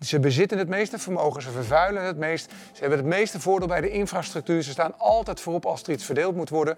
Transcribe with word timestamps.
Ze 0.00 0.20
bezitten 0.20 0.58
het 0.58 0.68
meeste 0.68 0.98
vermogen, 0.98 1.42
ze 1.42 1.50
vervuilen 1.50 2.04
het 2.04 2.16
meest. 2.16 2.50
Ze 2.72 2.80
hebben 2.80 2.98
het 2.98 3.08
meeste 3.08 3.40
voordeel 3.40 3.68
bij 3.68 3.80
de 3.80 3.90
infrastructuur. 3.90 4.62
Ze 4.62 4.70
staan 4.70 4.98
altijd 4.98 5.40
voorop 5.40 5.66
als 5.66 5.82
er 5.82 5.92
iets 5.92 6.04
verdeeld 6.04 6.36
moet 6.36 6.48
worden. 6.48 6.76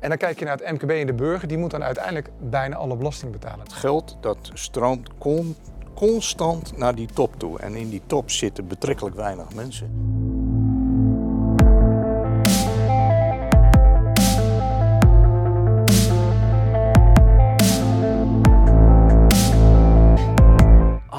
En 0.00 0.08
dan 0.08 0.18
kijk 0.18 0.38
je 0.38 0.44
naar 0.44 0.58
het 0.58 0.72
MKB 0.72 0.90
en 0.90 1.06
de 1.06 1.12
burger, 1.12 1.48
die 1.48 1.58
moet 1.58 1.70
dan 1.70 1.82
uiteindelijk 1.82 2.30
bijna 2.38 2.76
alle 2.76 2.96
belasting 2.96 3.32
betalen. 3.32 3.60
Het 3.60 3.72
geld 3.72 4.16
dat 4.20 4.50
stroomt 4.54 5.08
con 5.18 5.56
constant 5.94 6.76
naar 6.76 6.94
die 6.94 7.08
top 7.14 7.38
toe. 7.38 7.58
En 7.58 7.74
in 7.74 7.88
die 7.88 8.02
top 8.06 8.30
zitten 8.30 8.66
betrekkelijk 8.66 9.16
weinig 9.16 9.54
mensen. 9.54 9.90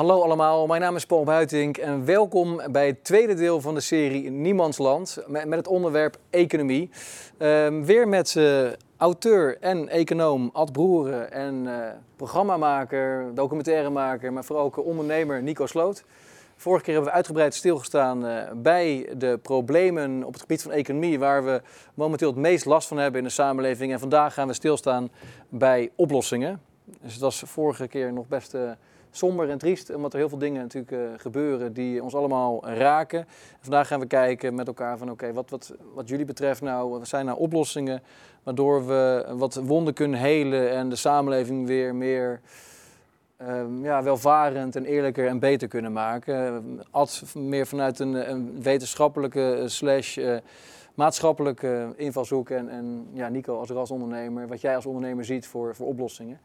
Hallo 0.09 0.23
allemaal, 0.23 0.67
mijn 0.67 0.81
naam 0.81 0.95
is 0.95 1.05
Paul 1.05 1.23
Buitink 1.23 1.77
en 1.77 2.05
welkom 2.05 2.61
bij 2.71 2.87
het 2.87 3.03
tweede 3.03 3.33
deel 3.33 3.61
van 3.61 3.73
de 3.73 3.79
serie 3.79 4.29
Niemandsland 4.29 5.23
met, 5.27 5.49
het 5.49 5.67
onderwerp 5.67 6.17
economie. 6.29 6.89
Ehm, 7.37 7.83
weer 7.83 8.07
met 8.07 8.35
uh, 8.35 8.69
auteur 8.97 9.57
en 9.59 9.89
econoom 9.89 10.49
Ad 10.53 10.71
Broeren 10.71 11.31
en 11.31 11.63
uh, 11.65 11.87
programmamaker, 12.15 13.31
documentairemaker, 13.33 14.33
maar 14.33 14.43
vooral 14.43 14.65
ook 14.65 14.85
ondernemer 14.85 15.43
Nico 15.43 15.65
Sloot. 15.65 16.03
Vorige 16.55 16.83
keer 16.83 16.93
hebben 16.93 17.11
we 17.11 17.17
uitgebreid 17.17 17.55
stilgestaan 17.55 18.25
uh, 18.25 18.41
bij 18.55 19.09
de 19.17 19.39
problemen 19.41 20.23
op 20.23 20.31
het 20.31 20.41
gebied 20.41 20.61
van 20.61 20.71
economie, 20.71 21.19
waar 21.19 21.45
we 21.45 21.61
momenteel 21.93 22.29
het 22.29 22.37
meest 22.37 22.65
last 22.65 22.87
van 22.87 22.97
hebben 22.97 23.19
in 23.19 23.27
de 23.27 23.33
samenleving. 23.33 23.91
En 23.91 23.99
vandaag 23.99 24.33
gaan 24.33 24.47
we 24.47 24.53
stilstaan 24.53 25.09
bij 25.49 25.91
oplossingen. 25.95 26.61
Dus 27.01 27.13
het 27.13 27.21
was 27.21 27.43
vorige 27.45 27.87
keer 27.87 28.13
nog 28.13 28.27
best 28.27 28.55
somber 29.11 29.49
en 29.49 29.57
triest, 29.57 29.95
omdat 29.95 30.13
er 30.13 30.19
heel 30.19 30.29
veel 30.29 30.37
dingen 30.37 30.61
natuurlijk 30.61 30.91
uh, 30.91 30.99
gebeuren 31.17 31.73
die 31.73 32.03
ons 32.03 32.15
allemaal 32.15 32.67
raken. 32.67 33.27
vandaag 33.61 33.87
gaan 33.87 33.99
we 33.99 34.05
kijken 34.05 34.55
met 34.55 34.67
elkaar 34.67 34.97
van 34.97 35.11
oké, 35.11 35.33
wat, 35.33 35.49
wat, 35.49 35.73
wat 35.93 36.09
jullie 36.09 36.25
betreft 36.25 36.61
nou, 36.61 36.89
wat 36.89 37.07
zijn 37.07 37.25
nou 37.25 37.39
oplossingen 37.39 38.01
waardoor 38.43 38.87
we 38.87 39.25
wat 39.37 39.55
wonden 39.55 39.93
kunnen 39.93 40.19
helen 40.19 40.71
en 40.71 40.89
de 40.89 40.95
samenleving 40.95 41.67
weer 41.67 41.95
meer 41.95 42.41
uh, 43.41 43.61
ja, 43.81 44.03
welvarend 44.03 44.75
en 44.75 44.85
eerlijker 44.85 45.27
en 45.27 45.39
beter 45.39 45.67
kunnen 45.67 45.93
maken. 45.93 46.63
Ad 46.91 47.23
meer 47.33 47.67
vanuit 47.67 47.99
een, 47.99 48.31
een 48.31 48.61
wetenschappelijke 48.61 49.53
eh, 49.53 49.67
slash 49.67 50.17
uh, 50.17 50.37
maatschappelijke 50.99 51.93
invalshoek 51.95 52.49
en, 52.49 52.69
en 52.69 53.07
ja, 53.13 53.29
Nico 53.29 53.59
als 53.59 53.69
rasondernemer, 53.69 54.47
wat 54.47 54.61
jij 54.61 54.75
als 54.75 54.85
ondernemer 54.85 55.25
ziet 55.25 55.47
voor, 55.47 55.75
voor 55.75 55.87
oplossingen. 55.87 56.39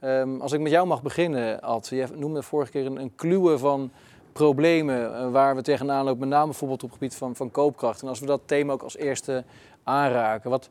Um, 0.00 0.40
als 0.40 0.52
ik 0.52 0.60
met 0.60 0.72
jou 0.72 0.86
mag 0.86 1.02
beginnen, 1.02 1.60
Ad. 1.60 1.88
Je 1.88 2.06
noemde 2.14 2.42
vorige 2.42 2.70
keer 2.70 2.86
een, 2.86 2.96
een 2.96 3.14
kluwe 3.14 3.58
van 3.58 3.90
problemen 4.32 5.10
uh, 5.10 5.30
waar 5.30 5.56
we 5.56 5.62
tegenaan 5.62 6.04
lopen. 6.04 6.20
Met 6.20 6.28
name 6.28 6.44
bijvoorbeeld 6.44 6.82
op 6.82 6.88
het 6.88 6.98
gebied 6.98 7.14
van, 7.14 7.36
van 7.36 7.50
koopkracht. 7.50 8.02
En 8.02 8.08
als 8.08 8.20
we 8.20 8.26
dat 8.26 8.40
thema 8.44 8.72
ook 8.72 8.82
als 8.82 8.96
eerste 8.96 9.44
aanraken. 9.82 10.50
Wat, 10.50 10.68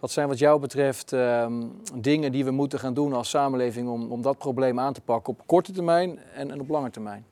wat 0.00 0.10
zijn 0.10 0.28
wat 0.28 0.38
jou 0.38 0.60
betreft 0.60 1.12
um, 1.12 1.80
dingen 1.94 2.32
die 2.32 2.44
we 2.44 2.50
moeten 2.50 2.78
gaan 2.78 2.94
doen 2.94 3.12
als 3.12 3.30
samenleving 3.30 3.88
om, 3.88 4.12
om 4.12 4.22
dat 4.22 4.38
probleem 4.38 4.80
aan 4.80 4.92
te 4.92 5.00
pakken 5.00 5.32
op 5.32 5.42
korte 5.46 5.72
termijn 5.72 6.18
en, 6.34 6.50
en 6.50 6.60
op 6.60 6.68
lange 6.68 6.90
termijn? 6.90 7.24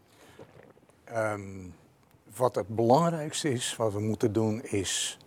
Um, 1.16 1.74
wat 2.36 2.55
het 2.55 2.68
belangrijkste 2.68 3.52
is 3.52 3.77
wat 3.77 3.92
we 3.92 4.00
moeten 4.00 4.33
doen 4.33 4.62
is 4.62 5.18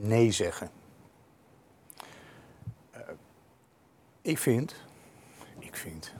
nee 0.00 0.30
zeggen. 0.30 0.70
Uh, 2.94 3.00
ik 4.22 4.38
vind 4.38 4.74
ik 5.70 5.76
vind. 5.76 6.12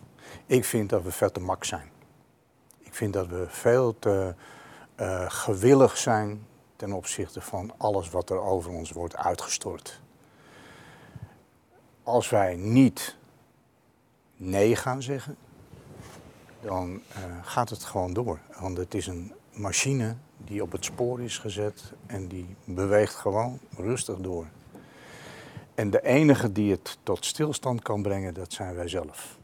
Ik 0.46 0.64
vind 0.64 0.90
dat 0.90 1.02
we 1.02 1.12
veel 1.12 1.30
te 1.30 1.40
mak 1.40 1.64
zijn. 1.64 1.90
Ik 2.78 2.94
vind 2.94 3.12
dat 3.12 3.26
we 3.26 3.46
veel 3.48 3.98
te 3.98 4.34
uh, 5.00 5.30
gewillig 5.30 5.96
zijn 5.96 6.46
ten 6.76 6.92
opzichte 6.92 7.40
van 7.40 7.72
alles 7.76 8.10
wat 8.10 8.30
er 8.30 8.40
over 8.40 8.70
ons 8.70 8.90
wordt 8.90 9.16
uitgestort. 9.16 10.00
Als 12.02 12.28
wij 12.28 12.56
niet 12.56 13.16
nee 14.36 14.76
gaan 14.76 15.02
zeggen, 15.02 15.36
dan 16.60 16.90
uh, 16.92 17.24
gaat 17.42 17.68
het 17.68 17.84
gewoon 17.84 18.12
door. 18.12 18.38
Want 18.60 18.76
het 18.76 18.94
is 18.94 19.06
een 19.06 19.32
machine 19.52 20.16
die 20.50 20.62
op 20.62 20.72
het 20.72 20.84
spoor 20.84 21.20
is 21.20 21.38
gezet 21.38 21.92
en 22.06 22.26
die 22.26 22.56
beweegt 22.64 23.14
gewoon 23.14 23.58
rustig 23.76 24.16
door. 24.16 24.46
En 25.74 25.90
de 25.90 26.02
enige 26.02 26.52
die 26.52 26.70
het 26.70 26.98
tot 27.02 27.24
stilstand 27.24 27.82
kan 27.82 28.02
brengen, 28.02 28.34
dat 28.34 28.52
zijn 28.52 28.74
wij 28.74 28.88
zelf. 28.88 29.38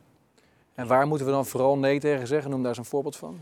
En 0.74 0.86
waar 0.86 1.06
moeten 1.06 1.26
we 1.26 1.32
dan 1.32 1.46
vooral 1.46 1.78
nee 1.78 2.00
tegen 2.00 2.26
zeggen? 2.26 2.50
Noem 2.50 2.60
daar 2.60 2.68
eens 2.68 2.78
een 2.78 2.84
voorbeeld 2.84 3.16
van. 3.16 3.40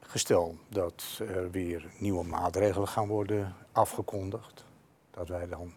Gestel 0.00 0.56
dat 0.68 1.04
er 1.18 1.50
weer 1.50 1.90
nieuwe 1.98 2.24
maatregelen 2.24 2.88
gaan 2.88 3.08
worden 3.08 3.54
afgekondigd, 3.72 4.64
dat 5.10 5.28
wij 5.28 5.48
dan 5.48 5.72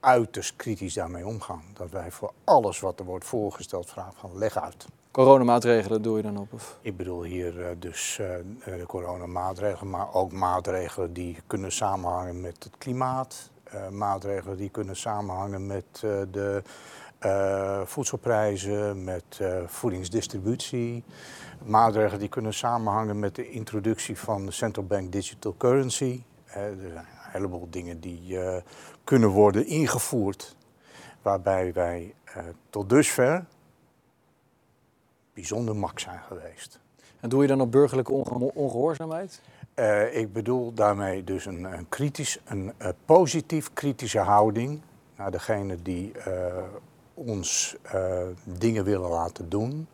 uiterst 0.00 0.56
kritisch 0.56 0.94
daarmee 0.94 1.26
omgaan. 1.26 1.64
Dat 1.72 1.90
wij 1.90 2.10
voor 2.10 2.32
alles 2.44 2.80
wat 2.80 2.98
er 2.98 3.04
wordt 3.04 3.24
voorgesteld 3.24 3.90
vragen 3.90 4.18
van 4.18 4.38
leg 4.38 4.56
uit. 4.56 4.86
Coronamaatregelen 5.18 6.02
doe 6.02 6.16
je 6.16 6.22
dan 6.22 6.36
op? 6.36 6.52
Of? 6.52 6.78
Ik 6.82 6.96
bedoel 6.96 7.22
hier 7.22 7.58
uh, 7.58 7.66
dus 7.78 8.20
de 8.64 8.84
coronamaatregelen, 8.86 9.90
maar 9.90 10.14
ook 10.14 10.32
maatregelen 10.32 11.12
die 11.12 11.36
kunnen 11.46 11.72
samenhangen 11.72 12.40
met 12.40 12.64
het 12.64 12.78
klimaat. 12.78 13.50
Maatregelen 13.90 14.56
die 14.56 14.70
kunnen 14.70 14.96
samenhangen 14.96 15.66
met 15.66 15.84
de 16.30 16.62
voedselprijzen, 17.84 19.04
met 19.04 19.40
voedingsdistributie. 19.66 21.04
Maatregelen 21.64 22.18
die 22.18 22.28
kunnen 22.28 22.54
samenhangen 22.54 23.18
met 23.18 23.34
de 23.34 23.50
introductie 23.50 24.18
van 24.18 24.46
de 24.46 24.52
central 24.52 24.86
bank 24.86 25.12
digital 25.12 25.54
currency. 25.56 26.22
Er 26.44 26.76
zijn 26.80 26.96
een 26.96 27.04
heleboel 27.32 27.66
dingen 27.70 28.00
die 28.00 28.38
kunnen 29.04 29.28
worden 29.28 29.66
ingevoerd, 29.66 30.56
waarbij 31.22 31.72
wij 31.72 32.14
tot 32.70 32.88
dusver 32.88 33.46
bijzonder 35.38 35.76
mak 35.76 35.98
zijn 35.98 36.20
geweest. 36.28 36.80
En 37.20 37.28
doe 37.28 37.42
je 37.42 37.48
dan 37.48 37.60
op 37.60 37.72
burgerlijke 37.72 38.12
onge 38.12 38.52
ongehoorzaamheid? 38.54 39.40
ik 40.12 40.32
bedoel 40.32 40.72
daarmee 40.74 41.24
dus 41.24 41.46
een, 41.46 41.64
een 41.64 41.88
kritisch, 41.88 42.38
een, 42.44 42.72
positief 43.04 43.72
kritische 43.72 44.18
houding 44.18 44.80
naar 45.16 45.30
degene 45.30 45.82
die 45.82 46.12
ons 47.14 47.76
uh, 47.94 48.22
dingen 48.44 48.84
willen 48.84 49.08
laten 49.08 49.48
doen 49.48 49.88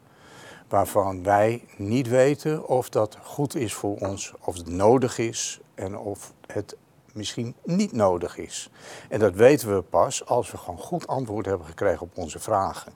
waarvan 0.69 1.23
wij 1.23 1.65
niet 1.77 2.09
weten 2.09 2.69
of 2.69 2.89
dat 2.89 3.19
goed 3.23 3.55
is 3.55 3.75
voor 3.75 3.97
ons, 3.97 4.35
of 4.41 4.57
het 4.57 4.69
nodig 4.69 5.19
is 5.19 5.61
en 5.75 5.99
of 5.99 6.33
het 6.47 6.77
misschien 7.13 7.55
niet 7.65 7.93
nodig 7.93 8.37
is. 8.37 8.71
En 9.09 9.19
dat 9.19 9.35
weten 9.35 9.75
we 9.75 9.83
pas 9.83 10.27
als 10.27 10.51
we 10.51 10.57
gewoon 10.57 10.79
goed 10.79 11.07
antwoord 11.07 11.47
hebben 11.47 11.67
gekregen 11.67 12.03
op 12.03 12.17
onze 12.17 12.39
vragen. 12.39 12.93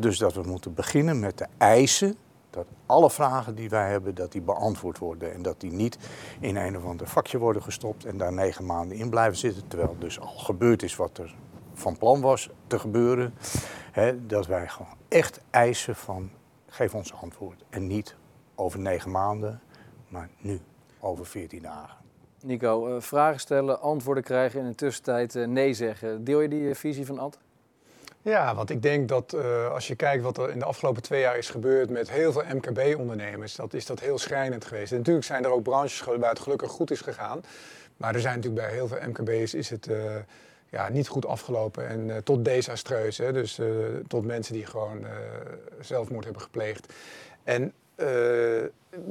Dus 0.00 0.18
dat 0.18 0.34
we 0.34 0.42
moeten 0.42 0.74
beginnen 0.74 1.20
met 1.20 1.38
de 1.38 1.46
eisen 1.58 2.16
dat 2.54 2.66
alle 2.86 3.10
vragen 3.10 3.54
die 3.54 3.68
wij 3.68 3.90
hebben, 3.90 4.14
dat 4.14 4.32
die 4.32 4.40
beantwoord 4.40 4.98
worden. 4.98 5.32
En 5.32 5.42
dat 5.42 5.60
die 5.60 5.72
niet 5.72 5.98
in 6.40 6.56
een 6.56 6.76
of 6.76 6.84
ander 6.84 7.06
vakje 7.06 7.38
worden 7.38 7.62
gestopt 7.62 8.04
en 8.04 8.16
daar 8.16 8.32
negen 8.32 8.66
maanden 8.66 8.96
in 8.96 9.10
blijven 9.10 9.38
zitten. 9.38 9.68
Terwijl 9.68 9.96
dus 9.98 10.20
al 10.20 10.36
gebeurd 10.36 10.82
is 10.82 10.96
wat 10.96 11.18
er 11.18 11.34
van 11.72 11.98
plan 11.98 12.20
was 12.20 12.50
te 12.66 12.78
gebeuren. 12.78 13.34
Dat 14.26 14.46
wij 14.46 14.68
gewoon 14.68 14.96
echt 15.08 15.40
eisen 15.50 15.96
van 15.96 16.30
geef 16.66 16.94
ons 16.94 17.14
antwoord. 17.14 17.64
En 17.68 17.86
niet 17.86 18.16
over 18.54 18.78
negen 18.78 19.10
maanden, 19.10 19.60
maar 20.08 20.28
nu, 20.38 20.60
over 21.00 21.26
veertien 21.26 21.62
dagen. 21.62 21.96
Nico, 22.42 22.94
uh, 22.94 23.00
vragen 23.00 23.40
stellen, 23.40 23.80
antwoorden 23.80 24.24
krijgen 24.24 24.58
en 24.58 24.64
in 24.64 24.70
de 24.70 24.76
tussentijd 24.76 25.34
uh, 25.34 25.46
nee 25.46 25.74
zeggen. 25.74 26.24
Deel 26.24 26.40
je 26.40 26.48
die 26.48 26.60
uh, 26.60 26.74
visie 26.74 27.06
van 27.06 27.18
Ad? 27.18 27.38
Ja, 28.24 28.54
want 28.54 28.70
ik 28.70 28.82
denk 28.82 29.08
dat 29.08 29.34
als 29.70 29.86
je 29.86 29.94
kijkt 29.94 30.22
wat 30.22 30.38
er 30.38 30.50
in 30.50 30.58
de 30.58 30.64
afgelopen 30.64 31.02
twee 31.02 31.20
jaar 31.20 31.38
is 31.38 31.50
gebeurd 31.50 31.90
met 31.90 32.10
heel 32.10 32.32
veel 32.32 32.42
MKB-ondernemers, 32.52 33.54
dat 33.54 33.74
is 33.74 33.86
dat 33.86 34.00
heel 34.00 34.18
schrijnend 34.18 34.64
geweest. 34.64 34.92
En 34.92 34.98
natuurlijk 34.98 35.26
zijn 35.26 35.44
er 35.44 35.50
ook 35.50 35.62
branches 35.62 36.00
waar 36.00 36.30
het 36.30 36.38
gelukkig 36.38 36.70
goed 36.70 36.90
is 36.90 37.00
gegaan. 37.00 37.44
Maar 37.96 38.14
er 38.14 38.20
zijn 38.20 38.36
natuurlijk 38.36 38.66
bij 38.66 38.74
heel 38.74 38.88
veel 38.88 38.98
MKB's 39.08 39.54
is 39.54 39.70
het 39.70 39.88
ja, 40.70 40.88
niet 40.88 41.08
goed 41.08 41.26
afgelopen 41.26 41.88
en 41.88 42.08
uh, 42.08 42.16
tot 42.16 42.44
desastreus. 42.44 43.18
Hè? 43.18 43.32
Dus 43.32 43.60
tot 44.06 44.24
mensen 44.24 44.54
die 44.54 44.66
gewoon 44.66 45.06
zelfmoord 45.80 46.24
hebben 46.24 46.42
gepleegd. 46.42 46.92
En 47.42 47.72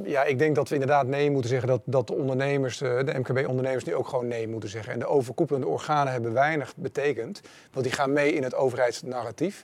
ja, 0.03 0.23
ik 0.23 0.39
denk 0.39 0.55
dat 0.55 0.69
we 0.69 0.73
inderdaad 0.73 1.07
nee 1.07 1.31
moeten 1.31 1.49
zeggen 1.49 1.67
dat, 1.67 1.81
dat 1.85 2.07
de 2.07 2.13
ondernemers, 2.13 2.77
de 2.77 3.13
MKB-ondernemers 3.17 3.83
nu 3.83 3.95
ook 3.95 4.07
gewoon 4.07 4.27
nee 4.27 4.47
moeten 4.47 4.69
zeggen. 4.69 4.93
En 4.93 4.99
de 4.99 5.07
overkoepelende 5.07 5.67
organen 5.67 6.13
hebben 6.13 6.33
weinig 6.33 6.73
betekend, 6.75 7.41
want 7.71 7.85
die 7.85 7.95
gaan 7.95 8.13
mee 8.13 8.33
in 8.33 8.43
het 8.43 8.55
overheidsnarratief. 8.55 9.63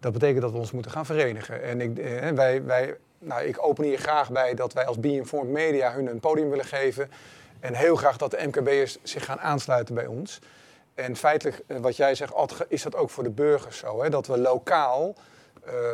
Dat 0.00 0.12
betekent 0.12 0.40
dat 0.40 0.52
we 0.52 0.58
ons 0.58 0.72
moeten 0.72 0.90
gaan 0.90 1.06
verenigen. 1.06 1.62
En 1.62 1.80
ik, 1.80 1.96
wij, 2.34 2.64
wij, 2.64 2.96
nou, 3.18 3.42
ik 3.42 3.62
open 3.62 3.84
hier 3.84 3.98
graag 3.98 4.30
bij 4.30 4.54
dat 4.54 4.72
wij 4.72 4.86
als 4.86 5.00
Be 5.00 5.12
Informed 5.12 5.52
Media 5.52 5.92
hun 5.92 6.06
een 6.06 6.20
podium 6.20 6.50
willen 6.50 6.64
geven. 6.64 7.10
En 7.60 7.74
heel 7.74 7.96
graag 7.96 8.16
dat 8.16 8.30
de 8.30 8.46
MKB'ers 8.46 8.98
zich 9.02 9.24
gaan 9.24 9.40
aansluiten 9.40 9.94
bij 9.94 10.06
ons. 10.06 10.38
En 10.94 11.16
feitelijk, 11.16 11.62
eh, 11.66 11.78
wat 11.78 11.96
jij 11.96 12.14
zegt, 12.14 12.32
is 12.68 12.82
dat 12.82 12.96
ook 12.96 13.10
voor 13.10 13.22
de 13.22 13.30
burgers 13.30 13.78
zo. 13.78 14.02
Hè? 14.02 14.10
Dat 14.10 14.26
we 14.26 14.38
lokaal 14.38 15.14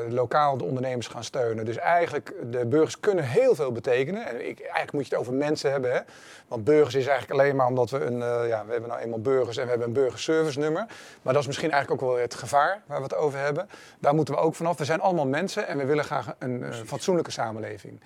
lokaal 0.09 0.57
de 0.57 0.65
ondernemers 0.65 1.07
gaan 1.07 1.25
steunen. 1.25 1.65
Dus 1.65 1.77
eigenlijk, 1.77 2.35
de 2.51 2.67
burgers 2.67 3.01
kunnen 3.01 3.25
heel 3.25 3.55
veel 3.55 3.73
betekenen. 3.73 4.27
En 4.27 4.49
ik, 4.49 4.61
eigenlijk 4.61 4.93
moet 4.93 5.07
je 5.07 5.15
het 5.15 5.19
over 5.19 5.33
mensen 5.33 5.71
hebben. 5.71 5.93
Hè? 5.93 6.01
Want 6.49 6.65
burgers 6.65 6.95
is 6.95 7.07
eigenlijk 7.07 7.41
alleen 7.41 7.57
maar 7.57 7.67
omdat 7.67 7.91
we 7.91 8.01
een, 8.01 8.19
uh, 8.19 8.49
ja, 8.49 8.65
we 8.67 8.73
hebben 8.73 8.89
nou 8.89 9.01
eenmaal 9.01 9.21
burgers 9.21 9.57
en 9.57 9.63
we 9.63 9.71
hebben 9.71 9.89
een 9.89 9.95
burgerservice 9.95 10.59
nummer. 10.59 10.87
Maar 11.23 11.33
dat 11.33 11.43
is 11.43 11.47
misschien 11.47 11.71
eigenlijk 11.71 12.03
ook 12.03 12.09
wel 12.11 12.21
het 12.21 12.35
gevaar 12.35 12.83
waar 12.87 12.97
we 12.99 13.03
het 13.03 13.15
over 13.15 13.39
hebben. 13.39 13.69
Daar 13.99 14.15
moeten 14.15 14.35
we 14.35 14.41
ook 14.41 14.55
vanaf. 14.55 14.79
We 14.79 14.85
zijn 14.85 15.01
allemaal 15.01 15.27
mensen 15.27 15.67
en 15.67 15.79
we 15.79 15.85
willen 15.85 16.05
graag 16.05 16.35
een 16.39 16.61
uh, 16.61 16.75
fatsoenlijke 16.87 17.31
samenleving. 17.31 18.01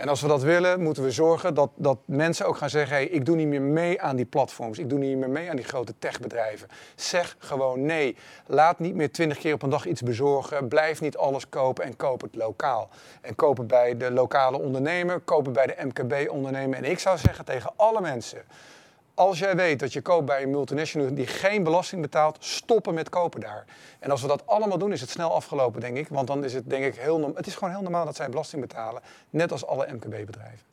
En 0.00 0.08
als 0.08 0.20
we 0.20 0.28
dat 0.28 0.42
willen, 0.42 0.82
moeten 0.82 1.02
we 1.02 1.10
zorgen 1.10 1.54
dat, 1.54 1.70
dat 1.74 1.98
mensen 2.04 2.46
ook 2.46 2.56
gaan 2.56 2.70
zeggen: 2.70 2.96
hey, 2.96 3.06
ik 3.06 3.24
doe 3.24 3.36
niet 3.36 3.46
meer 3.46 3.62
mee 3.62 4.00
aan 4.00 4.16
die 4.16 4.24
platforms. 4.24 4.78
Ik 4.78 4.88
doe 4.88 4.98
niet 4.98 5.16
meer 5.16 5.30
mee 5.30 5.50
aan 5.50 5.56
die 5.56 5.64
grote 5.64 5.94
techbedrijven. 5.98 6.68
Zeg 6.94 7.36
gewoon 7.38 7.84
nee. 7.84 8.16
Laat 8.46 8.78
niet 8.78 8.94
meer 8.94 9.12
twintig 9.12 9.38
keer 9.38 9.54
op 9.54 9.62
een 9.62 9.70
dag 9.70 9.86
iets 9.86 10.02
bezorgen. 10.02 10.68
Blijf 10.68 11.00
niet 11.00 11.16
alles 11.16 11.48
kopen 11.48 11.84
en 11.84 11.96
koop 11.96 12.20
het 12.20 12.34
lokaal. 12.34 12.88
En 13.20 13.34
koop 13.34 13.64
bij 13.66 13.96
de 13.96 14.10
lokale 14.10 14.58
ondernemer, 14.58 15.20
koop 15.20 15.44
het 15.44 15.54
bij 15.54 15.66
de 15.66 15.76
MKB-ondernemer. 15.84 16.78
En 16.78 16.84
ik 16.84 16.98
zou 16.98 17.18
zeggen 17.18 17.44
tegen 17.44 17.72
alle 17.76 18.00
mensen. 18.00 18.42
Als 19.14 19.38
jij 19.38 19.56
weet 19.56 19.78
dat 19.78 19.92
je 19.92 20.02
koopt 20.02 20.26
bij 20.26 20.42
een 20.42 20.50
multinational 20.50 21.14
die 21.14 21.26
geen 21.26 21.62
belasting 21.62 22.02
betaalt, 22.02 22.36
stoppen 22.40 22.94
met 22.94 23.08
kopen 23.08 23.40
daar. 23.40 23.64
En 23.98 24.10
als 24.10 24.22
we 24.22 24.28
dat 24.28 24.46
allemaal 24.46 24.78
doen, 24.78 24.92
is 24.92 25.00
het 25.00 25.10
snel 25.10 25.32
afgelopen, 25.32 25.80
denk 25.80 25.96
ik. 25.96 26.08
Want 26.08 26.26
dan 26.26 26.44
is 26.44 26.54
het 26.54 26.70
denk 26.70 26.84
ik 26.84 26.94
heel 26.94 27.32
Het 27.34 27.46
is 27.46 27.54
gewoon 27.54 27.70
heel 27.70 27.82
normaal 27.82 28.04
dat 28.04 28.16
zij 28.16 28.28
belasting 28.28 28.62
betalen, 28.62 29.02
net 29.30 29.52
als 29.52 29.66
alle 29.66 29.86
MKB-bedrijven. 29.92 30.68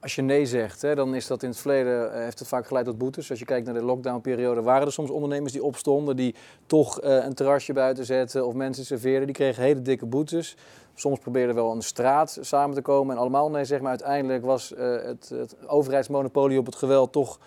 Als 0.00 0.14
je 0.14 0.22
nee 0.22 0.46
zegt, 0.46 0.82
hè, 0.82 0.94
dan 0.94 1.14
is 1.14 1.26
dat 1.26 1.42
in 1.42 1.48
het 1.48 1.58
verleden 1.58 2.22
heeft 2.22 2.38
het 2.38 2.48
vaak 2.48 2.66
geleid 2.66 2.84
tot 2.84 2.98
boetes. 2.98 3.30
Als 3.30 3.38
je 3.38 3.44
kijkt 3.44 3.66
naar 3.66 3.74
de 3.74 3.82
lockdownperiode, 3.82 4.62
waren 4.62 4.86
er 4.86 4.92
soms 4.92 5.10
ondernemers 5.10 5.52
die 5.52 5.64
opstonden, 5.64 6.16
die 6.16 6.34
toch 6.66 7.02
uh, 7.02 7.24
een 7.24 7.34
terrasje 7.34 7.72
buiten 7.72 8.04
zetten 8.04 8.46
of 8.46 8.54
mensen 8.54 8.84
serveerden. 8.84 9.26
Die 9.26 9.34
kregen 9.34 9.62
hele 9.62 9.82
dikke 9.82 10.06
boetes. 10.06 10.56
Soms 10.94 11.18
probeerden 11.18 11.54
wel 11.54 11.72
een 11.72 11.82
straat 11.82 12.38
samen 12.40 12.74
te 12.74 12.82
komen 12.82 13.14
en 13.14 13.20
allemaal 13.20 13.50
nee, 13.50 13.64
zeg 13.64 13.80
maar. 13.80 13.90
Uiteindelijk 13.90 14.44
was 14.44 14.72
het, 14.76 15.28
het 15.28 15.68
overheidsmonopolie 15.68 16.58
op 16.58 16.66
het 16.66 16.76
geweld 16.76 17.12
toch 17.12 17.38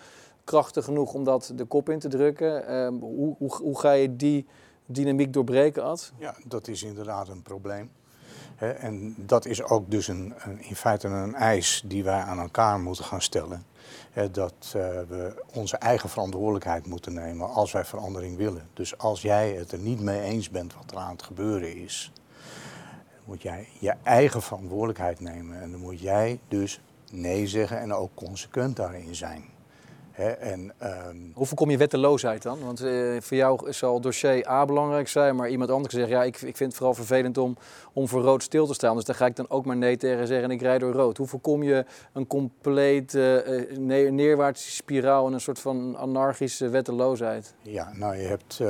krachtig 0.44 0.84
genoeg 0.84 1.14
om 1.14 1.24
dat 1.24 1.52
de 1.54 1.64
kop 1.64 1.88
in 1.88 1.98
te 1.98 2.08
drukken. 2.08 2.70
Uh, 2.70 3.00
hoe, 3.00 3.34
hoe, 3.38 3.56
hoe, 3.56 3.78
ga 3.78 3.92
je 3.92 4.16
die 4.16 4.46
dynamiek 4.86 5.32
doorbreken, 5.32 5.84
Ad? 5.84 6.12
Ja, 6.18 6.34
dat 6.44 6.68
is 6.68 6.82
inderdaad 6.82 7.28
een 7.28 7.42
probleem. 7.42 7.90
En 8.56 9.14
dat 9.18 9.44
is 9.46 9.62
ook 9.62 9.90
dus 9.90 10.08
een, 10.08 10.34
een, 10.38 10.62
in 10.62 10.76
feite 10.76 11.08
een 11.08 11.34
eis 11.34 11.82
die 11.86 12.04
wij 12.04 12.20
aan 12.20 12.38
elkaar 12.38 12.80
moeten 12.80 13.04
gaan 13.04 13.22
stellen. 13.22 13.64
Dat 14.30 14.54
uh, 14.66 14.72
we 15.08 15.42
onze 15.54 15.76
eigen 15.76 16.08
verantwoordelijkheid 16.08 16.86
moeten 16.86 17.12
nemen 17.12 17.50
als 17.50 17.72
wij 17.72 17.84
verandering 17.84 18.36
willen. 18.36 18.68
Dus 18.72 18.98
als 18.98 19.22
jij 19.22 19.52
het 19.52 19.72
er 19.72 19.78
niet 19.78 20.00
mee 20.00 20.20
eens 20.20 20.50
bent 20.50 20.74
wat 20.74 20.90
er 20.90 20.96
aan 20.96 21.12
het 21.12 21.22
gebeuren 21.22 21.76
is, 21.76 22.12
moet 23.24 23.42
jij 23.42 23.68
je 23.78 23.94
eigen 24.02 24.42
verantwoordelijkheid 24.42 25.20
nemen. 25.20 25.60
En 25.60 25.70
dan 25.70 25.80
moet 25.80 26.00
jij 26.00 26.40
dus 26.48 26.80
nee 27.12 27.46
zeggen 27.46 27.80
en 27.80 27.94
ook 27.94 28.10
consequent 28.14 28.76
daarin 28.76 29.14
zijn 29.14 29.44
en, 30.16 30.72
um... 31.08 31.32
Hoe 31.34 31.46
voorkom 31.46 31.70
je 31.70 31.76
wetteloosheid 31.76 32.42
dan? 32.42 32.64
Want 32.64 32.82
uh, 32.82 33.20
voor 33.20 33.36
jou 33.36 33.72
zal 33.72 34.00
dossier 34.00 34.48
A 34.48 34.64
belangrijk 34.64 35.08
zijn, 35.08 35.36
maar 35.36 35.48
iemand 35.48 35.70
anders 35.70 35.94
zegt, 35.94 36.08
ja, 36.08 36.22
ik, 36.22 36.42
ik 36.42 36.56
vind 36.56 36.58
het 36.58 36.74
vooral 36.74 36.94
vervelend 36.94 37.38
om, 37.38 37.56
om 37.92 38.08
voor 38.08 38.22
rood 38.22 38.42
stil 38.42 38.66
te 38.66 38.74
staan. 38.74 38.96
Dus 38.96 39.04
daar 39.04 39.16
ga 39.16 39.26
ik 39.26 39.36
dan 39.36 39.50
ook 39.50 39.64
maar 39.64 39.76
nee 39.76 39.96
tegen 39.96 40.26
zeggen 40.26 40.44
en 40.44 40.54
ik 40.54 40.60
rijd 40.60 40.80
door 40.80 40.92
rood. 40.92 41.16
Hoe 41.16 41.26
voorkom 41.26 41.62
je 41.62 41.84
een 42.12 42.26
compleet 42.26 43.14
uh, 43.14 43.38
neer, 43.78 44.12
neerwaartse 44.12 44.70
spiraal 44.70 45.26
en 45.26 45.32
een 45.32 45.40
soort 45.40 45.60
van 45.60 45.96
anarchische 45.96 46.68
wetteloosheid? 46.68 47.54
Ja, 47.62 47.92
nou 47.94 48.16
je 48.16 48.26
hebt 48.26 48.58
uh, 48.62 48.68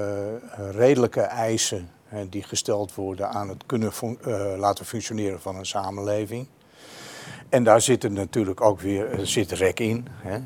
redelijke 0.70 1.20
eisen 1.20 1.90
hè, 2.04 2.28
die 2.28 2.42
gesteld 2.42 2.94
worden 2.94 3.28
aan 3.28 3.48
het 3.48 3.66
kunnen 3.66 3.92
fun 3.92 4.18
laten 4.58 4.84
functioneren 4.84 5.40
van 5.40 5.56
een 5.56 5.66
samenleving. 5.66 6.46
En 7.48 7.64
daar 7.64 7.80
zit 7.80 8.10
natuurlijk 8.10 8.60
ook 8.60 8.80
weer 8.80 9.18
zit 9.22 9.52
rek 9.52 9.80
in. 9.80 10.06
Hè? 10.10 10.36
Uh, 10.36 10.42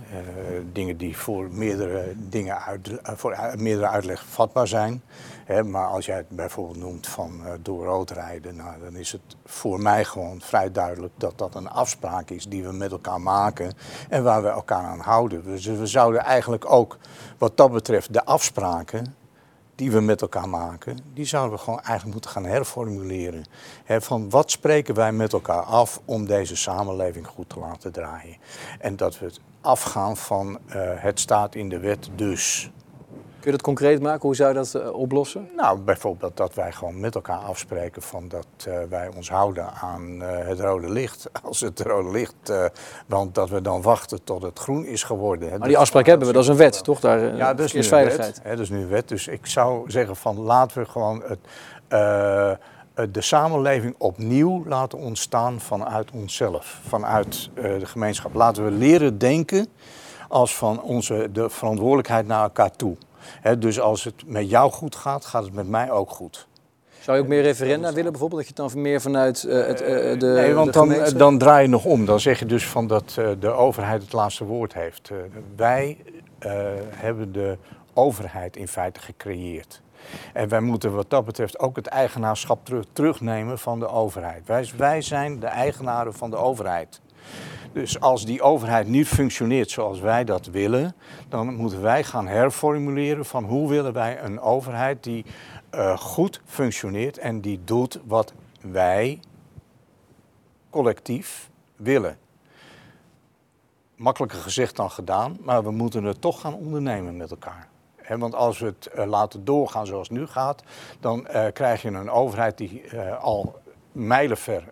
dingen 0.73 0.97
die 0.97 1.17
voor 1.17 1.49
meerdere, 1.51 2.13
dingen 2.17 2.63
uit, 2.63 2.89
uh, 2.89 2.97
voor 3.03 3.37
meerdere 3.57 3.89
uitleg 3.89 4.25
vatbaar 4.27 4.67
zijn. 4.67 5.03
Hè? 5.45 5.65
Maar 5.65 5.87
als 5.87 6.07
jij 6.07 6.17
het 6.17 6.29
bijvoorbeeld 6.29 6.79
noemt 6.79 7.07
van 7.07 7.41
uh, 7.45 7.53
door 7.63 7.85
rood 7.85 8.11
rijden, 8.11 8.57
nou, 8.57 8.81
dan 8.81 8.97
is 8.97 9.13
het 9.13 9.37
voor 9.45 9.81
mij 9.81 10.05
gewoon 10.05 10.41
vrij 10.41 10.73
duidelijk 10.73 11.13
dat 11.17 11.39
dat 11.39 11.55
een 11.55 11.69
afspraak 11.69 12.31
is 12.31 12.45
die 12.45 12.63
we 12.63 12.73
met 12.73 12.91
elkaar 12.91 13.21
maken 13.21 13.73
en 14.09 14.23
waar 14.23 14.43
we 14.43 14.49
elkaar 14.49 14.85
aan 14.85 15.01
houden. 15.01 15.45
Dus 15.45 15.67
we 15.67 15.87
zouden 15.87 16.21
eigenlijk 16.21 16.71
ook 16.71 16.99
wat 17.39 17.57
dat 17.57 17.73
betreft 17.73 18.13
de 18.13 18.25
afspraken 18.25 19.15
die 19.79 19.91
we 19.91 20.01
met 20.01 20.23
elkaar 20.23 20.49
maken, 20.49 20.99
die 21.15 21.25
zouden 21.25 21.57
we 21.57 21.65
gewoon 21.65 21.81
eigenlijk 21.81 22.13
moeten 22.13 22.31
gaan 22.31 22.45
herformuleren. 22.45 23.45
van 23.87 24.31
wat 24.31 24.51
spreken 24.51 24.95
wij 24.95 25.13
met 25.13 25.33
elkaar 25.33 25.63
af 25.63 26.01
om 26.05 26.27
deze 26.27 26.57
samenleving 26.57 27.27
goed 27.27 27.49
te 27.49 27.59
laten 27.59 27.93
draaien? 27.93 28.37
En 28.79 28.97
dat 28.97 29.19
we 29.19 29.25
het 29.25 29.41
afgaan 29.61 30.17
van 30.17 30.49
uh, 30.49 30.75
het 30.77 31.21
staat 31.21 31.55
in 31.55 31.69
de 31.69 31.79
wet 31.79 32.11
dus. 32.15 32.71
Kun 33.49 33.57
je 33.57 33.63
dat 33.63 33.75
concreet 33.75 34.03
maken? 34.03 34.21
Hoe 34.21 34.37
zou 34.37 34.49
je 34.49 34.55
dat 34.55 34.75
uh, 34.77 34.95
oplossen? 34.95 35.49
Nou, 35.57 35.79
bijvoorbeeld 35.79 36.37
dat 36.37 36.55
wij 36.55 36.73
gewoon 36.73 37.01
met 37.01 37.15
elkaar 37.15 37.39
afspreken 37.39 38.03
van 38.03 38.29
dat 38.29 38.47
uh, 38.69 38.79
wij 38.89 39.11
ons 39.17 39.31
houden 39.31 39.73
aan 39.73 40.23
uh, 40.23 40.29
het 40.47 40.61
rode 40.61 40.91
licht. 40.91 41.29
Als 41.43 41.61
het 41.61 41.81
rode 41.81 42.11
licht, 42.11 42.53
want 43.07 43.35
dat 43.35 43.49
we 43.49 43.61
dan 43.61 43.83
wachten 43.83 44.25
tot 44.25 44.43
het 44.43 44.59
groen 44.59 44.85
is 44.87 45.03
geworden. 45.03 45.59
Maar 45.59 45.69
die 45.69 45.79
afspraak 45.79 46.07
hebben 46.07 46.27
we, 46.27 46.33
dat 46.33 46.43
is 46.43 46.49
een 46.49 46.57
wet, 46.57 46.85
toch? 46.85 47.01
Daar, 47.01 47.37
ja, 47.37 47.55
dat 47.55 47.67
is 47.67 47.73
nu 47.73 47.85
veiligheid. 47.85 48.37
Wet, 48.37 48.45
hè, 48.45 48.51
dat 48.51 48.59
is 48.59 48.71
nu 48.71 48.81
een 48.81 48.89
wet. 48.89 49.09
Dus 49.09 49.29
ik 49.29 49.47
zou 49.47 49.91
zeggen 49.91 50.17
van 50.17 50.39
laten 50.39 50.79
we 50.79 50.89
gewoon 50.89 51.23
het, 51.27 51.41
de 53.13 53.21
samenleving 53.21 53.95
opnieuw 53.99 54.65
laten 54.67 54.99
ontstaan 54.99 55.61
vanuit 55.61 56.11
onszelf, 56.11 56.81
vanuit 56.89 57.51
de 57.55 57.87
gemeenschap. 57.87 58.35
Laten 58.35 58.65
we 58.65 58.71
leren 58.71 59.19
denken 59.19 59.67
als 60.29 60.57
van 60.57 60.83
onze, 60.83 61.29
de 61.33 61.51
verantwoordelijkheid 61.51 62.27
naar 62.27 62.43
elkaar 62.43 62.71
toe 62.71 62.97
dus 63.59 63.81
als 63.81 64.05
het 64.05 64.15
met 64.27 64.51
jou 64.51 64.71
goed 64.71 64.97
gaat, 64.97 65.25
gaat 65.25 65.45
het 65.45 65.53
met 65.53 65.69
mij 65.69 65.91
ook 65.91 66.11
goed. 66.11 66.47
Zou 67.01 67.17
je 67.17 67.23
ook 67.23 67.29
meer 67.29 67.43
referenda 67.43 67.93
willen 67.93 68.11
bijvoorbeeld? 68.11 68.41
Dat 68.47 68.57
je 68.57 68.63
het 68.63 68.73
dan 68.73 68.83
meer 68.83 69.01
vanuit 69.01 69.45
uh, 69.45 69.67
het, 69.67 69.81
uh, 69.83 69.89
de 70.19 70.27
Nee, 70.27 70.55
want 70.55 70.73
de 70.73 70.73
dan, 70.73 71.19
dan 71.19 71.39
draai 71.39 71.63
je 71.63 71.69
nog 71.69 71.85
om. 71.85 72.05
Dan 72.05 72.21
zeg 72.21 72.39
je 72.39 72.47
dus 72.47 72.67
van 72.67 72.87
dat 72.87 73.17
uh, 73.19 73.29
de 73.41 73.51
overheid 73.51 74.03
het 74.03 74.13
laatste 74.13 74.45
woord 74.45 74.75
heeft. 74.75 75.11
wij 75.57 75.99
hebben 76.91 77.33
de 77.33 77.59
overheid 77.95 78.57
in 78.57 78.69
feite 78.69 79.01
gecreëerd. 79.01 79.83
En 80.33 80.49
wij 80.49 80.61
moeten 80.61 80.95
wat 80.95 81.11
dat 81.11 81.25
betreft 81.25 81.59
ook 81.59 81.77
het 81.77 81.87
eigenaarschap 81.87 82.65
terug, 82.65 82.85
terugnemen 82.93 83.59
van 83.59 83.79
de 83.79 83.89
overheid. 83.89 84.47
Wij, 84.47 84.71
wij 84.77 85.03
zijn 85.03 85.41
de 85.41 85.47
eigenaren 85.47 86.15
van 86.15 86.31
de 86.31 86.37
overheid. 86.37 87.01
Dus 87.73 88.01
als 88.01 88.25
die 88.25 88.43
overheid 88.43 88.87
niet 88.87 89.09
functioneert 89.09 89.71
zoals 89.71 90.01
wij 90.01 90.25
dat 90.25 90.47
willen, 90.47 90.95
dan 91.29 91.55
moeten 91.55 91.83
wij 91.83 92.05
gaan 92.05 92.27
herformuleren 92.27 93.25
van 93.25 93.45
hoe 93.45 93.69
willen 93.69 93.93
wij 93.93 94.23
een 94.23 94.41
overheid 94.41 95.05
die 95.05 95.25
uh, 95.75 95.99
goed 95.99 96.41
functioneert 96.45 97.19
en 97.19 97.41
die 97.41 97.61
doet 97.65 98.01
wat 98.05 98.33
wij 98.61 99.21
collectief 100.71 101.51
willen. 101.77 102.19
Makkelijker 103.97 104.39
gezegd 104.39 104.77
dan 104.77 104.91
gedaan, 104.91 105.37
maar 105.41 105.63
we 105.63 105.71
moeten 105.71 106.05
het 106.05 106.21
toch 106.21 106.41
gaan 106.41 106.55
ondernemen 106.55 107.17
met 107.17 107.31
elkaar. 107.31 107.69
Want 108.09 108.35
als 108.35 108.59
we 108.59 108.67
het 108.67 108.91
uh, 108.97 109.07
laten 109.07 109.45
doorgaan 109.45 109.87
zoals 109.87 110.09
het 110.09 110.19
nu 110.19 110.27
gaat, 110.27 110.63
dan 111.01 111.27
uh, 111.35 111.47
krijg 111.53 111.83
je 111.83 111.89
een 111.89 112.11
overheid 112.11 112.59
die 112.59 112.83
al 113.21 113.61
mijlenver 114.07 114.65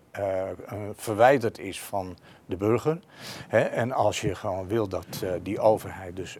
verwijderd 0.95 1.59
is 1.59 1.81
van 1.81 2.17
de 2.45 2.55
burger. 2.55 2.99
Hè? 3.47 3.59
En 3.59 3.91
als 3.91 4.21
je 4.21 4.35
gewoon 4.35 4.67
wil 4.67 4.87
dat 4.87 5.21
uh, 5.23 5.31
die 5.41 5.59
overheid 5.59 6.15
dus 6.15 6.37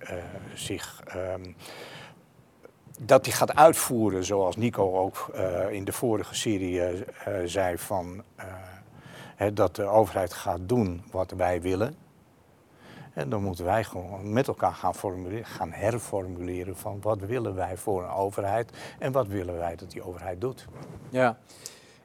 zich. 0.53 1.03
Um, 1.15 1.55
dat 2.99 3.23
die 3.23 3.33
gaat 3.33 3.55
uitvoeren 3.55 4.23
zoals 4.23 4.55
Nico 4.55 4.97
ook 4.97 5.31
in 5.69 5.85
de 5.85 5.91
vorige 5.91 6.35
serie 6.35 7.05
zei 7.45 7.77
van 7.77 8.23
hè, 9.35 9.53
dat 9.53 9.75
de 9.75 9.83
overheid 9.83 10.33
gaat 10.33 10.59
doen 10.61 11.03
wat 11.11 11.31
wij 11.31 11.61
willen. 11.61 11.95
En 13.13 13.29
dan 13.29 13.43
moeten 13.43 13.65
wij 13.65 13.83
gewoon 13.83 14.33
met 14.33 14.47
elkaar 14.47 14.73
gaan, 14.73 14.95
formuleren, 14.95 15.45
gaan 15.45 15.71
herformuleren 15.71 16.77
van 16.77 17.01
wat 17.01 17.19
willen 17.19 17.55
wij 17.55 17.77
voor 17.77 18.03
een 18.03 18.09
overheid 18.09 18.71
en 18.99 19.11
wat 19.11 19.27
willen 19.27 19.57
wij 19.57 19.75
dat 19.75 19.91
die 19.91 20.03
overheid 20.03 20.41
doet. 20.41 20.67
Ja. 21.09 21.37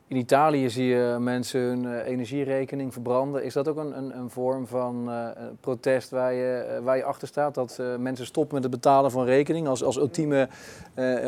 In 0.07 0.17
Italië 0.17 0.71
zie 0.71 0.87
je 0.87 1.17
mensen 1.21 1.61
hun 1.61 1.85
uh, 1.85 2.07
energierekening 2.07 2.93
verbranden. 2.93 3.45
Is 3.45 3.53
dat 3.53 3.69
ook 3.69 3.77
een, 3.77 3.97
een, 3.97 4.19
een 4.19 4.31
vorm 4.31 4.67
van 4.67 5.09
uh, 5.09 5.29
protest 5.61 6.11
waar 6.11 6.33
je, 6.33 6.77
uh, 6.79 6.85
waar 6.85 6.97
je 6.97 7.05
achter 7.05 7.29
staat? 7.29 7.55
Dat 7.55 7.83
mensen 7.99 8.27
stoppen 8.27 8.55
met 8.55 8.63
het 8.63 8.73
betalen 8.73 9.11
van 9.11 9.25
rekening 9.25 9.69
als, 9.69 9.83
als 9.83 9.97
ultieme 9.97 10.49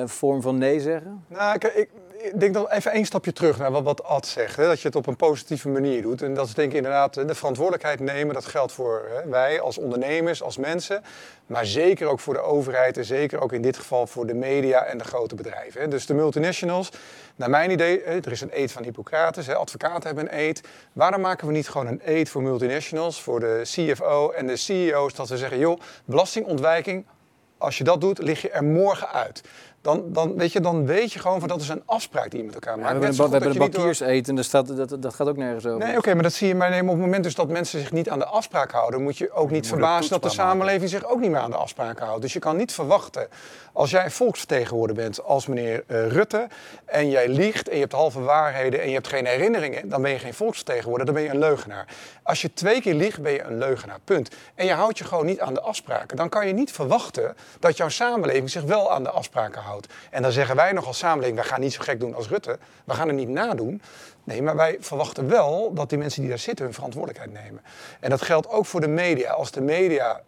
vorm 0.04 0.42
van 0.42 0.58
nee 0.58 0.80
zeggen? 0.80 1.24
Nou, 1.28 1.54
ik, 1.54 1.90
ik 2.24 2.40
denk 2.40 2.54
dan 2.54 2.68
even 2.68 2.92
één 2.92 3.04
stapje 3.04 3.32
terug 3.32 3.58
naar 3.58 3.82
wat, 3.82 4.04
Ad 4.04 4.26
zegt. 4.26 4.56
Hè, 4.56 4.66
dat 4.66 4.80
je 4.80 4.86
het 4.86 4.96
op 4.96 5.06
een 5.06 5.16
positieve 5.16 5.68
manier 5.68 6.02
doet. 6.02 6.22
En 6.22 6.34
dat 6.34 6.46
is 6.46 6.54
denk 6.54 6.70
ik 6.70 6.76
inderdaad 6.76 7.14
de 7.14 7.34
verantwoordelijkheid 7.34 8.00
nemen. 8.00 8.34
Dat 8.34 8.44
geldt 8.44 8.72
voor 8.72 9.08
hè, 9.08 9.28
wij 9.28 9.60
als 9.60 9.78
ondernemers, 9.78 10.42
als 10.42 10.56
mensen. 10.56 11.02
Maar 11.46 11.66
zeker 11.66 12.06
ook 12.06 12.20
voor 12.20 12.34
de 12.34 12.40
overheid 12.40 12.96
en 12.96 13.04
zeker 13.04 13.40
ook 13.40 13.52
in 13.52 13.62
dit 13.62 13.76
geval 13.76 14.06
voor 14.06 14.26
de 14.26 14.34
media 14.34 14.84
en 14.84 14.98
de 14.98 15.04
grote 15.04 15.34
bedrijven. 15.34 15.80
Hè. 15.80 15.88
Dus 15.88 16.06
de 16.06 16.14
multinationals, 16.14 16.90
naar 17.36 17.50
mijn 17.50 17.70
idee, 17.70 18.00
hè, 18.04 18.16
er 18.16 18.32
is 18.32 18.40
een 18.40 18.58
eet 18.60 18.72
van 18.72 18.82
Hippocrates. 18.82 19.48
Advocaten 19.48 20.06
hebben 20.06 20.24
een 20.24 20.38
eet. 20.38 20.60
Waarom 20.92 21.20
maken 21.20 21.46
we 21.46 21.52
niet 21.52 21.68
gewoon 21.68 21.86
een 21.86 22.00
eet 22.04 22.28
voor 22.28 22.42
multinationals, 22.42 23.22
voor 23.22 23.40
de 23.40 23.60
CFO 23.62 24.30
en 24.30 24.46
de 24.46 24.56
CEO's? 24.56 25.14
Dat 25.14 25.28
we 25.28 25.36
zeggen, 25.36 25.58
joh, 25.58 25.80
belastingontwijking, 26.04 27.06
als 27.58 27.78
je 27.78 27.84
dat 27.84 28.00
doet, 28.00 28.18
lig 28.18 28.42
je 28.42 28.50
er 28.50 28.64
morgen 28.64 29.08
uit. 29.08 29.42
Dan, 29.84 30.04
dan, 30.12 30.36
weet 30.36 30.52
je, 30.52 30.60
dan 30.60 30.86
weet 30.86 31.12
je 31.12 31.18
gewoon 31.18 31.38
van 31.40 31.48
dat 31.48 31.60
is 31.60 31.68
een 31.68 31.82
afspraak 31.86 32.30
die 32.30 32.38
je 32.40 32.44
met 32.46 32.54
elkaar 32.54 32.76
Ja, 32.76 32.82
maakt. 32.82 32.92
we 32.98 32.98
Net 32.98 33.08
hebben, 33.16 33.26
we 33.26 33.32
hebben 33.44 33.52
je 33.52 33.58
door- 33.58 33.70
bankiers 33.70 34.00
eten, 34.00 34.34
dus 34.34 34.50
dat, 34.50 34.66
dat, 34.76 34.96
dat 35.02 35.14
gaat 35.14 35.28
ook 35.28 35.36
nergens 35.36 35.66
over. 35.66 35.86
Nee, 35.86 35.96
oké, 35.96 36.14
maar 36.14 36.22
dat 36.22 36.32
zie 36.32 36.48
je 36.48 36.54
maar 36.54 36.80
op 36.80 36.88
het 36.88 36.98
moment 36.98 37.24
dus 37.24 37.34
dat 37.34 37.48
mensen 37.48 37.80
zich 37.80 37.92
niet 37.92 38.10
aan 38.10 38.18
de 38.18 38.24
afspraak 38.24 38.70
houden, 38.70 39.02
moet 39.02 39.18
je 39.18 39.32
ook 39.32 39.48
niet 39.50 39.56
het 39.58 39.66
verbazen 39.66 40.10
dat 40.10 40.22
de 40.22 40.28
maken. 40.28 40.42
samenleving 40.44 40.90
zich 40.90 41.04
ook 41.04 41.20
niet 41.20 41.30
meer 41.30 41.40
aan 41.40 41.50
de 41.50 41.56
afspraken 41.56 42.06
houdt. 42.06 42.22
Dus 42.22 42.32
je 42.32 42.38
kan 42.38 42.56
niet 42.56 42.72
verwachten, 42.72 43.28
als 43.72 43.90
jij 43.90 44.10
volksvertegenwoordiger 44.10 45.02
bent 45.02 45.22
als 45.24 45.46
meneer 45.46 45.84
eh, 45.86 46.06
Rutte 46.06 46.46
en 46.84 47.10
jij 47.10 47.28
liegt 47.28 47.68
en 47.68 47.74
je 47.74 47.80
hebt 47.80 47.92
halve 47.92 48.20
waarheden 48.20 48.80
en 48.80 48.88
je 48.88 48.94
hebt 48.94 49.08
geen 49.08 49.26
herinneringen, 49.26 49.88
dan 49.88 50.02
ben 50.02 50.10
je 50.10 50.18
geen 50.18 50.34
volksvertegenwoordiger, 50.34 51.04
dan 51.14 51.14
ben 51.14 51.32
je 51.32 51.38
een 51.38 51.48
leugenaar. 51.48 51.86
Als 52.22 52.42
je 52.42 52.52
twee 52.52 52.80
keer 52.80 52.94
liegt, 52.94 53.22
ben 53.22 53.32
je 53.32 53.42
een 53.42 53.58
leugenaar, 53.58 53.98
punt. 54.04 54.28
En 54.54 54.66
je 54.66 54.72
houdt 54.72 54.98
je 54.98 55.04
gewoon 55.04 55.26
niet 55.26 55.40
aan 55.40 55.54
de 55.54 55.60
afspraken. 55.60 56.16
Dan 56.16 56.28
kan 56.28 56.46
je 56.46 56.52
niet 56.52 56.72
verwachten 56.72 57.36
dat 57.60 57.76
jouw 57.76 57.88
samenleving 57.88 58.50
zich 58.50 58.62
wel 58.62 58.92
aan 58.92 59.02
de 59.02 59.10
afspraken 59.10 59.62
houdt. 59.62 59.72
En 60.10 60.22
dan 60.22 60.32
zeggen 60.32 60.56
wij 60.56 60.72
nog 60.72 60.86
als 60.86 60.98
samenleving, 60.98 61.36
wij 61.36 61.46
gaan 61.46 61.60
niet 61.60 61.72
zo 61.72 61.82
gek 61.82 62.00
doen 62.00 62.14
als 62.14 62.28
Rutte, 62.28 62.58
we 62.84 62.94
gaan 62.94 63.08
het 63.08 63.16
niet 63.16 63.28
nadoen. 63.28 63.82
Nee, 64.24 64.42
maar 64.42 64.56
wij 64.56 64.76
verwachten 64.80 65.28
wel 65.28 65.72
dat 65.74 65.88
die 65.88 65.98
mensen 65.98 66.20
die 66.20 66.30
daar 66.30 66.38
zitten 66.38 66.64
hun 66.64 66.74
verantwoordelijkheid 66.74 67.44
nemen. 67.44 67.62
En 68.00 68.10
dat 68.10 68.22
geldt 68.22 68.48
ook 68.48 68.66
voor 68.66 68.80
de 68.80 68.88
media. 68.88 69.32
Als 69.32 69.50
de 69.50 69.60
media, 69.60 70.20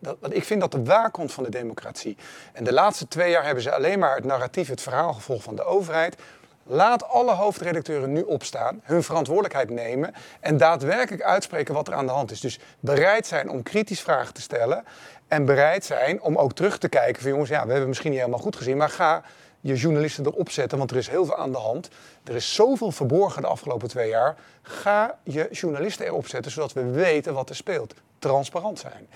dat, 0.00 0.16
dat- 0.20 0.34
ik 0.34 0.44
vind 0.44 0.60
dat 0.60 0.72
de 0.72 0.84
waakhond 0.84 1.32
van 1.32 1.44
de 1.44 1.50
democratie. 1.50 2.16
En 2.52 2.64
de 2.64 2.72
laatste 2.72 3.08
twee 3.08 3.30
jaar 3.30 3.44
hebben 3.44 3.62
ze 3.62 3.72
alleen 3.74 3.98
maar 3.98 4.14
het 4.14 4.24
narratief, 4.24 4.68
het 4.68 4.80
verhaal 4.80 5.12
gevolgd 5.12 5.44
van 5.44 5.56
de 5.56 5.64
overheid. 5.64 6.16
Laat 6.62 7.08
alle 7.08 7.32
hoofdredacteuren 7.32 8.12
nu 8.12 8.22
opstaan, 8.22 8.80
hun 8.82 9.02
verantwoordelijkheid 9.02 9.70
nemen 9.70 10.14
en 10.40 10.56
daadwerkelijk 10.56 11.22
uitspreken 11.22 11.74
wat 11.74 11.88
er 11.88 11.94
aan 11.94 12.06
de 12.06 12.12
hand 12.12 12.30
is. 12.30 12.40
Dus 12.40 12.58
bereid 12.80 13.26
zijn 13.26 13.50
om 13.50 13.62
kritisch 13.62 14.00
vragen 14.00 14.34
te 14.34 14.40
stellen 14.40 14.84
en 15.30 15.44
bereid 15.44 15.84
zijn 15.84 16.22
om 16.22 16.36
ook 16.36 16.52
terug 16.52 16.78
te 16.78 16.88
kijken 16.88 17.22
van 17.22 17.30
jongens, 17.30 17.50
ja, 17.50 17.64
we 17.64 17.70
hebben 17.70 17.88
misschien 17.88 18.10
niet 18.10 18.18
helemaal 18.18 18.40
goed 18.40 18.56
gezien, 18.56 18.76
maar 18.76 18.88
ga 18.88 19.22
je 19.60 19.74
journalisten 19.74 20.26
erop 20.26 20.50
zetten, 20.50 20.78
want 20.78 20.90
er 20.90 20.96
is 20.96 21.08
heel 21.08 21.24
veel 21.24 21.36
aan 21.36 21.52
de 21.52 21.58
hand. 21.58 21.88
Er 22.24 22.34
is 22.34 22.54
zoveel 22.54 22.92
verborgen 22.92 23.42
de 23.42 23.48
afgelopen 23.48 23.88
twee 23.88 24.08
jaar. 24.08 24.36
Ga 24.62 25.18
je 25.22 25.48
journalisten 25.50 26.06
erop 26.06 26.26
zetten, 26.26 26.52
zodat 26.52 26.72
we 26.72 26.90
weten 26.90 27.34
wat 27.34 27.48
er 27.48 27.56
speelt. 27.56 27.94
Transparant 28.18 28.78
zijn. 28.78 29.08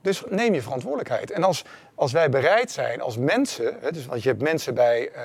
Dus 0.00 0.22
neem 0.28 0.54
je 0.54 0.62
verantwoordelijkheid. 0.62 1.30
En 1.30 1.42
als, 1.42 1.64
als 1.94 2.12
wij 2.12 2.28
bereid 2.28 2.70
zijn 2.70 3.00
als 3.00 3.16
mensen, 3.16 3.76
hè, 3.80 3.92
dus, 3.92 4.06
want 4.06 4.22
je 4.22 4.28
hebt 4.28 4.42
mensen 4.42 4.74
bij, 4.74 5.10
eh, 5.10 5.22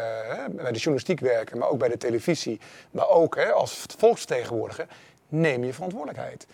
bij 0.50 0.72
de 0.72 0.78
journalistiek 0.78 1.20
werken, 1.20 1.58
maar 1.58 1.70
ook 1.70 1.80
bij 1.80 1.90
de 1.90 1.98
televisie, 1.98 2.60
maar 2.92 3.10
ook 3.10 3.36
hè, 3.36 3.52
als 3.52 3.86
volksvertegenwoordiger, 3.98 4.88
neem 5.28 5.64
je 5.64 5.74
verantwoordelijkheid. 5.74 6.48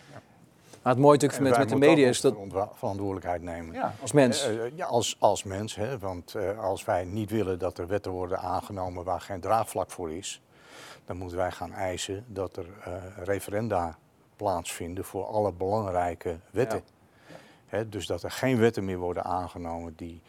Maar 0.86 0.94
het 0.94 1.04
mooie 1.04 1.18
natuurlijk 1.18 1.50
met, 1.50 1.58
met 1.58 1.70
de 1.70 1.88
media 1.88 2.08
is 2.08 2.22
dat 2.22 2.36
verantwoordelijkheid 2.74 3.42
nemen. 3.42 3.74
Ja. 3.74 3.94
als 4.01 4.12
mens. 4.12 4.46
Eh, 4.46 4.65
eh, 4.65 4.72
ja, 4.75 4.86
als, 4.86 5.15
als 5.20 5.44
mens, 5.44 5.75
hè, 5.75 6.00
want 6.00 6.36
eh, 6.36 6.60
als 6.60 6.86
wij 6.86 7.06
niet 7.06 7.30
willen 7.30 7.60
dat 7.60 7.77
er 7.77 7.88
wetten 7.88 8.12
worden 8.12 8.39
aangenomen 8.39 9.04
waar 9.04 9.22
geen 9.22 9.39
draagvlak 9.39 9.92
voor 9.92 10.12
is, 10.12 10.42
dan 11.06 11.18
moeten 11.18 11.38
wij 11.38 11.51
gaan 11.51 11.74
eisen 11.74 12.25
dat 12.27 12.58
er 12.58 12.65
eh, 12.84 12.94
referenda 13.24 13.98
plaatsvinden 14.36 15.06
voor 15.06 15.25
alle 15.25 15.51
belangrijke 15.51 16.39
wetten. 16.51 16.84
Hè, 17.65 17.89
dus 17.89 18.06
dat 18.06 18.24
er 18.24 18.32
geen 18.32 18.58
wetten 18.58 18.86
meer 18.86 18.98
worden 18.98 19.24
aangenomen 19.24 19.94
die, 19.96 20.22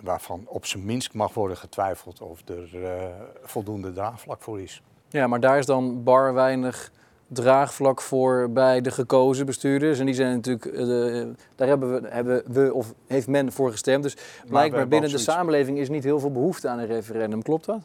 waarvan 0.00 0.42
op 0.46 0.66
zijn 0.66 0.84
minst 0.84 1.14
mag 1.14 1.34
worden 1.34 1.56
getwijfeld 1.56 2.20
of 2.20 2.48
er 2.48 2.84
eh, 2.84 3.04
voldoende 3.42 3.92
draagvlak 3.92 4.42
voor 4.42 4.60
is. 4.60 4.82
Ja, 5.08 5.26
maar 5.26 5.40
daar 5.40 5.58
is 5.58 5.66
dan 5.66 6.02
bar 6.02 6.34
weinig 6.34 6.92
draagvlak 7.28 8.00
voor 8.00 8.50
bij 8.50 8.80
de 8.80 8.90
gekozen 8.90 9.46
bestuurders. 9.46 9.98
En 9.98 10.06
die 10.06 10.14
zijn 10.14 10.34
natuurlijk, 10.34 10.64
eh, 10.66 11.26
daar 11.54 11.68
hebben 11.68 12.02
we, 12.02 12.08
hebben 12.08 12.42
we 12.46 12.74
of 12.74 12.94
heeft 13.06 13.26
men 13.26 13.52
voor 13.52 13.70
gestemd. 13.70 14.02
Dus 14.02 14.16
blijkbaar 14.48 14.88
binnen 14.88 15.10
de 15.10 15.18
samenleving 15.18 15.78
is 15.78 15.88
niet 15.88 16.04
heel 16.04 16.20
veel 16.20 16.32
behoefte 16.32 16.68
aan 16.68 16.78
een 16.78 16.86
referendum. 16.86 17.42
Klopt 17.42 17.66
dat? 17.66 17.80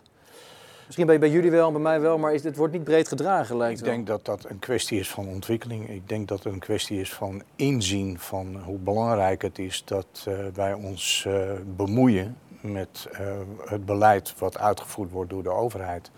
Misschien 0.86 1.06
bij, 1.08 1.20
bij 1.20 1.30
jullie 1.30 1.52
wel 1.52 1.68
en 1.68 1.74
bij 1.74 1.82
mij 1.82 2.02
wel, 2.02 2.18
maar 2.18 2.34
is, 2.34 2.44
het 2.44 2.58
wordt 2.58 2.74
niet 2.74 2.84
breed 2.84 3.08
gedragen 3.08 3.58
lijkt 3.58 3.80
Ik 3.80 3.86
wel. 3.86 3.94
denk 3.94 4.08
dat 4.08 4.26
dat 4.26 4.46
een 4.50 4.60
kwestie 4.60 5.00
is 5.00 5.10
van 5.10 5.28
ontwikkeling. 5.28 5.90
Ik 5.90 6.10
denk 6.10 6.28
dat 6.28 6.44
het 6.44 6.54
een 6.54 6.60
kwestie 6.60 7.00
is 7.00 7.14
van 7.14 7.42
inzien 7.56 8.20
van 8.20 8.62
hoe 8.66 8.78
belangrijk 8.78 9.42
het 9.42 9.60
is 9.60 9.82
dat 9.86 10.26
eh, 10.28 10.34
wij 10.54 10.74
ons 10.74 11.26
eh, 11.28 11.52
bemoeien 11.76 12.38
met 12.64 13.08
eh, 13.12 13.28
het 13.66 13.86
beleid 13.86 14.34
wat 14.38 14.58
uitgevoerd 14.58 15.12
wordt 15.12 15.30
door 15.30 15.44
de 15.44 15.50
overheid. 15.50 16.12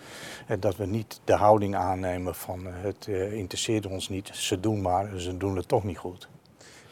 En 0.47 0.59
dat 0.59 0.75
we 0.75 0.85
niet 0.85 1.19
de 1.23 1.33
houding 1.33 1.75
aannemen 1.75 2.35
van 2.35 2.67
eh, 2.67 2.73
het 2.75 3.07
eh, 3.07 3.33
interesseert 3.33 3.85
ons 3.85 4.09
niet, 4.09 4.29
ze 4.33 4.59
doen 4.59 4.81
maar, 4.81 5.19
ze 5.19 5.37
doen 5.37 5.55
het 5.55 5.67
toch 5.67 5.83
niet 5.83 5.97
goed. 5.97 6.27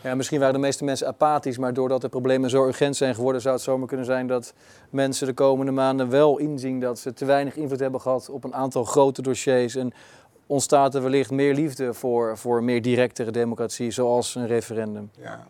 Ja, 0.01 0.15
misschien 0.15 0.39
waren 0.39 0.53
de 0.53 0.59
meeste 0.59 0.83
mensen 0.83 1.07
apathisch, 1.07 1.57
maar 1.57 1.73
doordat 1.73 2.01
de 2.01 2.09
problemen 2.09 2.49
zo 2.49 2.65
urgent 2.65 2.95
zijn 2.95 3.15
geworden, 3.15 3.41
zou 3.41 3.55
het 3.55 3.63
zomaar 3.63 3.87
kunnen 3.87 4.05
zijn 4.05 4.27
dat 4.27 4.53
mensen 4.89 5.27
de 5.27 5.33
komende 5.33 5.71
maanden 5.71 6.09
wel 6.09 6.37
inzien 6.37 6.79
dat 6.79 6.99
ze 6.99 7.13
te 7.13 7.25
weinig 7.25 7.55
invloed 7.55 7.79
hebben 7.79 8.01
gehad 8.01 8.29
op 8.29 8.43
een 8.43 8.53
aantal 8.53 8.83
grote 8.83 9.21
dossiers. 9.21 9.75
En 9.75 9.93
ontstaat 10.47 10.95
er 10.95 11.01
wellicht 11.01 11.31
meer 11.31 11.53
liefde 11.53 11.93
voor, 11.93 12.37
voor 12.37 12.63
meer 12.63 12.81
directere 12.81 13.31
democratie, 13.31 13.91
zoals 13.91 14.35
een 14.35 14.47
referendum. 14.47 15.11
Ja. 15.21 15.47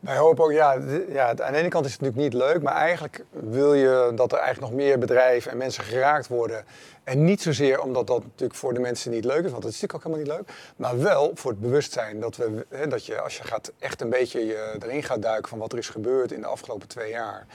Wij 0.00 0.16
hopen 0.16 0.44
ook, 0.44 0.52
ja, 0.52 0.78
ja, 1.08 1.28
aan 1.28 1.52
de 1.52 1.58
ene 1.58 1.68
kant 1.68 1.86
is 1.86 1.92
het 1.92 2.00
natuurlijk 2.00 2.32
niet 2.32 2.42
leuk, 2.42 2.62
maar 2.62 2.74
eigenlijk 2.74 3.24
wil 3.30 3.74
je 3.74 4.12
dat 4.14 4.32
er 4.32 4.38
eigenlijk 4.38 4.72
nog 4.72 4.82
meer 4.82 4.98
bedrijven 4.98 5.50
en 5.50 5.56
mensen 5.56 5.84
geraakt 5.84 6.28
worden. 6.28 6.64
En 7.04 7.24
niet 7.24 7.42
zozeer 7.42 7.80
omdat 7.80 8.06
dat 8.06 8.22
natuurlijk 8.22 8.58
voor 8.58 8.74
de 8.74 8.80
mensen 8.80 9.10
niet 9.10 9.24
leuk 9.24 9.44
is, 9.44 9.50
want 9.50 9.62
dat 9.62 9.72
is 9.72 9.80
natuurlijk 9.80 9.94
ook 9.94 10.14
helemaal 10.14 10.36
niet 10.36 10.46
leuk. 10.46 10.74
Maar 10.76 10.98
wel 10.98 11.30
voor 11.34 11.50
het 11.50 11.60
bewustzijn 11.60 12.20
dat, 12.20 12.36
we, 12.36 12.66
hè, 12.68 12.86
dat 12.86 13.06
je 13.06 13.20
als 13.20 13.36
je 13.36 13.44
gaat 13.44 13.72
echt 13.78 14.00
een 14.00 14.10
beetje 14.10 14.46
je 14.46 14.76
erin 14.82 15.02
gaat 15.02 15.22
duiken 15.22 15.48
van 15.48 15.58
wat 15.58 15.72
er 15.72 15.78
is 15.78 15.88
gebeurd 15.88 16.32
in 16.32 16.40
de 16.40 16.46
afgelopen 16.46 16.88
twee 16.88 17.10
jaar. 17.10 17.46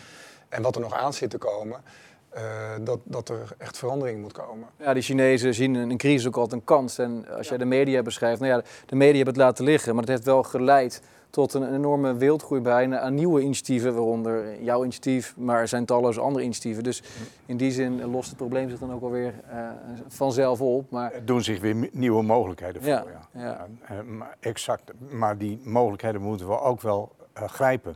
En 0.49 0.61
wat 0.61 0.75
er 0.75 0.81
nog 0.81 0.93
aan 0.93 1.13
zit 1.13 1.29
te 1.29 1.37
komen, 1.37 1.83
eh, 2.29 2.43
dat, 2.81 2.99
dat 3.03 3.29
er 3.29 3.55
echt 3.57 3.77
verandering 3.77 4.21
moet 4.21 4.33
komen. 4.33 4.67
Ja, 4.77 4.93
die 4.93 5.03
Chinezen 5.03 5.53
zien 5.53 5.75
een, 5.75 5.89
een 5.89 5.97
crisis 5.97 6.27
ook 6.27 6.37
altijd 6.37 6.59
een 6.59 6.65
kans. 6.65 6.97
En 6.97 7.25
als 7.37 7.47
jij 7.47 7.57
de 7.57 7.65
media 7.65 8.01
beschrijft, 8.01 8.39
nou 8.39 8.51
ja, 8.51 8.61
de 8.85 8.95
media 8.95 9.15
hebben 9.15 9.33
het 9.33 9.43
laten 9.43 9.65
liggen, 9.65 9.93
maar 9.93 10.03
het 10.03 10.11
heeft 10.11 10.25
wel 10.25 10.43
geleid 10.43 11.01
tot 11.35 11.53
een 11.53 11.73
enorme 11.73 12.13
wildgroei 12.13 12.61
bijna 12.61 12.99
aan 12.99 13.13
nieuwe 13.13 13.41
initiatieven, 13.41 13.93
waaronder 13.93 14.63
jouw 14.63 14.81
initiatief, 14.81 15.33
maar 15.37 15.59
er 15.59 15.67
zijn 15.67 15.85
talloze 15.85 16.19
andere 16.19 16.43
initiatieven. 16.43 16.83
Dus 16.83 17.03
in 17.45 17.57
die 17.57 17.71
zin 17.71 18.05
lost 18.05 18.27
het 18.27 18.37
probleem 18.37 18.69
zich 18.69 18.79
dan 18.79 18.93
ook 18.93 19.01
alweer 19.01 19.33
eh 19.49 19.69
vanzelf 20.07 20.61
op. 20.61 20.91
Maar 20.91 21.13
Er 21.13 21.25
doen 21.25 21.43
zich 21.43 21.59
weer 21.59 21.89
nieuwe 21.91 22.23
mogelijkheden 22.23 22.81
voor. 22.81 22.91
Ja, 22.91 23.05
Ja, 23.31 23.41
ja. 23.41 23.67
Eh, 23.81 24.01
maar 24.01 24.37
exact. 24.39 24.91
Maar 25.09 25.37
die 25.37 25.59
mogelijkheden 25.63 26.21
moeten 26.21 26.47
we 26.47 26.59
ook 26.59 26.81
wel 26.81 27.11
eh, 27.33 27.47
grijpen. 27.47 27.95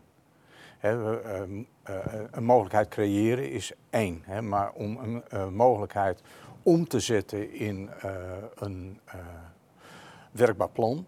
We, 0.81 1.22
ehm, 1.24 1.63
eh, 1.84 2.22
een 2.31 2.43
mogelijkheid 2.43 2.88
creëren 2.88 3.51
is 3.51 3.72
één. 3.89 4.22
Hè, 4.25 4.41
maar 4.41 4.72
om 4.72 5.22
een 5.29 5.53
mogelijkheid 5.53 6.22
om 6.63 6.88
te 6.88 7.00
zetten 7.00 7.53
in 7.53 7.89
een 8.55 9.00
werkbaar 10.31 10.69
plan, 10.69 11.05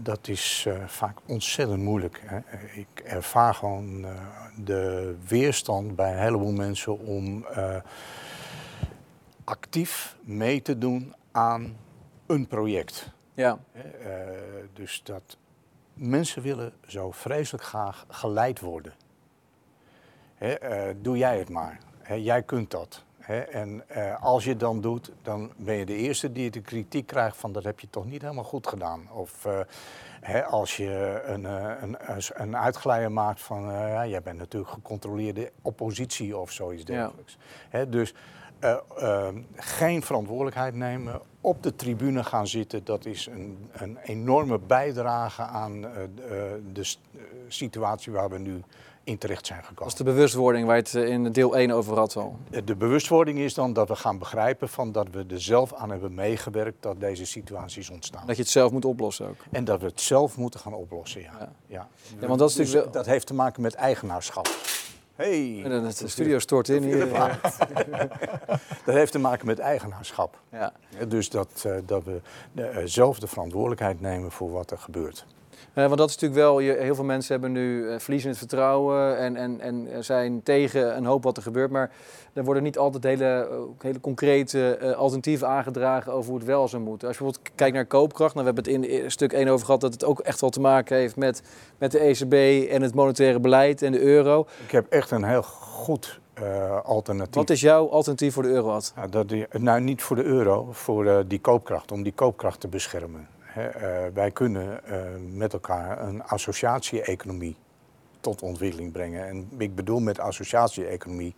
dat 0.00 0.28
is 0.28 0.64
eh, 0.66 0.86
vaak 0.86 1.18
ontzettend 1.26 1.82
moeilijk. 1.82 2.22
Hè. 2.24 2.38
Ik 2.72 3.00
ervaar 3.04 3.54
gewoon 3.54 4.04
eh, 4.04 4.10
de 4.56 5.16
weerstand 5.28 5.96
bij 5.96 6.12
een 6.12 6.18
heleboel 6.18 6.52
mensen 6.52 6.98
om 6.98 7.44
eh, 7.44 7.76
actief 9.44 10.16
mee 10.22 10.62
te 10.62 10.78
doen 10.78 11.14
aan 11.30 11.76
een 12.26 12.46
project. 12.46 13.10
ja, 13.34 13.58
Hè, 13.72 13.88
dus 14.72 15.00
dat 15.04 15.36
mensen 15.94 16.42
willen 16.42 16.72
zo 16.86 17.10
vreselijk 17.10 17.64
graag 17.64 18.04
geleid 18.08 18.60
worden. 18.60 18.92
Hè, 20.34 20.54
doe 21.00 21.16
jij 21.16 21.38
het 21.38 21.48
maar. 21.48 21.78
Hè, 21.98 22.14
jij 22.14 22.42
kunt 22.42 22.70
dat. 22.70 23.04
En 23.38 23.82
eh, 23.88 24.22
als 24.22 24.44
je 24.44 24.50
het 24.50 24.60
dan 24.60 24.80
doet, 24.80 25.12
dan 25.22 25.52
ben 25.56 25.74
je 25.74 25.86
de 25.86 25.94
eerste 25.94 26.32
die 26.32 26.50
de 26.50 26.60
kritiek 26.60 27.06
krijgt 27.06 27.36
van 27.36 27.52
dat 27.52 27.64
heb 27.64 27.80
je 27.80 27.90
toch 27.90 28.06
niet 28.06 28.22
helemaal 28.22 28.44
goed 28.44 28.66
gedaan. 28.66 29.08
Of 29.12 29.44
eh, 29.44 29.60
als 30.48 30.76
je 30.76 31.22
een, 31.26 31.46
eh, 31.46 31.72
een, 31.80 31.96
een 32.34 33.12
maakt 33.12 33.40
van 33.40 33.62
ja, 33.72 34.06
jij 34.06 34.22
bent 34.22 34.38
natuurlijk 34.38 34.72
gecontroleerde 34.72 35.52
oppositie 35.62 36.36
of 36.36 36.52
zoiets 36.52 36.82
Ja. 36.86 36.94
dergelijks. 36.94 37.36
Dus 37.88 38.14
eh, 38.60 38.76
eh, 38.98 39.34
geen 39.54 40.02
verantwoordelijkheid 40.02 40.74
nemen, 40.74 41.20
op 41.40 41.62
de 41.62 41.76
tribune 41.76 42.24
gaan 42.24 42.46
zitten, 42.46 42.84
dat 42.84 43.04
is 43.04 43.26
een, 43.26 43.68
een 43.72 43.98
enorme 44.02 44.58
bijdrage 44.58 45.42
aan 45.42 45.80
de, 46.72 46.94
situatie 47.48 48.12
waar 48.12 48.30
we 48.30 48.38
nu 48.38 48.62
in 49.04 49.18
terecht 49.18 49.46
zijn 49.46 49.58
Dat 49.58 49.68
gekomen. 49.68 49.92
is 49.92 49.98
de 49.98 50.04
bewustwording 50.04 50.66
waar 50.66 50.76
je 50.76 50.82
het 50.82 50.94
eh, 50.94 51.08
in 51.08 51.32
deel 51.32 51.56
1 51.56 51.70
over 51.70 51.96
had 51.96 52.16
al. 52.16 52.36
De 52.64 52.76
bewustwording 52.76 53.38
is 53.38 53.54
dan 53.54 53.72
dat 53.72 53.88
we 53.88 53.96
gaan 53.96 54.18
begrijpen 54.18 54.68
van 54.68 54.92
dat 54.92 55.06
we 55.10 55.24
er 55.30 55.40
zelf 55.40 55.74
aan 55.74 55.90
hebben 55.90 56.14
meegewerkt 56.14 56.82
dat 56.82 57.00
deze 57.00 57.26
situaties 57.26 57.90
ontstaan. 57.90 58.26
Dat 58.26 58.36
je 58.36 58.42
het 58.42 58.50
zelf 58.50 58.72
moet 58.72 58.84
oplossen 58.84 59.28
ook. 59.28 59.36
En 59.50 59.64
dat 59.64 59.80
we 59.80 59.86
het 59.86 60.00
zelf 60.00 60.36
moeten 60.36 60.60
gaan 60.60 60.74
oplossen, 60.74 61.20
ja. 61.20 61.32
Ja. 61.38 61.52
ja. 61.66 61.88
Ja, 62.20 62.26
want 62.26 62.38
dat 62.38 62.48
is 62.48 62.54
Dus 62.54 62.66
natuurlijk 62.66 62.92
dat 62.92 63.06
heeft 63.06 63.26
te 63.26 63.34
maken 63.34 63.62
met 63.62 63.74
eigenaarschap. 63.74 64.48
Hey, 65.14 65.60
En 65.64 65.70
dan 65.70 65.82
De 65.82 66.08
studio 66.08 66.38
stort 66.38 66.68
in 66.68 66.82
hier. 66.82 67.08
Ja. 67.12 67.38
dat 68.84 68.94
heeft 68.94 69.12
te 69.12 69.18
maken 69.18 69.46
met 69.46 69.58
eigenaarschap. 69.58 70.40
Ja. 70.52 70.72
Dus 71.08 71.30
dat, 71.30 71.62
eh, 71.66 71.76
dat 71.86 72.04
we 72.04 72.20
eh, 72.54 72.76
zelf 72.84 73.18
de 73.18 73.26
verantwoordelijkheid 73.26 74.00
nemen 74.00 74.30
voor 74.30 74.50
wat 74.50 74.70
er 74.70 74.78
gebeurt. 74.78 75.26
Eh, 75.74 75.84
want 75.86 75.98
dat 75.98 76.08
is 76.08 76.14
natuurlijk 76.14 76.40
wel, 76.40 76.60
je, 76.60 76.72
heel 76.72 76.94
veel 76.94 77.04
mensen 77.04 77.32
hebben 77.32 77.52
nu 77.52 77.88
eh, 77.88 77.98
verliezen 77.98 78.30
het 78.30 78.38
vertrouwen 78.38 79.18
en, 79.18 79.36
en, 79.36 79.60
en 79.60 80.04
zijn 80.04 80.42
tegen 80.42 80.96
een 80.96 81.04
hoop 81.04 81.22
wat 81.22 81.36
er 81.36 81.42
gebeurt. 81.42 81.70
Maar 81.70 81.90
er 82.32 82.44
worden 82.44 82.62
niet 82.62 82.78
altijd 82.78 83.04
hele, 83.04 83.48
eh, 83.50 83.56
hele 83.78 84.00
concrete 84.00 84.94
alternatieven 84.96 85.48
aangedragen 85.48 86.12
over 86.12 86.30
hoe 86.30 86.38
het 86.38 86.46
wel 86.46 86.68
zou 86.68 86.82
moeten. 86.82 87.08
Als 87.08 87.16
je 87.16 87.22
bijvoorbeeld 87.22 87.54
kijkt 87.56 87.74
naar 87.74 87.86
koopkracht, 87.86 88.34
nou, 88.34 88.46
we 88.46 88.52
hebben 88.54 88.72
het 88.72 88.92
in 88.92 89.10
stuk 89.10 89.32
1 89.32 89.48
over 89.48 89.66
gehad 89.66 89.80
dat 89.80 89.92
het 89.92 90.04
ook 90.04 90.20
echt 90.20 90.40
wel 90.40 90.50
te 90.50 90.60
maken 90.60 90.96
heeft 90.96 91.16
met, 91.16 91.42
met 91.78 91.92
de 91.92 91.98
ECB 91.98 92.68
en 92.70 92.82
het 92.82 92.94
monetaire 92.94 93.40
beleid 93.40 93.82
en 93.82 93.92
de 93.92 94.00
euro. 94.00 94.46
Ik 94.64 94.70
heb 94.70 94.86
echt 94.88 95.10
een 95.10 95.24
heel 95.24 95.42
goed 95.42 96.20
alternatief. 96.82 97.34
Wat 97.34 97.50
is 97.50 97.60
jouw 97.60 97.88
alternatief 97.88 98.34
voor 98.34 98.42
de 98.42 98.48
euro? 98.48 98.80
Ja, 98.96 99.06
dat 99.06 99.28
die, 99.28 99.46
nou, 99.58 99.80
niet 99.80 100.02
voor 100.02 100.16
de 100.16 100.24
euro, 100.24 100.68
voor 100.70 101.24
die 101.28 101.40
koopkracht, 101.40 101.92
om 101.92 102.02
die 102.02 102.12
koopkracht 102.12 102.60
te 102.60 102.68
beschermen. 102.68 103.28
Eh, 103.54 103.62
wij 104.14 104.30
kunnen 104.30 104.84
eh, 104.84 105.00
met 105.32 105.52
elkaar 105.52 106.02
een 106.02 106.22
associatie-economie 106.22 107.56
tot 108.20 108.42
ontwikkeling 108.42 108.92
brengen. 108.92 109.26
En 109.26 109.48
ik 109.58 109.74
bedoel 109.74 110.00
met 110.00 110.18
associatie-economie 110.18 111.34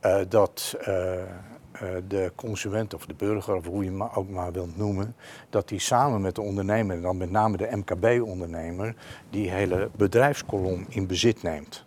eh, 0.00 0.20
dat 0.28 0.76
de 2.08 2.32
consument 2.34 2.94
of 2.94 3.06
de 3.06 3.14
burger, 3.14 3.54
of 3.54 3.66
hoe 3.66 3.84
je 3.84 3.90
hem 3.90 4.02
ook 4.02 4.28
maar 4.28 4.52
wilt 4.52 4.76
noemen, 4.76 5.14
dat 5.50 5.68
die 5.68 5.78
samen 5.78 6.20
met 6.20 6.34
de 6.34 6.40
ondernemer, 6.40 6.96
en 6.96 7.02
dan 7.02 7.16
met 7.16 7.30
name 7.30 7.56
de 7.56 7.68
MKB-ondernemer, 7.70 8.94
die 9.30 9.50
hele 9.50 9.90
bedrijfskolom 9.96 10.86
in 10.88 11.06
bezit 11.06 11.42
neemt. 11.42 11.84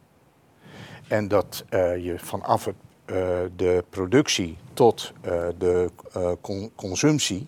En 1.08 1.28
dat 1.28 1.66
je 1.70 2.16
vanaf 2.18 2.70
de 3.56 3.84
productie 3.90 4.58
tot 4.74 5.14
de 5.58 5.90
con- 6.42 6.72
consumptie 6.76 7.48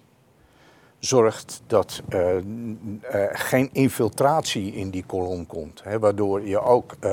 zorgt 1.00 1.62
dat 1.68 2.01
eh, 2.10 2.36
n- 2.36 3.01
eh, 3.01 3.24
geen 3.32 3.70
infiltratie 3.74 4.74
in 4.74 4.89
die 4.89 5.04
kolom 5.08 5.46
komt. 5.46 5.84
Hè, 5.84 6.00
waardoor 6.00 6.48
je 6.48 6.60
ook 6.62 6.92
eh, 6.92 7.10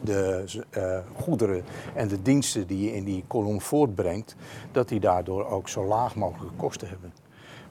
de 0.00 0.44
eh, 0.70 0.98
goederen 1.14 1.64
en 1.94 2.08
de 2.08 2.22
diensten 2.22 2.66
die 2.66 2.84
je 2.84 2.94
in 2.94 3.04
die 3.04 3.24
kolom 3.26 3.60
voortbrengt, 3.60 4.36
dat 4.72 4.88
die 4.88 5.00
daardoor 5.00 5.46
ook 5.46 5.68
zo 5.68 5.84
laag 5.84 6.14
mogelijke 6.14 6.56
kosten 6.56 6.88
hebben. 6.88 7.12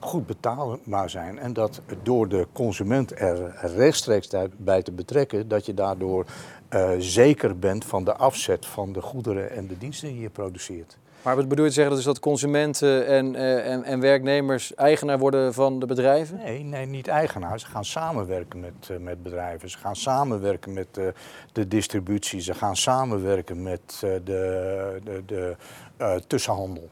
Goed 0.00 0.26
betaalbaar 0.26 1.10
zijn 1.10 1.38
en 1.38 1.52
dat 1.52 1.80
door 2.02 2.28
de 2.28 2.46
consument 2.52 3.20
er 3.20 3.54
rechtstreeks 3.76 4.28
bij 4.56 4.82
te 4.82 4.92
betrekken, 4.92 5.48
dat 5.48 5.66
je 5.66 5.74
daardoor 5.74 6.24
eh, 6.68 6.90
zeker 6.98 7.58
bent 7.58 7.84
van 7.84 8.04
de 8.04 8.14
afzet 8.14 8.66
van 8.66 8.92
de 8.92 9.00
goederen 9.02 9.50
en 9.50 9.66
de 9.66 9.78
diensten 9.78 10.08
die 10.08 10.20
je 10.20 10.30
produceert. 10.30 10.98
Maar 11.22 11.36
wat 11.36 11.48
bedoel 11.48 11.64
je 11.64 11.70
te 11.70 11.76
zeggen 11.76 11.96
dus 11.96 12.04
dat 12.04 12.20
consumenten 12.20 13.06
en, 13.06 13.34
eh, 13.34 13.72
en, 13.72 13.84
en 13.84 14.00
werknemers 14.00 14.74
eigenaar 14.74 15.18
worden 15.18 15.54
van 15.54 15.78
de 15.78 15.86
bedrijven? 15.86 16.36
Nee, 16.36 16.62
nee, 16.62 16.86
niet 16.86 17.08
eigenaar. 17.08 17.60
Ze 17.60 17.66
gaan 17.66 17.84
samenwerken 17.84 18.60
met, 18.60 18.90
eh, 18.90 18.96
met 18.96 19.22
bedrijven. 19.22 19.70
Ze 19.70 19.78
gaan 19.78 19.96
samenwerken 19.96 20.72
met 20.72 20.98
eh, 20.98 21.04
de 21.52 21.68
distributie. 21.68 22.40
Ze 22.40 22.54
gaan 22.54 22.76
samenwerken 22.76 23.62
met 23.62 23.96
de, 24.00 25.00
de, 25.04 25.22
de 25.26 25.56
tussenhandel. 26.26 26.88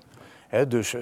Hè, 0.48 0.66
dus 0.66 0.94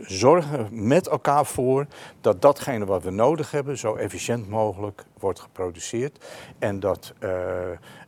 zorgen 0.00 0.68
met 0.70 1.08
elkaar 1.08 1.46
voor 1.46 1.86
dat 2.20 2.42
datgene 2.42 2.84
wat 2.84 3.02
we 3.02 3.10
nodig 3.10 3.50
hebben 3.50 3.78
zo 3.78 3.94
efficiënt 3.94 4.48
mogelijk 4.48 5.04
wordt 5.18 5.40
geproduceerd. 5.40 6.24
En 6.58 6.80
dat 6.80 7.12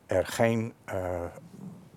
er 0.06 0.26
geen 0.26 0.72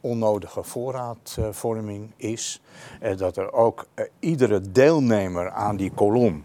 onnodige 0.01 0.63
voorraadvorming 0.63 2.11
is. 2.15 2.61
En 2.99 3.17
dat 3.17 3.37
er 3.37 3.51
ook 3.51 3.87
eh, 3.93 4.05
iedere 4.19 4.71
deelnemer 4.71 5.49
aan 5.49 5.75
die 5.75 5.91
kolom, 5.91 6.43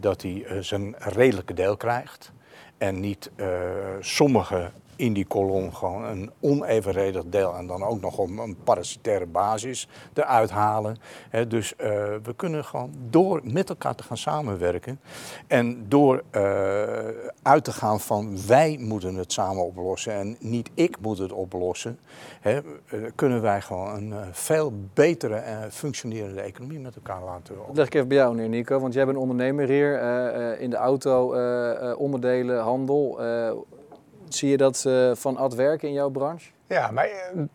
dat 0.00 0.22
hij 0.22 0.44
eh, 0.44 0.58
zijn 0.58 0.94
redelijke 0.98 1.54
deel 1.54 1.76
krijgt. 1.76 2.32
En 2.78 3.00
niet 3.00 3.30
eh 3.36 3.46
sommigen 4.00 4.72
in 4.98 5.12
die 5.12 5.26
kolom 5.26 5.72
gewoon 5.72 6.04
een 6.04 6.30
onevenredig 6.40 7.22
deel 7.26 7.54
en 7.54 7.66
dan 7.66 7.82
ook 7.82 8.00
nog 8.00 8.18
op 8.18 8.28
een 8.28 8.56
parasitaire 8.64 9.26
basis 9.26 9.88
eruit 10.14 10.50
halen. 10.50 10.96
Dus 11.48 11.76
eh, 11.76 11.88
we 12.22 12.34
kunnen 12.36 12.64
gewoon 12.64 12.92
door 13.10 13.40
met 13.44 13.68
elkaar 13.68 13.94
te 13.94 14.02
gaan 14.02 14.16
samenwerken 14.16 15.00
en 15.46 15.84
door 15.88 16.22
eh, 16.30 16.42
uit 17.42 17.64
te 17.64 17.72
gaan 17.72 18.00
van 18.00 18.46
wij 18.46 18.76
moeten 18.80 19.14
het 19.14 19.32
samen 19.32 19.64
oplossen 19.64 20.12
en 20.12 20.36
niet 20.40 20.70
ik 20.74 20.96
moet 21.00 21.18
het 21.18 21.32
oplossen, 21.32 21.98
eh, 22.42 22.56
kunnen 23.14 23.42
wij 23.42 23.60
gewoon 23.60 23.94
een 23.94 24.14
veel 24.32 24.72
betere 24.94 25.34
en 25.34 25.72
functionerende 25.72 26.40
economie 26.40 26.78
met 26.78 26.96
elkaar 26.96 27.22
laten 27.22 27.54
Dat 27.66 27.76
leg 27.76 27.86
ik 27.86 27.94
even 27.94 28.08
bij 28.08 28.16
jou 28.16 28.34
neer, 28.34 28.48
Nico. 28.48 28.80
Want 28.80 28.94
jij 28.94 29.06
bent 29.06 29.18
ondernemer 29.18 29.68
hier 29.68 30.00
in 30.60 30.70
de 30.70 30.76
auto, 30.76 31.34
onderdelen, 31.94 32.60
handel. 32.60 33.18
Zie 34.34 34.48
je 34.50 34.56
dat 34.56 34.84
eh, 34.86 35.10
van 35.14 35.36
ad 35.36 35.54
werken 35.54 35.88
in 35.88 35.94
jouw 35.94 36.08
branche? 36.08 36.50
Ja, 36.66 36.90
maar 36.90 37.04
eh, 37.04 37.10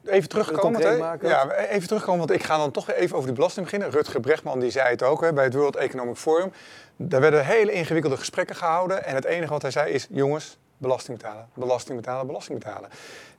even 0.05 0.29
terugkomen. 0.29 0.81
Ja, 1.29 1.51
even 1.51 1.88
terugkomen, 1.88 2.19
want 2.19 2.31
ik 2.31 2.43
ga 2.43 2.57
dan 2.57 2.71
toch 2.71 2.91
even 2.91 3.15
over 3.15 3.27
die 3.27 3.36
belasting 3.36 3.65
beginnen. 3.65 3.89
Rutger 3.91 4.19
Brechtman 4.19 4.59
die 4.59 4.71
zei 4.71 4.89
het 4.89 5.03
ook 5.03 5.21
hè, 5.21 5.33
bij 5.33 5.43
het 5.43 5.53
World 5.53 5.75
Economic 5.75 6.15
Forum. 6.15 6.51
Daar 6.95 7.21
werden 7.21 7.45
hele 7.45 7.71
ingewikkelde 7.71 8.17
gesprekken 8.17 8.55
gehouden. 8.55 9.05
En 9.05 9.15
het 9.15 9.25
enige 9.25 9.51
wat 9.51 9.62
hij 9.62 9.71
zei 9.71 9.91
is, 9.93 10.07
jongens, 10.09 10.57
belasting 10.77 11.17
betalen, 11.17 11.47
belasting 11.53 11.97
betalen, 11.97 12.27
belasting 12.27 12.59
betalen. 12.59 12.89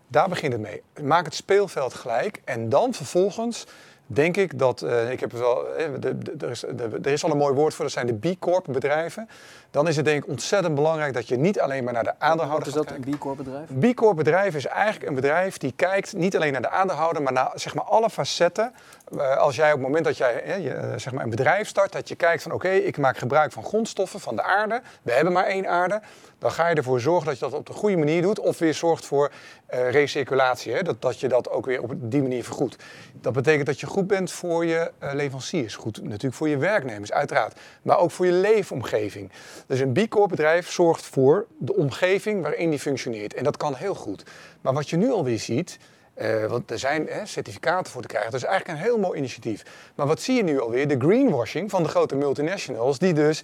Daar 0.09 0.29
begint 0.29 0.53
het 0.53 0.63
mee. 0.63 0.83
Maak 1.03 1.25
het 1.25 1.35
speelveld 1.35 1.95
gelijk 1.95 2.41
en 2.45 2.69
dan 2.69 2.95
vervolgens 2.95 3.67
denk 4.07 4.37
ik 4.37 4.59
dat, 4.59 4.83
eh, 4.83 5.11
ik 5.11 5.21
heb 5.21 5.33
wel, 5.33 5.67
de, 6.01 6.19
de- 6.19 6.35
er, 6.47 6.51
is, 6.51 6.61
de- 6.61 6.99
er 7.03 7.13
is 7.13 7.25
al 7.25 7.31
een 7.31 7.37
mooi 7.37 7.55
woord 7.55 7.75
voor, 7.75 7.85
dat 7.85 7.95
zijn 7.95 8.07
de 8.07 8.15
B 8.35 8.39
Corp 8.39 8.67
bedrijven. 8.71 9.29
Dan 9.75 9.89
is 9.89 9.97
het 9.97 10.05
denk 10.05 10.23
ik 10.23 10.31
ontzettend 10.31 10.75
belangrijk 10.75 11.15
dat 11.15 11.29
je 11.29 11.37
niet 11.37 11.61
alleen 11.61 11.85
maar 11.85 11.93
naar 11.93 12.05
de 12.05 12.13
Wat 12.19 12.29
aandeelhouder 12.29 12.69
is 12.69 12.75
gaat 12.75 12.83
dat, 12.83 12.93
kijken. 12.93 13.13
een 13.13 13.19
B 13.19 13.21
Corp 13.21 13.37
bedrijf? 13.37 13.69
Een 13.71 13.93
B 13.93 13.97
Corp 13.97 14.17
bedrijf 14.17 14.55
is 14.55 14.67
eigenlijk 14.67 15.09
een 15.09 15.15
bedrijf 15.15 15.59
die 15.59 15.73
kijkt 15.77 16.13
niet 16.17 16.37
alleen 16.37 16.53
naar 16.53 16.63
de 16.63 16.71
aandeelhouder, 16.71 17.23
maar 17.23 17.33
naar 17.33 17.51
zeg 17.55 17.75
maar, 17.75 17.85
alle 17.85 18.11
facetten. 18.11 18.75
Eh, 19.19 19.37
als 19.37 19.57
jij 19.57 19.67
op 19.67 19.79
het 19.79 19.87
moment 19.87 20.05
dat 20.05 20.17
jij 20.17 20.43
hè, 20.45 20.55
je, 20.55 20.71
eh, 20.71 20.89
zeg 20.97 21.13
maar 21.13 21.25
een 21.25 21.31
bedrijf 21.31 21.69
start, 21.69 21.93
dat 21.93 22.09
je 22.09 22.15
kijkt 22.15 22.43
van 22.43 22.53
oké, 22.53 22.69
ik 22.69 22.99
maak 22.99 23.19
gebruik 23.19 23.53
van 23.53 23.65
grondstoffen 23.65 24.21
van 24.21 24.37
de 24.37 24.43
aarde. 24.43 24.83
We 25.03 25.13
hebben 25.13 25.33
maar 25.33 25.47
één 25.47 25.69
aarde. 25.69 26.01
Dan 26.39 26.53
ga 26.53 26.69
je 26.69 26.75
ervoor 26.75 27.01
zorgen 27.01 27.27
dat 27.27 27.39
je 27.39 27.45
dat 27.45 27.55
op 27.55 27.67
de 27.67 27.73
goede 27.73 27.97
manier 27.97 28.23
doet. 28.23 28.39
Of 28.39 28.59
weer 28.59 28.75
zorgt 28.75 29.07
voor 29.07 29.31
eh, 29.67 29.91
recirculatie. 29.91 30.73
Hè? 30.73 30.83
Dat, 30.83 31.03
dat 31.03 31.21
je 31.21 31.29
dat 31.29 31.51
ook 31.51 31.67
weer 31.67 31.83
op 31.83 31.93
die 31.97 32.23
manier 32.23 32.45
vergoedt. 32.45 32.77
Dat 33.21 33.33
betekent 33.33 33.67
dat 33.67 33.81
je 33.81 33.87
goed 33.87 34.07
bent 34.07 34.33
voor 34.33 34.65
je 34.65 34.91
eh, 34.99 35.13
leveranciers. 35.13 35.77
Goed 35.77 36.03
natuurlijk 36.03 36.35
voor 36.35 36.49
je 36.49 36.57
werknemers, 36.57 37.13
uiteraard. 37.13 37.61
Maar 37.83 37.99
ook 37.99 38.11
voor 38.11 38.27
je 38.27 38.33
leefomgeving. 38.33 39.33
Dus 39.67 39.81
een 39.81 39.93
B 39.93 40.09
Corp 40.09 40.29
bedrijf 40.31 40.71
zorgt 40.71 41.05
voor 41.05 41.47
de 41.59 41.75
omgeving 41.75 42.43
waarin 42.43 42.71
die 42.71 42.79
functioneert. 42.79 43.35
En 43.35 43.45
dat 43.45 43.57
kan 43.57 43.75
heel 43.75 43.95
goed. 43.95 44.25
Maar 44.61 44.73
wat 44.75 44.91
je 44.91 44.97
nu 44.97 45.11
alweer 45.11 45.39
ziet. 45.39 45.79
eh, 46.15 46.45
want 46.45 46.71
er 46.71 46.79
zijn 46.79 47.09
certificaten 47.25 47.93
voor 47.93 48.03
te 48.03 48.09
krijgen. 48.09 48.31
Dat 48.31 48.41
is 48.41 48.47
eigenlijk 48.47 48.79
een 48.79 48.85
heel 48.85 48.99
mooi 48.99 49.19
initiatief. 49.19 49.63
Maar 49.95 50.07
wat 50.07 50.21
zie 50.21 50.35
je 50.35 50.43
nu 50.43 50.61
alweer? 50.61 50.89
De 50.89 50.99
greenwashing 50.99 51.71
van 51.71 51.83
de 51.83 51.89
grote 51.89 52.15
multinationals. 52.17 52.99
Die 52.99 53.13
dus 53.13 53.43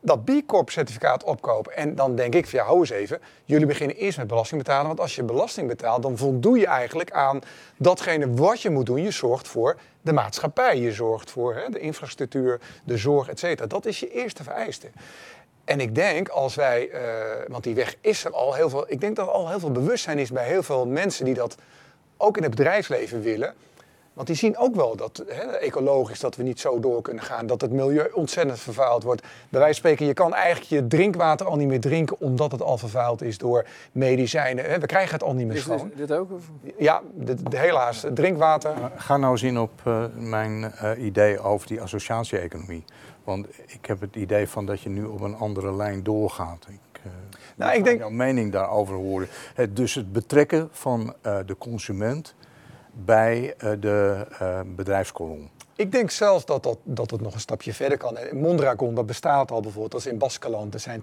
dat 0.00 0.24
B 0.24 0.30
Corp 0.46 0.70
certificaat 0.70 1.24
opkopen. 1.24 1.76
En 1.76 1.94
dan 1.94 2.14
denk 2.14 2.34
ik 2.34 2.46
van 2.46 2.58
ja, 2.58 2.64
hou 2.64 2.78
eens 2.78 2.90
even. 2.90 3.20
Jullie 3.44 3.66
beginnen 3.66 3.96
eerst 3.96 4.18
met 4.18 4.26
belasting 4.26 4.62
betalen. 4.62 4.86
Want 4.86 5.00
als 5.00 5.14
je 5.14 5.22
belasting 5.22 5.68
betaalt, 5.68 6.02
dan 6.02 6.16
voldoe 6.16 6.58
je 6.58 6.66
eigenlijk 6.66 7.10
aan 7.10 7.40
datgene 7.76 8.34
wat 8.34 8.62
je 8.62 8.70
moet 8.70 8.86
doen. 8.86 9.02
Je 9.02 9.10
zorgt 9.10 9.48
voor 9.48 9.76
de 10.00 10.12
maatschappij. 10.12 10.78
Je 10.78 10.92
zorgt 10.92 11.30
voor 11.30 11.54
hè, 11.54 11.68
de 11.68 11.80
infrastructuur, 11.80 12.60
de 12.84 12.96
zorg, 12.96 13.28
et 13.28 13.38
cetera. 13.38 13.66
Dat 13.66 13.86
is 13.86 14.00
je 14.00 14.10
eerste 14.12 14.42
vereiste. 14.42 14.88
En 15.70 15.80
ik 15.80 15.94
denk 15.94 16.28
als 16.28 16.54
wij, 16.54 16.90
eh, 16.90 17.02
want 17.48 17.64
die 17.64 17.74
weg 17.74 17.94
is 18.00 18.24
er 18.24 18.32
al 18.32 18.54
heel 18.54 18.70
veel. 18.70 18.84
Ik 18.88 19.00
denk 19.00 19.16
dat 19.16 19.26
er 19.26 19.32
al 19.32 19.48
heel 19.48 19.58
veel 19.60 19.70
bewustzijn 19.70 20.18
is 20.18 20.30
bij 20.30 20.46
heel 20.46 20.62
veel 20.62 20.86
mensen 20.86 21.24
die 21.24 21.34
dat 21.34 21.56
ook 22.16 22.36
in 22.36 22.42
het 22.42 22.50
bedrijfsleven 22.54 23.20
willen. 23.20 23.54
Want 24.12 24.26
die 24.26 24.36
zien 24.36 24.56
ook 24.58 24.74
wel 24.74 24.96
dat 24.96 25.24
hè, 25.28 25.42
ecologisch 25.42 26.20
dat 26.20 26.36
we 26.36 26.42
niet 26.42 26.60
zo 26.60 26.80
door 26.80 27.02
kunnen 27.02 27.22
gaan. 27.24 27.46
Dat 27.46 27.60
het 27.60 27.72
milieu 27.72 28.10
ontzettend 28.12 28.58
vervuild 28.60 29.02
wordt. 29.02 29.20
Bij 29.20 29.30
wijze 29.60 29.64
van 29.64 29.74
spreken, 29.74 30.06
je 30.06 30.14
kan 30.14 30.34
eigenlijk 30.34 30.70
je 30.70 30.86
drinkwater 30.86 31.46
al 31.46 31.56
niet 31.56 31.68
meer 31.68 31.80
drinken 31.80 32.16
omdat 32.20 32.52
het 32.52 32.62
al 32.62 32.78
vervuild 32.78 33.22
is 33.22 33.38
door 33.38 33.66
medicijnen. 33.92 34.64
Hè. 34.64 34.78
We 34.78 34.86
krijgen 34.86 35.12
het 35.12 35.22
al 35.22 35.34
niet 35.34 35.46
meer 35.46 35.56
Is 35.56 35.62
schoon. 35.62 35.88
dit, 35.88 36.08
dit 36.08 36.12
ook? 36.18 36.32
Of? 36.32 36.42
Ja, 36.78 37.02
de- 37.14 37.36
helaas. 37.58 38.04
Drinkwater. 38.14 38.74
Ga 38.96 39.16
nou 39.16 39.32
eens 39.32 39.42
in 39.42 39.58
op 39.58 39.70
eh, 39.84 40.04
mijn 40.14 40.72
eh, 40.72 41.04
idee 41.04 41.38
over 41.40 41.66
die 41.66 41.80
associatie-economie. 41.80 42.84
Want 43.24 43.46
ik 43.66 43.86
heb 43.86 44.00
het 44.00 44.16
idee 44.16 44.48
van 44.48 44.66
dat 44.66 44.80
je 44.80 44.88
nu 44.88 45.04
op 45.04 45.20
een 45.20 45.34
andere 45.34 45.74
lijn 45.74 46.02
doorgaat. 46.02 46.66
Ik 46.68 47.00
uh, 47.06 47.12
nou, 47.56 47.76
ik 47.76 47.84
denk... 47.84 47.98
jouw 47.98 48.10
mening 48.10 48.52
daarover 48.52 48.94
horen. 48.94 49.28
Het, 49.54 49.76
dus 49.76 49.94
het 49.94 50.12
betrekken 50.12 50.68
van 50.70 51.14
uh, 51.26 51.38
de 51.46 51.56
consument 51.58 52.34
bij 52.92 53.54
uh, 53.64 53.72
de 53.80 54.26
bedrijfskolom. 54.76 55.50
Ik 55.80 55.92
denk 55.92 56.10
zelfs 56.10 56.44
dat, 56.44 56.62
dat, 56.62 56.78
dat 56.82 57.10
het 57.10 57.20
nog 57.20 57.34
een 57.34 57.40
stapje 57.40 57.74
verder 57.74 57.98
kan. 57.98 58.18
Mondragon, 58.32 58.94
dat 58.94 59.06
bestaat 59.06 59.50
al 59.50 59.60
bijvoorbeeld, 59.60 59.92
dat 59.92 60.00
is 60.00 60.06
in 60.06 60.18
Baskeland. 60.18 60.74
Er 60.74 60.80
zijn 60.80 61.02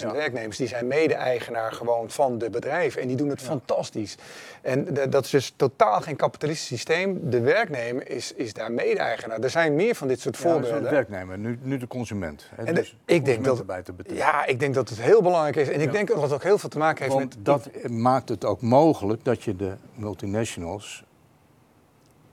80.000 0.00 0.06
werknemers, 0.12 0.56
die 0.56 0.68
zijn 0.68 0.86
mede-eigenaar 0.86 1.72
gewoon 1.72 2.10
van 2.10 2.38
de 2.38 2.50
bedrijven. 2.50 3.02
En 3.02 3.08
die 3.08 3.16
doen 3.16 3.28
het 3.28 3.42
fantastisch. 3.42 4.16
En 4.62 4.94
de, 4.94 5.08
dat 5.08 5.24
is 5.24 5.30
dus 5.30 5.52
totaal 5.56 6.00
geen 6.00 6.16
kapitalistisch 6.16 6.66
systeem. 6.66 7.30
De 7.30 7.40
werknemer 7.40 8.10
is, 8.10 8.32
is 8.34 8.52
daar 8.52 8.72
mede-eigenaar. 8.72 9.38
Er 9.38 9.50
zijn 9.50 9.74
meer 9.74 9.94
van 9.94 10.08
dit 10.08 10.20
soort 10.20 10.36
voorbeelden. 10.36 10.82
de 10.82 10.90
werknemer, 10.90 11.38
nu, 11.38 11.58
nu 11.62 11.78
de 11.78 11.86
consument. 11.86 12.46
Hè, 12.54 12.64
en 12.64 12.74
dus 12.74 12.96
ik 13.04 13.24
denk 13.24 13.44
dat, 13.44 13.64
te 13.66 13.92
ja, 14.14 14.46
ik 14.46 14.60
denk 14.60 14.74
dat 14.74 14.88
het 14.88 15.00
heel 15.00 15.22
belangrijk 15.22 15.56
is. 15.56 15.68
En 15.68 15.80
ik 15.80 15.92
denk 15.92 16.08
dat 16.08 16.22
het 16.22 16.32
ook 16.32 16.42
heel 16.42 16.58
veel 16.58 16.68
te 16.68 16.78
maken 16.78 17.02
heeft 17.02 17.14
Want 17.14 17.36
met... 17.36 17.44
dat 17.44 17.68
maakt 17.88 18.28
het 18.28 18.44
ook 18.44 18.60
mogelijk 18.60 19.24
dat 19.24 19.42
je 19.42 19.56
de 19.56 19.72
multinationals 19.94 21.04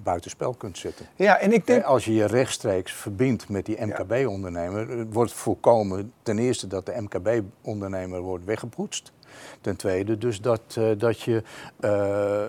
buitenspel 0.07 0.53
kunt 0.53 0.77
zetten. 0.77 1.05
Ja, 1.15 1.39
en 1.39 1.53
ik 1.53 1.67
denk... 1.67 1.83
Als 1.83 2.05
je 2.05 2.13
je 2.13 2.25
rechtstreeks 2.25 2.91
verbindt 2.91 3.49
met 3.49 3.65
die 3.65 3.85
MKB-ondernemer, 3.85 5.05
wordt 5.09 5.33
voorkomen 5.33 6.13
ten 6.23 6.39
eerste 6.39 6.67
dat 6.67 6.85
de 6.85 6.93
MKB-ondernemer 7.01 8.21
wordt 8.21 8.45
weggepoetst. 8.45 9.11
Ten 9.61 9.75
tweede 9.75 10.17
dus 10.17 10.41
dat, 10.41 10.61
uh, 10.77 10.91
dat 10.97 11.21
je 11.21 11.43
uh, 11.79 12.43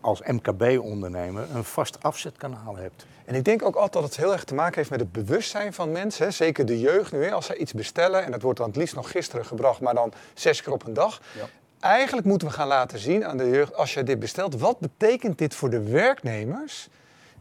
als 0.00 0.22
MKB-ondernemer 0.22 1.46
een 1.54 1.64
vast 1.64 2.02
afzetkanaal 2.02 2.76
hebt. 2.76 3.06
En 3.24 3.34
ik 3.34 3.44
denk 3.44 3.62
ook 3.64 3.74
altijd 3.74 3.92
dat 3.92 4.02
het 4.02 4.16
heel 4.16 4.32
erg 4.32 4.44
te 4.44 4.54
maken 4.54 4.74
heeft 4.74 4.90
met 4.90 5.00
het 5.00 5.12
bewustzijn 5.12 5.72
van 5.72 5.92
mensen. 5.92 6.24
Hè. 6.24 6.30
Zeker 6.30 6.66
de 6.66 6.80
jeugd 6.80 7.12
nu, 7.12 7.24
hè, 7.24 7.32
als 7.32 7.46
zij 7.46 7.56
iets 7.56 7.72
bestellen, 7.72 8.24
en 8.24 8.30
dat 8.30 8.42
wordt 8.42 8.58
dan 8.58 8.68
het 8.68 8.76
liefst 8.76 8.94
nog 8.94 9.10
gisteren 9.10 9.44
gebracht, 9.44 9.80
maar 9.80 9.94
dan 9.94 10.12
zes 10.34 10.62
keer 10.62 10.72
op 10.72 10.86
een 10.86 10.94
dag. 10.94 11.20
Ja. 11.38 11.48
Eigenlijk 11.82 12.26
moeten 12.26 12.48
we 12.48 12.54
gaan 12.54 12.68
laten 12.68 12.98
zien 12.98 13.24
aan 13.24 13.36
de 13.36 13.48
jeugd, 13.48 13.74
als 13.76 13.94
je 13.94 14.02
dit 14.02 14.18
bestelt, 14.18 14.60
wat 14.60 14.78
betekent 14.78 15.38
dit 15.38 15.54
voor 15.54 15.70
de 15.70 15.82
werknemers 15.82 16.88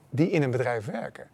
die 0.09 0.29
in 0.29 0.43
een 0.43 0.51
bedrijf 0.51 0.85
werken? 0.85 1.27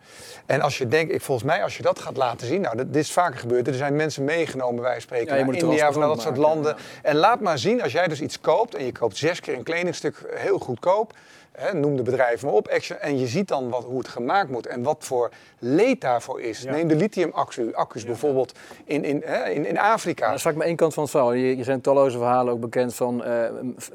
En 0.45 0.61
als 0.61 0.77
je 0.77 0.87
denkt, 0.87 1.13
ik, 1.13 1.21
volgens 1.21 1.47
mij, 1.47 1.63
als 1.63 1.77
je 1.77 1.83
dat 1.83 1.99
gaat 1.99 2.17
laten 2.17 2.47
zien, 2.47 2.61
nou, 2.61 2.75
dit 2.75 2.95
is 2.95 3.11
vaker 3.11 3.39
gebeurd. 3.39 3.67
Er 3.67 3.73
zijn 3.73 3.95
mensen 3.95 4.23
meegenomen, 4.23 4.83
wij 4.83 4.99
spreken, 4.99 5.37
ja, 5.37 5.45
naar 5.45 5.55
India 5.55 5.89
of 5.89 5.95
naar 5.95 6.07
dat 6.07 6.21
soort 6.21 6.37
landen. 6.37 6.75
En 7.01 7.15
laat 7.15 7.39
maar 7.39 7.57
zien, 7.57 7.81
als 7.81 7.91
jij 7.91 8.07
dus 8.07 8.21
iets 8.21 8.39
koopt 8.39 8.75
en 8.75 8.85
je 8.85 8.91
koopt 8.91 9.17
zes 9.17 9.39
keer 9.39 9.53
een 9.53 9.63
kledingstuk 9.63 10.15
heel 10.35 10.59
goedkoop, 10.59 11.13
Hè, 11.57 11.73
noem 11.73 11.95
de 11.95 12.03
bedrijven 12.03 12.47
maar 12.47 12.55
op, 12.55 12.67
Action, 12.67 12.99
en 12.99 13.19
je 13.19 13.27
ziet 13.27 13.47
dan 13.47 13.69
wat, 13.69 13.83
hoe 13.83 13.97
het 13.97 14.07
gemaakt 14.07 14.49
moet 14.49 14.67
en 14.67 14.83
wat 14.83 14.97
voor 14.99 15.31
leed 15.59 16.01
daarvoor 16.01 16.41
is. 16.41 16.63
Neem 16.63 16.87
de 16.87 16.95
lithium-accu's 16.95 18.05
bijvoorbeeld 18.05 18.51
in, 18.85 19.03
in, 19.03 19.21
hè, 19.25 19.49
in, 19.49 19.65
in 19.65 19.77
Afrika. 19.77 20.25
dat 20.27 20.35
is 20.35 20.41
vaak 20.41 20.55
maar 20.55 20.65
één 20.65 20.75
kant 20.75 20.93
van 20.93 21.03
het 21.03 21.11
verhaal. 21.11 21.33
Er 21.33 21.63
zijn 21.63 21.81
talloze 21.81 22.17
verhalen 22.17 22.53
ook 22.53 22.59
bekend 22.59 22.95
van 22.95 23.23
uh, 23.25 23.43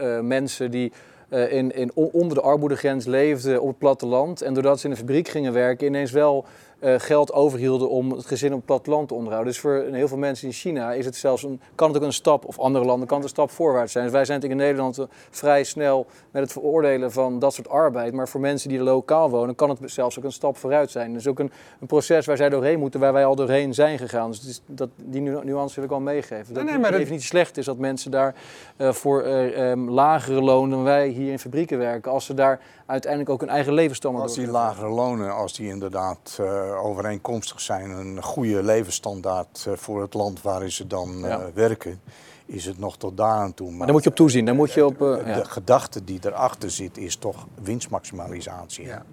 uh, 0.00 0.20
mensen 0.20 0.70
die 0.70 0.92
uh, 1.28 1.52
in, 1.52 1.74
in, 1.74 1.90
onder 1.94 2.36
de 2.36 2.42
armoedegrens 2.42 3.06
leefden 3.06 3.60
op 3.60 3.68
het 3.68 3.78
platteland. 3.78 4.42
En 4.42 4.54
doordat 4.54 4.80
ze 4.80 4.84
in 4.86 4.92
een 4.92 4.98
fabriek 4.98 5.28
gingen 5.28 5.52
werken, 5.52 5.86
ineens 5.86 6.10
wel 6.10 6.44
uh, 6.82 6.94
geld 6.98 7.32
overhielden 7.32 7.90
om 7.90 8.10
het 8.10 8.26
gezin 8.26 8.50
op 8.50 8.56
het 8.56 8.66
platteland 8.66 9.08
te 9.08 9.14
onderhouden. 9.14 9.52
Dus 9.52 9.60
voor 9.60 9.84
heel 9.90 10.08
veel 10.08 10.16
mensen 10.16 10.46
in 10.46 10.52
China 10.52 10.92
is 10.92 11.04
het 11.04 11.16
zelfs 11.16 11.42
een, 11.42 11.60
kan 11.74 11.88
het 11.88 11.96
ook 11.96 12.02
een 12.02 12.12
stap, 12.12 12.44
of 12.44 12.58
andere 12.58 12.84
landen 12.84 13.08
kan 13.08 13.16
het 13.16 13.26
een 13.26 13.32
stap 13.32 13.50
voorwaarts 13.50 13.92
zijn. 13.92 14.04
Dus 14.04 14.12
wij 14.12 14.24
zijn 14.24 14.40
in 14.40 14.56
Nederland 14.56 14.98
uh, 14.98 15.04
vrij 15.30 15.64
snel 15.64 16.06
met 16.30 16.42
het 16.42 16.52
veroordelen 16.52 17.12
van 17.12 17.38
dat 17.38 17.54
soort 17.54 17.68
arbeid. 17.68 18.12
Maar 18.12 18.28
voor 18.28 18.40
mensen 18.40 18.68
die 18.68 18.78
er 18.78 18.84
lokaal 18.84 19.30
wonen, 19.30 19.54
kan 19.54 19.68
het 19.68 19.78
zelfs 19.84 20.18
ook 20.18 20.24
een 20.24 20.32
stap 20.32 20.56
vooruit 20.56 20.90
zijn. 20.90 21.12
Dus 21.12 21.26
ook 21.26 21.38
een, 21.38 21.52
een 21.80 21.86
proces 21.86 22.26
waar 22.26 22.36
zij 22.36 22.48
doorheen 22.48 22.78
moeten, 22.78 23.00
waar 23.00 23.12
wij 23.12 23.24
al 23.24 23.36
doorheen 23.36 23.74
zijn 23.74 23.98
gegaan. 23.98 24.30
Dus 24.30 24.46
is, 24.46 24.62
dat, 24.66 24.88
die 24.96 25.20
nuance 25.20 25.74
wil 25.74 25.84
ik 25.84 25.90
al 25.90 26.00
meegeven. 26.00 26.54
Dat 26.54 26.64
nee, 26.64 26.78
nee, 26.78 26.84
het 26.84 26.94
even 26.94 27.12
niet 27.12 27.22
slecht 27.22 27.56
is 27.56 27.64
dat 27.64 27.78
mensen 27.78 28.10
daar 28.10 28.34
uh, 28.76 28.92
voor 28.92 29.26
um, 29.26 29.90
lagere 29.90 30.42
lonen 30.42 30.70
dan 30.70 30.82
wij 30.82 31.08
hier 31.08 31.30
in 31.30 31.38
fabrieken 31.38 31.78
werken. 31.78 32.12
Als 32.12 32.24
ze 32.24 32.34
daar 32.34 32.60
uiteindelijk 32.86 33.30
ook 33.30 33.40
hun 33.40 33.48
eigen 33.48 33.72
levensstandaard 33.72 34.24
Als 34.24 34.34
die 34.34 34.46
lagere 34.46 34.88
lonen, 34.88 35.34
als 35.34 35.52
die 35.52 35.68
inderdaad 35.68 36.38
uh, 36.40 36.84
overeenkomstig 36.84 37.60
zijn, 37.60 37.90
een 37.90 38.22
goede 38.22 38.62
levensstandaard 38.62 39.64
uh, 39.68 39.74
voor 39.76 40.02
het 40.02 40.14
land 40.14 40.42
waarin 40.42 40.72
ze 40.72 40.86
dan 40.86 41.14
uh, 41.14 41.20
ja. 41.20 41.52
werken, 41.54 42.00
is 42.46 42.64
het 42.64 42.78
nog 42.78 42.96
tot 42.96 43.16
daar 43.16 43.36
aan 43.36 43.54
toe. 43.54 43.66
Maar, 43.68 43.76
maar 43.76 43.86
daar 43.86 43.94
moet 43.94 44.04
je 44.04 44.10
op 44.10 44.16
toezien. 44.16 44.44
Daar 44.44 44.54
moet 44.54 44.72
je 44.72 44.86
op, 44.86 44.98
de, 44.98 45.22
ja. 45.26 45.34
de 45.34 45.44
gedachte 45.44 46.04
die 46.04 46.18
erachter 46.22 46.70
zit, 46.70 46.98
is 46.98 47.16
toch 47.16 47.46
winstmaximalisatie. 47.62 48.86
Ja. 48.86 49.04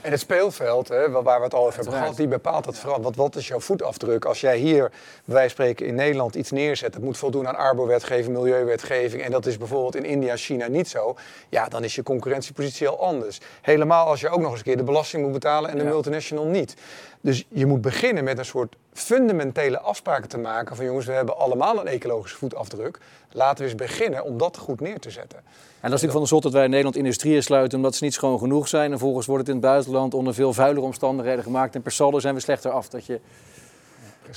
En 0.00 0.10
het 0.10 0.20
speelveld, 0.20 0.88
hè, 0.88 1.10
waar 1.10 1.38
we 1.38 1.44
het 1.44 1.54
al 1.54 1.66
over 1.66 1.74
hebben 1.74 1.98
gehad, 1.98 2.16
die 2.16 2.28
bepaalt 2.28 2.66
het 2.66 2.78
vooral. 2.78 3.00
Wat, 3.00 3.16
wat 3.16 3.36
is 3.36 3.48
jouw 3.48 3.60
voetafdruk? 3.60 4.24
Als 4.24 4.40
jij 4.40 4.56
hier, 4.56 4.90
wij 5.24 5.48
spreken 5.48 5.86
in 5.86 5.94
Nederland, 5.94 6.34
iets 6.34 6.50
neerzet, 6.50 6.92
dat 6.92 7.02
moet 7.02 7.18
voldoen 7.18 7.48
aan 7.48 7.56
arbowetgeving, 7.56 8.36
milieuwetgeving, 8.36 9.22
en 9.22 9.30
dat 9.30 9.46
is 9.46 9.58
bijvoorbeeld 9.58 9.96
in 9.96 10.04
India, 10.04 10.36
China 10.36 10.68
niet 10.68 10.88
zo, 10.88 11.16
ja, 11.48 11.68
dan 11.68 11.84
is 11.84 11.94
je 11.94 12.02
concurrentiepositie 12.02 12.88
al 12.88 13.00
anders. 13.00 13.40
Helemaal 13.60 14.06
als 14.06 14.20
je 14.20 14.28
ook 14.28 14.40
nog 14.40 14.50
eens 14.50 14.58
een 14.58 14.64
keer 14.64 14.76
de 14.76 14.82
belasting 14.82 15.22
moet 15.22 15.32
betalen 15.32 15.70
en 15.70 15.78
de 15.78 15.84
multinational 15.84 16.46
niet. 16.46 16.74
Dus 17.20 17.44
je 17.48 17.66
moet 17.66 17.80
beginnen 17.80 18.24
met 18.24 18.38
een 18.38 18.44
soort 18.44 18.76
fundamentele 18.92 19.80
afspraken 19.80 20.28
te 20.28 20.38
maken 20.38 20.76
van 20.76 20.84
jongens, 20.84 21.06
we 21.06 21.12
hebben 21.12 21.38
allemaal 21.38 21.80
een 21.80 21.86
ecologische 21.86 22.36
voetafdruk. 22.36 22.98
Laten 23.32 23.64
we 23.64 23.70
eens 23.70 23.78
beginnen 23.78 24.24
om 24.24 24.38
dat 24.38 24.56
goed 24.56 24.80
neer 24.80 24.98
te 24.98 25.10
zetten. 25.10 25.38
En 25.38 25.90
dat 25.90 25.98
is 25.98 26.04
natuurlijk 26.04 26.12
van 26.12 26.22
de 26.22 26.28
zot 26.28 26.42
dat 26.42 26.52
wij 26.52 26.64
in 26.64 26.70
Nederland 26.70 26.96
industrieën 26.96 27.42
sluiten 27.42 27.78
omdat 27.78 27.94
ze 27.94 28.04
niet 28.04 28.14
schoon 28.14 28.38
genoeg 28.38 28.68
zijn. 28.68 28.84
En 28.84 28.90
vervolgens 28.90 29.26
wordt 29.26 29.46
het 29.46 29.56
in 29.56 29.60
het 29.60 29.70
buitenland 29.70 30.14
onder 30.14 30.34
veel 30.34 30.52
vuilere 30.52 30.86
omstandigheden 30.86 31.44
gemaakt. 31.44 31.74
En 31.74 31.82
per 31.82 31.92
saldo 31.92 32.18
zijn 32.18 32.34
we 32.34 32.40
slechter 32.40 32.70
af. 32.70 32.88
Dat 32.88 33.06
je... 33.06 33.20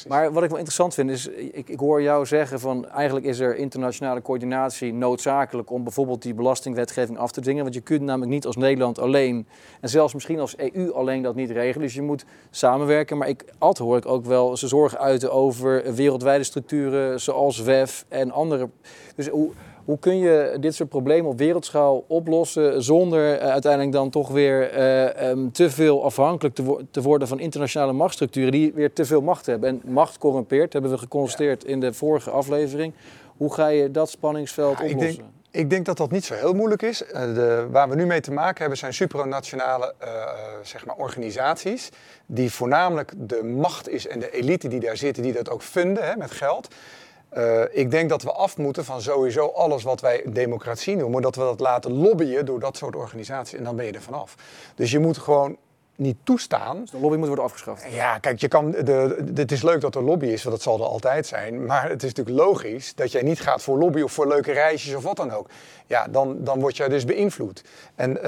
Maar 0.07 0.31
wat 0.31 0.43
ik 0.43 0.49
wel 0.49 0.57
interessant 0.57 0.93
vind 0.93 1.09
is, 1.09 1.27
ik, 1.27 1.69
ik, 1.69 1.79
hoor 1.79 2.01
jou 2.01 2.25
zeggen 2.25 2.59
van 2.59 2.89
eigenlijk 2.89 3.25
is 3.25 3.39
er 3.39 3.55
internationale 3.55 4.21
coördinatie 4.21 4.93
noodzakelijk 4.93 5.71
om 5.71 5.83
bijvoorbeeld 5.83 6.21
die 6.21 6.33
belastingwetgeving 6.33 7.17
af 7.17 7.31
te 7.31 7.41
dwingen. 7.41 7.63
Want 7.63 7.75
je 7.75 7.81
kunt 7.81 8.01
namelijk 8.01 8.31
niet 8.31 8.45
als 8.45 8.55
Nederland 8.55 8.99
alleen 8.99 9.47
en 9.81 9.89
zelfs 9.89 10.13
misschien 10.13 10.39
als 10.39 10.57
EU 10.57 10.93
alleen 10.93 11.21
dat 11.21 11.35
niet 11.35 11.49
regelen. 11.51 11.81
Dus 11.81 11.95
je 11.95 12.01
moet 12.01 12.25
samenwerken. 12.49 13.17
Maar 13.17 13.27
ik, 13.27 13.45
altijd 13.57 13.87
hoor 13.87 13.97
ik 13.97 14.05
ook 14.05 14.25
wel 14.25 14.57
ze 14.57 14.67
zorgen 14.67 14.99
uiten 14.99 15.31
over 15.31 15.95
wereldwijde 15.95 16.43
structuren 16.43 17.21
zoals 17.21 17.61
WEF 17.61 18.05
en 18.09 18.31
andere. 18.31 18.69
Dus 19.15 19.27
hoe, 19.27 19.51
hoe 19.85 19.99
kun 19.99 20.17
je 20.17 20.57
dit 20.59 20.75
soort 20.75 20.89
problemen 20.89 21.31
op 21.31 21.37
wereldschaal 21.37 22.05
oplossen 22.07 22.83
zonder 22.83 23.41
uh, 23.41 23.49
uiteindelijk 23.49 23.91
dan 23.91 24.09
toch 24.09 24.29
weer 24.29 24.77
uh, 24.77 25.29
um, 25.29 25.51
te 25.51 25.69
veel 25.69 26.03
afhankelijk 26.03 26.55
te, 26.55 26.63
wo 26.63 26.81
te, 26.91 27.01
worden 27.01 27.27
van 27.27 27.39
internationale 27.39 27.93
machtsstructuren 27.93 28.51
die 28.51 28.73
weer 28.73 28.93
te 28.93 29.05
veel 29.05 29.21
macht 29.21 29.45
hebben. 29.45 29.69
En 29.69 29.81
macht 29.85 30.17
corrumpeert, 30.17 30.73
hebben 30.73 30.91
we 30.91 30.97
geconstateerd 30.97 31.63
ja. 31.63 31.69
in 31.69 31.79
de 31.79 31.93
vorige 31.93 32.29
aflevering. 32.29 32.93
Hoe 33.37 33.53
ga 33.53 33.67
je 33.67 33.91
dat 33.91 34.09
spanningsveld 34.09 34.77
ja, 34.77 34.83
oplossen? 34.83 35.09
Ik 35.09 35.17
denk, 35.17 35.29
ik 35.51 35.69
denk, 35.69 35.85
dat 35.85 35.97
dat 35.97 36.11
niet 36.11 36.25
zo 36.25 36.33
heel 36.33 36.53
moeilijk 36.53 36.81
is. 36.81 37.03
Uh, 37.03 37.11
de, 37.11 37.67
waar 37.71 37.89
we 37.89 37.95
nu 37.95 38.05
mee 38.05 38.21
te 38.21 38.31
maken 38.31 38.59
hebben 38.59 38.77
zijn 38.77 38.93
supranationale 38.93 39.93
zeg 40.61 40.85
maar 40.85 40.95
organisaties. 40.95 41.89
Die 42.25 42.51
voornamelijk 42.51 43.11
de 43.17 43.43
macht 43.43 43.89
is 43.89 44.07
en 44.07 44.19
de 44.19 44.31
elite 44.31 44.67
die 44.67 44.79
daar 44.79 44.97
zitten, 44.97 45.23
die 45.23 45.33
dat 45.33 45.49
ook 45.49 45.61
vinden 45.61 46.03
hè, 46.03 46.15
met 46.15 46.31
geld. 46.31 46.67
Uh, 47.37 47.61
ik 47.71 47.91
denk 47.91 48.09
dat 48.09 48.21
we 48.21 48.31
af 48.31 48.57
moeten 48.57 48.85
van 48.85 49.01
sowieso 49.01 49.47
alles 49.47 49.83
wat 49.83 50.01
wij 50.01 50.23
democratie 50.25 50.95
noemen, 50.95 51.21
dat 51.21 51.35
we 51.35 51.41
dat 51.41 51.59
laten 51.59 51.91
lobbyen 51.91 52.45
door 52.45 52.59
dat 52.59 52.77
soort 52.77 52.95
organisaties 52.95 53.57
en 53.57 53.63
dan 53.63 53.75
ben 53.75 53.85
je 53.85 53.91
er 53.91 54.01
vanaf. 54.01 54.35
Dus 54.75 54.91
je 54.91 54.99
moet 54.99 55.17
gewoon 55.17 55.57
niet 55.95 56.17
toestaan. 56.23 56.79
Dus 56.81 56.91
de 56.91 56.99
lobby 56.99 57.17
moet 57.17 57.27
worden 57.27 57.45
afgeschaft. 57.45 57.85
Ja, 57.91 58.17
kijk, 58.17 58.39
je 58.39 58.47
kan 58.47 58.71
de, 58.71 59.31
het 59.35 59.51
is 59.51 59.61
leuk 59.61 59.81
dat 59.81 59.95
er 59.95 60.03
lobby 60.03 60.25
is, 60.25 60.43
want 60.43 60.55
dat 60.55 60.63
zal 60.63 60.79
er 60.79 60.85
altijd 60.85 61.27
zijn. 61.27 61.65
Maar 61.65 61.89
het 61.89 62.03
is 62.03 62.13
natuurlijk 62.13 62.45
logisch 62.45 62.95
dat 62.95 63.11
jij 63.11 63.21
niet 63.21 63.41
gaat 63.41 63.61
voor 63.61 63.77
lobby 63.77 64.01
of 64.01 64.11
voor 64.11 64.27
leuke 64.27 64.51
reisjes 64.51 64.95
of 64.95 65.03
wat 65.03 65.15
dan 65.15 65.31
ook. 65.31 65.49
Ja, 65.85 66.07
dan, 66.07 66.43
dan 66.43 66.59
word 66.59 66.77
jij 66.77 66.87
dus 66.87 67.05
beïnvloed. 67.05 67.63
En 67.95 68.11
uh, 68.11 68.21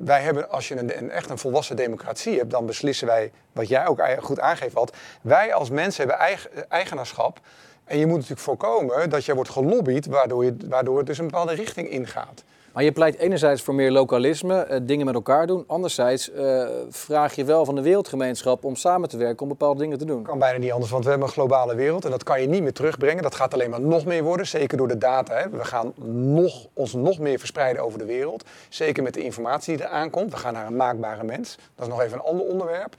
wij 0.00 0.20
hebben, 0.22 0.50
als 0.50 0.68
je 0.68 0.78
een, 0.78 0.98
een, 0.98 1.10
echt 1.10 1.30
een 1.30 1.38
volwassen 1.38 1.76
democratie 1.76 2.38
hebt, 2.38 2.50
dan 2.50 2.66
beslissen 2.66 3.06
wij, 3.06 3.32
wat 3.52 3.68
jij 3.68 3.86
ook 3.86 4.02
goed 4.18 4.40
aangeeft 4.40 4.74
had, 4.74 4.96
wij 5.22 5.54
als 5.54 5.70
mensen 5.70 6.00
hebben 6.00 6.26
eigen, 6.26 6.70
eigenaarschap 6.70 7.40
en 7.84 7.98
je 7.98 8.06
moet 8.06 8.14
natuurlijk 8.14 8.40
voorkomen 8.40 9.10
dat 9.10 9.24
je 9.24 9.34
wordt 9.34 9.50
gelobbyd, 9.50 10.06
waardoor, 10.06 10.44
je, 10.44 10.56
waardoor 10.68 10.98
het 10.98 11.06
dus 11.06 11.18
een 11.18 11.24
bepaalde 11.24 11.54
richting 11.54 11.90
ingaat. 11.90 12.44
Maar 12.72 12.84
je 12.84 12.92
pleit 12.92 13.16
enerzijds 13.16 13.62
voor 13.62 13.74
meer 13.74 13.90
lokalisme, 13.90 14.66
uh, 14.70 14.76
dingen 14.82 15.06
met 15.06 15.14
elkaar 15.14 15.46
doen. 15.46 15.64
Anderzijds 15.66 16.30
uh, 16.30 16.68
vraag 16.88 17.34
je 17.34 17.44
wel 17.44 17.64
van 17.64 17.74
de 17.74 17.82
wereldgemeenschap 17.82 18.64
om 18.64 18.76
samen 18.76 19.08
te 19.08 19.16
werken 19.16 19.42
om 19.42 19.48
bepaalde 19.48 19.80
dingen 19.80 19.98
te 19.98 20.04
doen. 20.04 20.22
Kan 20.22 20.38
bijna 20.38 20.58
niet 20.58 20.72
anders, 20.72 20.90
want 20.90 21.04
we 21.04 21.10
hebben 21.10 21.28
een 21.28 21.34
globale 21.34 21.74
wereld 21.74 22.04
en 22.04 22.10
dat 22.10 22.22
kan 22.22 22.40
je 22.40 22.48
niet 22.48 22.62
meer 22.62 22.72
terugbrengen. 22.72 23.22
Dat 23.22 23.34
gaat 23.34 23.54
alleen 23.54 23.70
maar 23.70 23.80
nog 23.80 24.04
meer 24.04 24.22
worden, 24.22 24.46
zeker 24.46 24.76
door 24.76 24.88
de 24.88 24.98
data. 24.98 25.34
Hè. 25.34 25.50
We 25.50 25.64
gaan 25.64 25.92
nog, 26.34 26.66
ons 26.72 26.92
nog 26.92 27.18
meer 27.18 27.38
verspreiden 27.38 27.82
over 27.82 27.98
de 27.98 28.04
wereld. 28.04 28.44
Zeker 28.68 29.02
met 29.02 29.14
de 29.14 29.22
informatie 29.22 29.76
die 29.76 29.86
er 29.86 29.92
aankomt. 29.92 30.30
We 30.30 30.36
gaan 30.36 30.52
naar 30.52 30.66
een 30.66 30.76
maakbare 30.76 31.24
mens. 31.24 31.56
Dat 31.74 31.86
is 31.86 31.92
nog 31.92 32.02
even 32.02 32.18
een 32.18 32.24
ander 32.24 32.46
onderwerp 32.46 32.94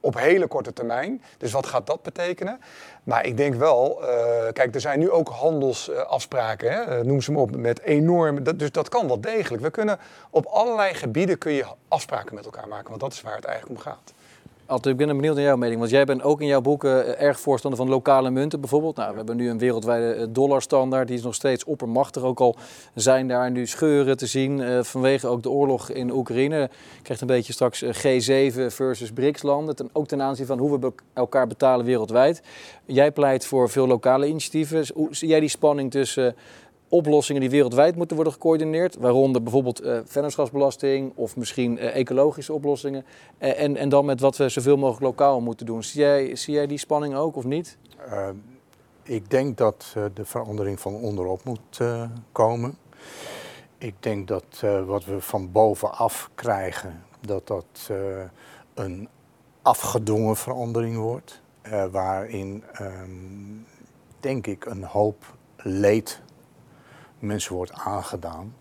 op 0.00 0.18
hele 0.18 0.46
korte 0.46 0.72
termijn. 0.72 1.22
Dus 1.38 1.52
wat 1.52 1.66
gaat 1.66 1.86
dat 1.86 2.02
betekenen? 2.02 2.60
Maar 3.02 3.26
ik 3.26 3.36
denk 3.36 3.54
wel, 3.54 4.02
uh, 4.02 4.08
kijk, 4.52 4.74
er 4.74 4.80
zijn 4.80 4.98
nu 4.98 5.10
ook 5.10 5.28
handelsafspraken, 5.28 6.72
hè? 6.72 6.80
Eh, 6.80 7.04
noem 7.04 7.20
ze 7.20 7.32
maar 7.32 7.42
op, 7.42 7.56
met 7.56 7.80
enorm. 7.80 8.44
Dat, 8.44 8.58
dus 8.58 8.72
dat 8.72 8.88
kan 8.88 9.06
wel 9.06 9.20
degelijk. 9.20 9.62
We 9.62 9.70
kunnen 9.70 9.98
op 10.30 10.46
allerlei 10.46 10.94
gebieden 10.94 11.38
kun 11.38 11.52
je 11.52 11.66
afspraken 11.88 12.34
met 12.34 12.44
elkaar 12.44 12.68
maken, 12.68 12.88
want 12.88 13.00
dat 13.00 13.12
is 13.12 13.20
waar 13.20 13.36
het 13.36 13.44
eigenlijk 13.44 13.78
om 13.78 13.92
gaat. 13.92 14.12
Altijd, 14.68 15.00
ik 15.00 15.06
ben 15.06 15.16
benieuwd 15.16 15.34
naar 15.34 15.44
jouw 15.44 15.56
mening. 15.56 15.78
Want 15.78 15.90
jij 15.90 16.04
bent 16.04 16.22
ook 16.22 16.40
in 16.40 16.46
jouw 16.46 16.60
boeken 16.60 17.18
erg 17.18 17.40
voorstander 17.40 17.78
van 17.80 17.88
lokale 17.88 18.30
munten 18.30 18.60
bijvoorbeeld. 18.60 18.96
Nou, 18.96 19.10
we 19.10 19.16
hebben 19.16 19.36
nu 19.36 19.50
een 19.50 19.58
wereldwijde 19.58 20.32
dollarstandaard. 20.32 21.08
Die 21.08 21.16
is 21.16 21.22
nog 21.22 21.34
steeds 21.34 21.64
oppermachtig. 21.64 22.22
Ook 22.22 22.40
al 22.40 22.56
zijn 22.94 23.28
daar 23.28 23.50
nu 23.50 23.66
scheuren 23.66 24.16
te 24.16 24.26
zien 24.26 24.58
uh, 24.58 24.82
vanwege 24.82 25.26
ook 25.26 25.42
de 25.42 25.50
oorlog 25.50 25.90
in 25.90 26.10
Oekraïne. 26.10 26.58
Je 26.96 27.02
krijgt 27.02 27.22
een 27.22 27.28
beetje 27.28 27.52
straks 27.52 27.84
G7 27.84 28.66
versus 28.66 29.12
BRICS-landen. 29.12 29.90
Ook 29.92 30.06
ten 30.06 30.22
aanzien 30.22 30.46
van 30.46 30.58
hoe 30.58 30.78
we 30.78 30.92
elkaar 31.12 31.46
betalen 31.46 31.86
wereldwijd. 31.86 32.42
Jij 32.84 33.12
pleit 33.12 33.46
voor 33.46 33.70
veel 33.70 33.86
lokale 33.86 34.26
initiatieven. 34.26 34.84
Hoe 34.94 35.08
zie 35.10 35.28
jij 35.28 35.40
die 35.40 35.48
spanning 35.48 35.90
tussen 35.90 36.36
oplossingen 36.88 37.40
die 37.40 37.50
wereldwijd 37.50 37.96
moeten 37.96 38.16
worden 38.16 38.34
gecoördineerd, 38.34 38.96
waaronder 38.96 39.42
bijvoorbeeld 39.42 39.84
uh, 39.84 39.98
vennootschapsbelasting 40.04 41.12
of 41.14 41.36
misschien 41.36 41.76
uh, 41.76 41.96
ecologische 41.96 42.52
oplossingen. 42.52 43.04
Uh, 43.38 43.60
en, 43.60 43.76
en 43.76 43.88
dan 43.88 44.04
met 44.04 44.20
wat 44.20 44.36
we 44.36 44.48
zoveel 44.48 44.76
mogelijk 44.76 45.02
lokaal 45.02 45.40
moeten 45.40 45.66
doen. 45.66 45.82
Zie 45.82 46.00
jij, 46.00 46.36
zie 46.36 46.54
jij 46.54 46.66
die 46.66 46.78
spanning 46.78 47.14
ook 47.14 47.36
of 47.36 47.44
niet? 47.44 47.78
ik 49.02 49.30
denk 49.30 49.56
dat 49.56 49.96
de 50.14 50.24
verandering 50.24 50.80
van 50.80 50.94
onderop 50.94 51.44
moet 51.44 51.80
komen. 52.32 52.78
Ik 53.78 53.94
denk 54.00 54.28
dat 54.28 54.62
wat 54.86 55.04
we 55.04 55.20
van 55.20 55.52
bovenaf 55.52 56.30
krijgen, 56.34 57.04
dat 57.20 57.46
dat 57.46 57.90
een 58.74 59.08
afgedwongen 59.62 60.36
verandering 60.36 60.96
wordt. 60.96 61.40
waarin, 61.90 62.64
um, 62.80 63.66
denk 64.20 64.46
ik, 64.46 64.64
een 64.64 64.84
hoop 64.84 65.24
leed 65.56 66.22
mensen 67.18 67.54
wordt 67.54 67.72
aangedaan. 67.72 68.54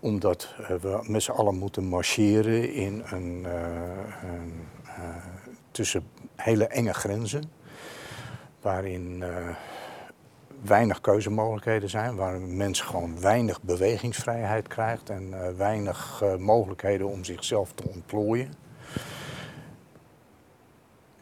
Omdat 0.00 0.54
eh, 0.58 0.76
we 0.76 0.98
met 1.02 1.22
z'n 1.22 1.30
allen 1.30 1.58
moeten 1.58 1.84
marcheren 1.84 2.72
in 2.72 3.02
een, 3.10 3.46
een 4.22 4.66
uh, 4.84 5.16
tussen 5.70 6.02
hele 6.36 6.66
enge 6.66 6.94
grenzen. 6.94 7.42
Waarin 8.60 9.24
weinig 10.62 11.00
keuzemogelijkheden 11.00 11.90
zijn, 11.90 12.16
waar 12.16 12.40
mensen 12.40 12.86
gewoon 12.86 13.20
weinig 13.20 13.62
bewegingsvrijheid 13.62 14.68
krijgt 14.68 15.10
en 15.10 15.56
weinig 15.56 16.24
mogelijkheden 16.38 17.08
om 17.08 17.24
zichzelf 17.24 17.72
te 17.72 17.88
ontplooien. 17.88 18.52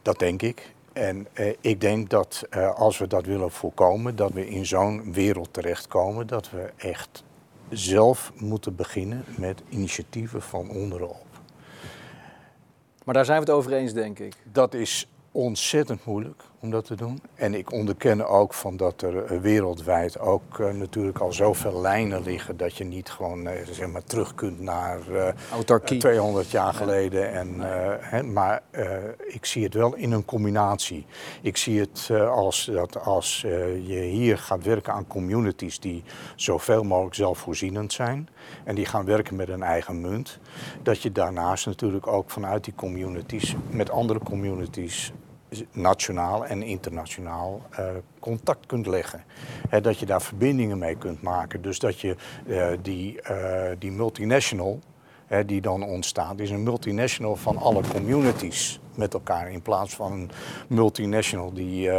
Dat 0.01 0.19
denk 0.19 0.41
ik. 0.41 0.73
En 0.99 1.27
eh, 1.33 1.53
ik 1.61 1.81
denk 1.81 2.09
dat 2.09 2.45
eh, 2.49 2.75
als 2.75 2.97
we 2.97 3.07
dat 3.07 3.25
willen 3.25 3.51
voorkomen, 3.51 4.15
dat 4.15 4.31
we 4.31 4.49
in 4.49 4.65
zo'n 4.65 5.13
wereld 5.13 5.53
terechtkomen, 5.53 6.27
dat 6.27 6.49
we 6.49 6.71
echt 6.77 7.23
zelf 7.69 8.31
moeten 8.35 8.75
beginnen 8.75 9.23
met 9.37 9.61
initiatieven 9.69 10.41
van 10.41 10.69
onderop. 10.69 11.25
Maar 13.05 13.13
daar 13.13 13.25
zijn 13.25 13.39
we 13.39 13.45
het 13.45 13.53
over 13.53 13.73
eens, 13.73 13.93
denk 13.93 14.19
ik. 14.19 14.33
Dat 14.51 14.73
is 14.73 15.07
ontzettend 15.31 16.05
moeilijk 16.05 16.43
om 16.61 16.69
dat 16.71 16.85
te 16.85 16.95
doen. 16.95 17.21
En 17.35 17.53
ik 17.53 17.71
onderken 17.71 18.27
ook 18.27 18.53
van 18.53 18.77
dat 18.77 19.01
er 19.01 19.25
eh, 19.25 19.39
wereldwijd 19.39 20.19
ook 20.19 20.59
uh, 20.59 20.71
natuurlijk 20.71 21.19
al 21.19 21.33
zoveel 21.33 21.81
lijnen 21.81 22.23
liggen 22.23 22.57
dat 22.57 22.75
je 22.75 22.83
niet 22.83 23.09
gewoon 23.09 23.47
uh, 23.47 23.51
zeg 23.71 23.87
maar 23.87 24.03
terug 24.03 24.35
kunt 24.35 24.59
naar 24.59 24.99
uh, 25.09 25.75
200 25.75 26.51
jaar 26.51 26.73
geleden. 26.73 27.31
En, 27.31 27.57
nee. 27.57 27.69
hè, 27.99 28.23
maar 28.23 28.61
ik 29.27 29.45
zie 29.45 29.63
het 29.63 29.73
wel 29.73 29.95
in 29.95 30.11
een 30.11 30.25
combinatie. 30.25 31.05
Ik 31.41 31.57
zie 31.57 31.79
het 31.79 32.09
als 32.29 32.69
dat 32.73 33.03
als 33.03 33.41
je 33.85 33.99
hier 34.11 34.37
gaat 34.37 34.63
werken 34.63 34.93
aan 34.93 35.07
communities 35.07 35.79
die 35.79 36.03
zoveel 36.35 36.83
mogelijk 36.83 37.15
zelfvoorzienend 37.15 37.93
zijn 37.93 38.29
en 38.63 38.75
die 38.75 38.85
gaan 38.85 39.05
werken 39.05 39.35
met 39.35 39.49
een 39.49 39.63
eigen 39.63 40.01
munt, 40.01 40.39
dat 40.83 41.01
je 41.01 41.11
daarnaast 41.11 41.65
natuurlijk 41.65 42.07
ook 42.07 42.29
vanuit 42.29 42.63
die 42.63 42.75
communities 42.75 43.55
met 43.69 43.89
andere 43.89 44.19
communities 44.19 45.13
nationaal 45.71 46.45
en 46.45 46.63
internationaal 46.63 47.61
uh, 47.71 47.85
contact 48.19 48.65
kunt 48.65 48.87
leggen. 48.87 49.23
dat 49.81 49.99
je 49.99 50.05
daar 50.05 50.21
verbindingen 50.21 50.77
mee 50.77 50.95
kunt 50.95 51.21
maken. 51.21 51.61
Dus 51.61 51.79
dat 51.79 51.99
je 51.99 52.15
uh, 52.45 52.67
die, 52.81 53.19
uh, 53.31 53.61
die 53.79 53.91
multinational 53.91 54.79
die 55.45 55.61
dan 55.61 55.83
ontstaat, 55.83 56.39
is 56.39 56.49
een 56.49 56.63
multinational 56.63 57.35
van 57.35 57.57
alle 57.57 57.81
communities 57.93 58.79
met 58.95 59.13
elkaar. 59.13 59.51
In 59.51 59.61
plaats 59.61 59.95
van 59.95 60.11
een 60.11 60.31
multinational 60.67 61.53
die 61.53 61.89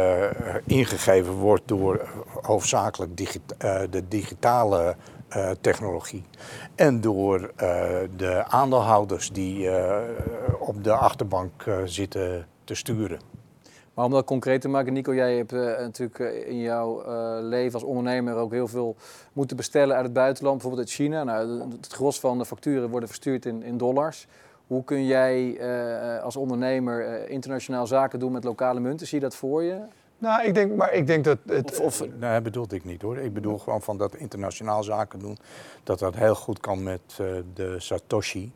ingegeven 0.65 1.33
wordt 1.33 1.67
door 1.67 2.09
hoofdzakelijk 2.41 3.17
de 3.89 4.03
digitale 4.07 4.95
technologie. 5.61 6.23
En 6.75 7.01
door 7.01 7.51
de 8.15 8.43
aandeelhouders 8.47 9.31
die 9.31 9.69
op 10.59 10.83
de 10.83 10.93
achterbank 10.93 11.65
zitten 11.85 12.47
te 12.63 12.75
sturen. 12.75 13.30
Maar 13.93 14.05
om 14.05 14.11
dat 14.11 14.25
concreet 14.25 14.61
te 14.61 14.67
maken, 14.67 14.93
Nico, 14.93 15.15
jij 15.15 15.37
hebt 15.37 15.53
uh, 15.53 15.61
natuurlijk 15.61 16.19
uh, 16.19 16.47
in 16.47 16.59
jouw 16.59 17.05
uh, 17.05 17.37
leven 17.41 17.73
als 17.73 17.83
ondernemer 17.83 18.35
ook 18.35 18.51
heel 18.51 18.67
veel 18.67 18.95
moeten 19.33 19.57
bestellen 19.57 19.95
uit 19.95 20.05
het 20.05 20.13
buitenland, 20.13 20.57
bijvoorbeeld 20.57 20.87
uit 20.87 20.97
China. 20.97 21.23
Nou, 21.23 21.61
het 21.81 21.93
gros 21.93 22.19
van 22.19 22.37
de 22.37 22.45
facturen 22.45 22.89
worden 22.89 23.09
verstuurd 23.09 23.45
in, 23.45 23.63
in 23.63 23.77
dollars. 23.77 24.27
Hoe 24.67 24.83
kun 24.83 25.05
jij 25.05 25.61
als 26.23 26.35
ondernemer 26.35 27.29
internationaal 27.29 27.87
zaken 27.87 28.19
doen 28.19 28.31
met 28.31 28.43
lokale 28.43 28.79
munten? 28.79 29.07
Zie 29.07 29.19
je 29.19 29.23
dat 29.23 29.35
voor 29.35 29.63
je? 29.63 29.77
Nou, 30.17 30.43
ik 30.43 30.53
denk, 30.53 30.75
maar 30.75 30.93
ik 30.93 31.07
denk 31.07 31.23
dat 31.23 31.37
het... 31.45 31.71
Of, 31.71 31.79
of, 31.79 31.99
nee, 31.99 32.33
dat 32.33 32.43
bedoelde 32.43 32.75
ik 32.75 32.85
niet 32.85 33.01
hoor. 33.01 33.17
Ik 33.17 33.33
bedoel 33.33 33.57
gewoon 33.57 33.81
van 33.81 33.97
dat 33.97 34.15
internationaal 34.15 34.83
zaken 34.83 35.19
doen, 35.19 35.37
dat 35.83 35.99
dat 35.99 36.15
heel 36.15 36.35
goed 36.35 36.59
kan 36.59 36.83
met 36.83 37.01
de 37.53 37.75
Satoshi. 37.77 38.51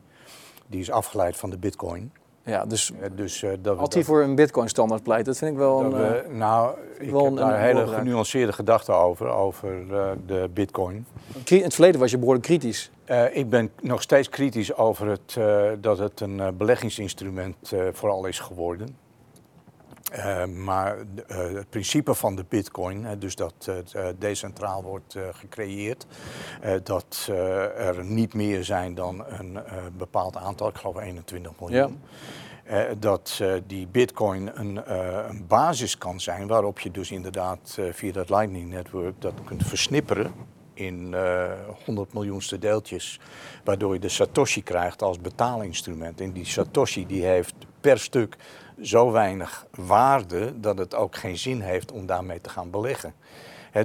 Die 0.66 0.80
is 0.80 0.90
afgeleid 0.90 1.36
van 1.36 1.50
de 1.50 1.58
bitcoin. 1.58 2.12
Ja, 2.46 2.64
dus, 2.64 2.92
dus 3.14 3.42
uh, 3.42 3.50
dat 3.58 3.78
had 3.78 3.94
hij 3.94 4.04
voor 4.04 4.22
een 4.22 4.34
bitcoin-standaard 4.34 5.02
pleit, 5.02 5.24
dat 5.24 5.38
vind 5.38 5.50
ik 5.50 5.56
wel 5.56 5.80
een... 5.80 5.92
We, 5.92 6.24
uh, 6.28 6.38
nou, 6.38 6.76
ik 6.98 7.10
wel 7.10 7.22
heb 7.22 7.30
een, 7.30 7.36
daar 7.36 7.54
een 7.54 7.60
hele 7.60 7.86
genuanceerde 7.86 8.52
gedachten 8.52 8.94
over, 8.94 9.28
over 9.28 9.80
uh, 9.90 10.10
de 10.26 10.48
bitcoin. 10.54 11.06
In 11.44 11.62
het 11.62 11.74
verleden 11.74 12.00
was 12.00 12.10
je 12.10 12.18
behoorlijk 12.18 12.46
kritisch. 12.46 12.90
ik 13.32 13.50
ben 13.50 13.70
nog 13.82 14.02
steeds 14.02 14.28
kritisch 14.28 14.76
over 14.76 15.06
het, 15.06 15.38
dat 15.82 15.98
het 15.98 16.20
een 16.20 16.56
beleggingsinstrument 16.56 17.72
vooral 17.92 18.26
is 18.26 18.38
geworden. 18.38 18.96
Maar 20.54 20.96
het 21.26 21.70
principe 21.70 22.14
van 22.14 22.36
de 22.36 22.44
bitcoin, 22.48 23.06
dus 23.18 23.34
dat 23.34 23.54
het 23.64 24.20
decentraal 24.20 24.82
wordt 24.82 25.16
gecreëerd, 25.32 26.06
dat 26.82 27.26
er 27.76 28.04
niet 28.04 28.34
meer 28.34 28.64
zijn 28.64 28.94
dan 28.94 29.24
een 29.26 29.58
bepaald 29.96 30.36
aantal, 30.36 30.68
ik 30.68 30.76
geloof 30.76 31.00
21 31.00 31.52
miljoen. 31.60 32.00
Ja. 32.66 32.94
Dat 32.98 33.42
die 33.66 33.86
bitcoin 33.86 34.50
een, 34.54 34.94
een, 35.28 35.46
basis 35.46 35.98
kan 35.98 36.20
zijn 36.20 36.46
waarop 36.46 36.80
je 36.80 36.90
dus 36.90 37.10
inderdaad 37.10 37.78
via 37.90 38.12
dat 38.12 38.30
Lightning 38.30 38.70
Network 38.70 39.20
dat 39.20 39.34
kunt 39.44 39.66
versnipperen 39.66 40.32
in 40.74 41.14
100 41.84 42.12
miljoenste 42.12 42.58
deeltjes, 42.58 43.20
waardoor 43.64 43.94
je 43.94 44.00
de 44.00 44.08
Satoshi 44.08 44.62
krijgt 44.62 45.02
als 45.02 45.20
betaalinstrument. 45.20 46.20
En 46.20 46.32
die 46.32 46.44
Satoshi 46.44 47.06
die 47.06 47.24
heeft 47.24 47.54
per 47.80 47.98
stuk 47.98 48.36
zo 48.80 49.10
weinig 49.10 49.66
waarde 49.70 50.60
dat 50.60 50.78
het 50.78 50.94
ook 50.94 51.16
geen 51.16 51.38
zin 51.38 51.60
heeft 51.60 51.92
om 51.92 52.06
daarmee 52.06 52.40
te 52.40 52.50
gaan 52.50 52.70
beleggen 52.70 53.14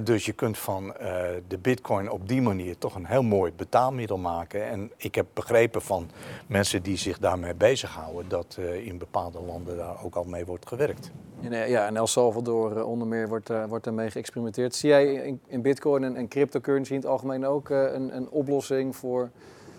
dus 0.00 0.24
je 0.26 0.32
kunt 0.32 0.58
van 0.58 0.84
uh, 0.84 0.94
de 1.48 1.58
bitcoin 1.58 2.10
op 2.10 2.28
die 2.28 2.42
manier 2.42 2.78
toch 2.78 2.94
een 2.94 3.06
heel 3.06 3.22
mooi 3.22 3.52
betaalmiddel 3.56 4.18
maken. 4.18 4.68
En 4.68 4.90
ik 4.96 5.14
heb 5.14 5.26
begrepen 5.34 5.82
van 5.82 6.10
mensen 6.46 6.82
die 6.82 6.96
zich 6.96 7.18
daarmee 7.18 7.54
bezighouden 7.54 8.28
dat 8.28 8.56
uh, 8.58 8.86
in 8.86 8.98
bepaalde 8.98 9.40
landen 9.40 9.76
daar 9.76 10.04
ook 10.04 10.14
al 10.14 10.24
mee 10.24 10.44
wordt 10.44 10.68
gewerkt. 10.68 11.10
In, 11.40 11.52
ja, 11.52 11.86
in 11.86 11.96
El 11.96 12.06
Salvador 12.06 12.84
onder 12.84 13.08
meer 13.08 13.28
wordt, 13.28 13.50
wordt 13.68 13.86
ermee 13.86 14.10
geëxperimenteerd. 14.10 14.74
Zie 14.74 14.88
jij 14.88 15.12
in, 15.12 15.40
in 15.46 15.62
bitcoin 15.62 16.04
en, 16.04 16.16
en, 16.16 16.28
cryptocurrency 16.28 16.92
in 16.92 16.98
het 16.98 17.08
algemeen 17.08 17.46
ook 17.46 17.68
een, 17.68 18.16
een 18.16 18.30
oplossing 18.30 18.96
voor 18.96 19.30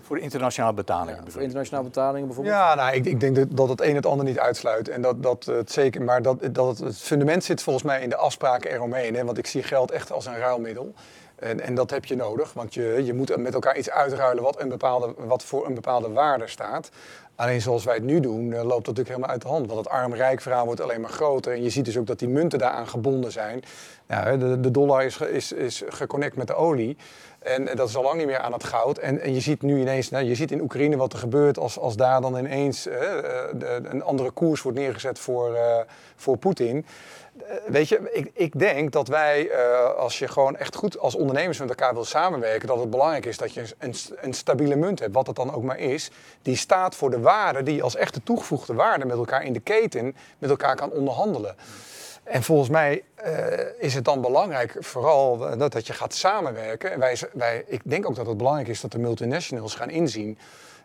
voor 0.03 0.19
internationale 0.19 0.73
betalingen 0.73 1.23
ja, 1.25 1.31
Voor 1.31 1.41
internationale 1.41 1.87
betalingen 1.87 2.25
bijvoorbeeld? 2.27 2.55
Ja, 2.55 2.75
nou, 2.75 2.95
ik, 2.95 3.05
ik 3.05 3.19
denk 3.19 3.57
dat 3.57 3.69
het 3.69 3.81
een 3.81 3.95
het 3.95 4.05
ander 4.05 4.25
niet 4.25 4.39
uitsluit. 4.39 4.89
En 4.89 5.01
dat, 5.01 5.23
dat 5.23 5.45
het 5.45 5.71
zeker, 5.71 6.01
maar 6.01 6.21
dat, 6.21 6.37
dat 6.51 6.77
het, 6.77 6.97
fundament 6.97 7.43
zit 7.43 7.61
volgens 7.63 7.85
mij 7.85 8.01
in 8.01 8.09
de 8.09 8.15
afspraken 8.15 8.71
eromheen. 8.71 9.15
Hè? 9.15 9.25
Want 9.25 9.37
ik 9.37 9.47
zie 9.47 9.63
geld 9.63 9.91
echt 9.91 10.11
als 10.11 10.25
een 10.25 10.37
ruilmiddel. 10.37 10.93
En, 11.35 11.59
en 11.59 11.75
dat 11.75 11.89
heb 11.89 12.05
je 12.05 12.15
nodig, 12.15 12.53
want 12.53 12.73
je, 12.73 13.01
je 13.05 13.13
moet 13.13 13.37
met 13.37 13.53
elkaar 13.53 13.77
iets 13.77 13.89
uitruilen 13.89 14.43
wat, 14.43 14.61
een 14.61 14.69
bepaalde, 14.69 15.13
wat 15.17 15.43
voor 15.43 15.65
een 15.65 15.73
bepaalde 15.73 16.09
waarde 16.09 16.47
staat. 16.47 16.89
Alleen 17.35 17.61
zoals 17.61 17.83
wij 17.83 17.95
het 17.95 18.03
nu 18.03 18.19
doen, 18.19 18.49
loopt 18.49 18.67
dat 18.67 18.71
natuurlijk 18.71 19.07
helemaal 19.07 19.29
uit 19.29 19.41
de 19.41 19.47
hand. 19.47 19.67
Want 19.67 19.79
het 19.79 19.89
arm-rijk 19.89 20.41
verhaal 20.41 20.65
wordt 20.65 20.81
alleen 20.81 21.01
maar 21.01 21.09
groter. 21.09 21.53
En 21.53 21.63
je 21.63 21.69
ziet 21.69 21.85
dus 21.85 21.97
ook 21.97 22.07
dat 22.07 22.19
die 22.19 22.29
munten 22.29 22.59
daaraan 22.59 22.87
gebonden 22.87 23.31
zijn. 23.31 23.63
Ja, 24.07 24.37
de, 24.37 24.59
de 24.59 24.71
dollar 24.71 25.05
is, 25.05 25.17
is, 25.17 25.51
is 25.51 25.83
geconnect 25.87 26.35
met 26.35 26.47
de 26.47 26.55
olie. 26.55 26.97
En 27.39 27.65
dat 27.75 27.89
is 27.89 27.95
al 27.95 28.03
lang 28.03 28.17
niet 28.17 28.25
meer 28.25 28.39
aan 28.39 28.53
het 28.53 28.63
goud. 28.63 28.97
En, 28.97 29.19
en 29.19 29.33
je 29.33 29.39
ziet 29.39 29.61
nu 29.61 29.79
ineens, 29.79 30.09
nou, 30.09 30.25
je 30.25 30.35
ziet 30.35 30.51
in 30.51 30.61
Oekraïne 30.61 30.97
wat 30.97 31.13
er 31.13 31.19
gebeurt 31.19 31.57
als, 31.57 31.79
als 31.79 31.95
daar 31.95 32.21
dan 32.21 32.37
ineens 32.37 32.87
uh, 32.87 32.93
de, 32.93 33.81
een 33.83 34.03
andere 34.03 34.31
koers 34.31 34.61
wordt 34.61 34.77
neergezet 34.77 35.19
voor, 35.19 35.57
voor 36.15 36.37
Poetin. 36.37 36.85
Eh, 37.37 37.55
weet 37.67 37.89
je, 37.89 38.09
ik, 38.11 38.31
ik 38.33 38.59
denk 38.59 38.91
dat 38.91 39.07
wij, 39.07 39.49
eh, 39.49 39.93
als 39.95 40.19
je 40.19 40.27
gewoon 40.27 40.57
echt 40.57 40.75
goed 40.75 40.97
als 40.97 41.15
ondernemers 41.15 41.59
met 41.59 41.69
elkaar 41.69 41.93
wil 41.93 42.05
samenwerken, 42.05 42.67
dat 42.67 42.79
het 42.79 42.89
belangrijk 42.89 43.25
is 43.25 43.37
dat 43.37 43.53
je 43.53 43.65
een, 43.77 43.95
een 44.15 44.33
stabiele 44.33 44.75
munt 44.75 44.99
hebt, 44.99 45.13
wat 45.13 45.27
het 45.27 45.35
dan 45.35 45.53
ook 45.53 45.63
maar 45.63 45.79
is, 45.79 46.11
die 46.41 46.55
staat 46.55 46.95
voor 46.95 47.09
de 47.09 47.19
waarde, 47.19 47.63
die 47.63 47.83
als 47.83 47.95
echte 47.95 48.23
toegevoegde 48.23 48.73
waarde 48.73 49.05
met 49.05 49.17
elkaar 49.17 49.43
in 49.43 49.53
de 49.53 49.59
keten 49.59 50.15
met 50.37 50.49
elkaar 50.49 50.75
kan 50.75 50.91
onderhandelen. 50.91 51.55
En 52.23 52.43
volgens 52.43 52.69
mij 52.69 53.03
eh, 53.15 53.33
is 53.77 53.93
het 53.93 54.05
dan 54.05 54.21
belangrijk, 54.21 54.75
vooral 54.79 55.37
dat, 55.57 55.71
dat 55.71 55.87
je 55.87 55.93
gaat 55.93 56.13
samenwerken. 56.13 56.91
En 56.91 56.99
wij, 56.99 57.17
wij, 57.33 57.63
ik 57.67 57.81
denk 57.83 58.07
ook 58.07 58.15
dat 58.15 58.27
het 58.27 58.37
belangrijk 58.37 58.67
is 58.67 58.81
dat 58.81 58.91
de 58.91 58.99
multinationals 58.99 59.75
gaan 59.75 59.89
inzien 59.89 60.37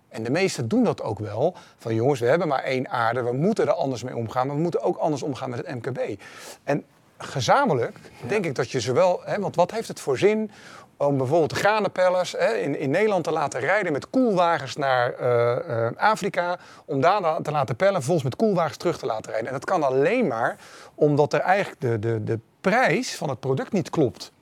en 0.09 0.23
de 0.23 0.31
meesten 0.31 0.69
doen 0.69 0.85
dat 0.85 1.03
ook 1.03 1.19
wel. 1.19 1.55
Van 1.79 1.95
jongens, 1.95 2.21
we 2.21 2.27
hebben 2.27 2.49
maar 2.49 2.63
één 2.63 2.89
aarde, 2.89 3.23
we 3.23 3.33
moeten 3.33 3.67
er 3.67 3.73
anders 3.73 4.03
mee 4.03 4.17
omgaan, 4.17 4.47
maar 4.47 4.57
we 4.57 4.63
moeten 4.63 4.83
ook 4.83 4.97
anders 4.97 5.23
omgaan 5.23 5.51
met 5.51 5.67
het 5.67 5.75
MKB. 5.75 6.21
En 6.65 6.85
gezamenlijk 7.19 7.99
denk 8.27 8.45
ik 8.45 8.55
dat 8.55 8.71
je 8.71 8.81
zowel, 8.81 9.21
hè, 9.25 9.39
want 9.39 9.57
wat 9.57 9.71
heeft 9.71 9.89
het 9.89 10.01
voor 10.01 10.19
zin 10.19 10.51
om 10.97 11.17
bijvoorbeeld 11.17 11.51
de 11.51 11.57
granenpellers 11.57 12.33
hè, 12.33 12.53
in, 12.53 12.79
in 12.79 12.91
Nederland 12.91 13.25
te 13.25 13.31
laten 13.31 13.61
rijden 13.61 13.93
met 13.93 14.11
koelwagens 14.11 14.77
naar 14.77 15.21
uh, 15.21 15.57
uh, 15.69 15.89
Afrika, 15.97 16.59
om 16.85 17.01
daar 17.01 17.43
te 17.43 17.51
laten 17.51 17.77
pellen, 17.77 18.03
volgens 18.03 18.25
met 18.25 18.37
koelwagens 18.37 18.77
terug 18.77 18.99
te 18.99 19.07
laten 19.07 19.31
rijden. 19.31 19.47
En 19.47 19.53
dat 19.53 19.65
kan 19.65 19.83
alleen 19.83 20.27
maar 20.27 20.57
omdat 20.95 21.33
er 21.33 21.41
eigenlijk 21.41 21.81
de, 21.81 21.99
de, 21.99 22.25
de 22.25 22.39
prijs 22.61 23.17
van 23.17 23.29
het 23.29 23.41
product 23.41 23.73
niet 23.73 23.91
klopt. 23.91 24.33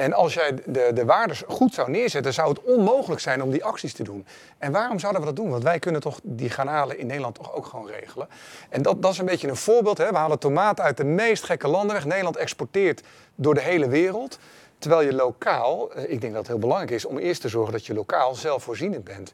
En 0.00 0.12
als 0.12 0.34
jij 0.34 0.54
de, 0.66 0.90
de 0.94 1.04
waardes 1.04 1.42
goed 1.46 1.74
zou 1.74 1.90
neerzetten, 1.90 2.34
zou 2.34 2.48
het 2.48 2.62
onmogelijk 2.62 3.20
zijn 3.20 3.42
om 3.42 3.50
die 3.50 3.64
acties 3.64 3.92
te 3.92 4.02
doen. 4.02 4.26
En 4.58 4.72
waarom 4.72 4.98
zouden 4.98 5.20
we 5.20 5.26
dat 5.26 5.36
doen? 5.36 5.50
Want 5.50 5.62
wij 5.62 5.78
kunnen 5.78 6.00
toch 6.00 6.20
die 6.22 6.50
garnalen 6.50 6.98
in 6.98 7.06
Nederland 7.06 7.34
toch 7.34 7.54
ook 7.54 7.66
gewoon 7.66 7.86
regelen. 7.86 8.28
En 8.68 8.82
dat, 8.82 9.02
dat 9.02 9.12
is 9.12 9.18
een 9.18 9.26
beetje 9.26 9.48
een 9.48 9.56
voorbeeld. 9.56 9.98
Hè? 9.98 10.10
We 10.10 10.16
halen 10.16 10.38
tomaten 10.38 10.84
uit 10.84 10.96
de 10.96 11.04
meest 11.04 11.44
gekke 11.44 11.68
landen 11.68 11.94
weg. 11.94 12.04
Nederland 12.04 12.36
exporteert 12.36 13.02
door 13.34 13.54
de 13.54 13.60
hele 13.60 13.88
wereld. 13.88 14.38
Terwijl 14.78 15.02
je 15.02 15.14
lokaal, 15.14 15.92
eh, 15.92 16.02
ik 16.02 16.20
denk 16.20 16.32
dat 16.32 16.42
het 16.42 16.50
heel 16.50 16.58
belangrijk 16.58 16.90
is 16.90 17.04
om 17.04 17.18
eerst 17.18 17.40
te 17.40 17.48
zorgen 17.48 17.72
dat 17.72 17.86
je 17.86 17.94
lokaal 17.94 18.34
zelfvoorzienend 18.34 19.04
bent. 19.04 19.32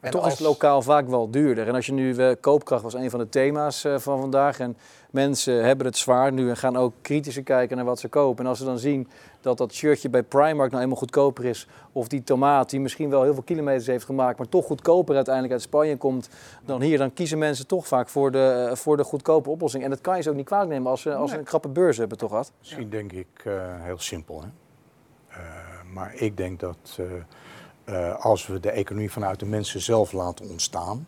En 0.00 0.10
toch 0.10 0.26
is 0.26 0.32
het 0.32 0.40
lokaal 0.40 0.82
vaak 0.82 1.08
wel 1.08 1.30
duurder. 1.30 1.68
En 1.68 1.74
als 1.74 1.86
je 1.86 1.92
nu, 1.92 2.14
uh, 2.14 2.30
koopkracht 2.40 2.82
was 2.82 2.94
een 2.94 3.10
van 3.10 3.18
de 3.18 3.28
thema's 3.28 3.84
uh, 3.84 3.98
van 3.98 4.20
vandaag. 4.20 4.60
En 4.60 4.76
mensen 5.10 5.64
hebben 5.64 5.86
het 5.86 5.96
zwaar 5.96 6.32
nu 6.32 6.48
en 6.48 6.56
gaan 6.56 6.76
ook 6.76 6.94
kritischer 7.02 7.42
kijken 7.42 7.76
naar 7.76 7.84
wat 7.84 7.98
ze 7.98 8.08
kopen. 8.08 8.44
En 8.44 8.50
als 8.50 8.58
ze 8.58 8.64
dan 8.64 8.78
zien 8.78 9.08
dat 9.40 9.58
dat 9.58 9.72
shirtje 9.72 10.08
bij 10.08 10.22
Primark 10.22 10.70
nou 10.70 10.82
eenmaal 10.82 10.98
goedkoper 10.98 11.44
is. 11.44 11.68
Of 11.92 12.08
die 12.08 12.22
tomaat 12.22 12.70
die 12.70 12.80
misschien 12.80 13.10
wel 13.10 13.22
heel 13.22 13.34
veel 13.34 13.42
kilometers 13.42 13.86
heeft 13.86 14.04
gemaakt, 14.04 14.38
maar 14.38 14.48
toch 14.48 14.66
goedkoper 14.66 15.14
uiteindelijk 15.14 15.54
uit 15.54 15.62
Spanje 15.62 15.96
komt 15.96 16.28
dan 16.64 16.82
hier. 16.82 16.98
Dan 16.98 17.12
kiezen 17.12 17.38
mensen 17.38 17.66
toch 17.66 17.86
vaak 17.86 18.08
voor 18.08 18.30
de, 18.30 18.66
eh, 18.70 18.76
voor 18.76 18.96
de 18.96 19.04
goedkope 19.04 19.50
oplossing. 19.50 19.84
En 19.84 19.90
dat 19.90 20.00
kan 20.00 20.16
je 20.16 20.22
ze 20.22 20.30
ook 20.30 20.36
niet 20.36 20.46
kwalijk 20.46 20.70
nemen 20.70 20.90
als 20.90 21.00
ze, 21.00 21.14
als 21.14 21.30
ze 21.30 21.38
een 21.38 21.44
krappe 21.44 21.68
beurs 21.68 21.96
hebben, 21.96 22.18
toch 22.18 22.30
wat? 22.30 22.52
Misschien 22.58 22.90
denk 22.90 23.12
ik 23.12 23.44
uh, 23.46 23.62
heel 23.78 23.98
simpel. 23.98 24.42
Hè? 24.42 24.48
Uh, 25.30 25.44
maar 25.92 26.14
ik 26.14 26.36
denk 26.36 26.60
dat 26.60 26.98
uh, 27.84 28.24
als 28.24 28.46
we 28.46 28.60
de 28.60 28.70
economie 28.70 29.10
vanuit 29.10 29.40
de 29.40 29.46
mensen 29.46 29.80
zelf 29.80 30.12
laten 30.12 30.48
ontstaan 30.48 31.06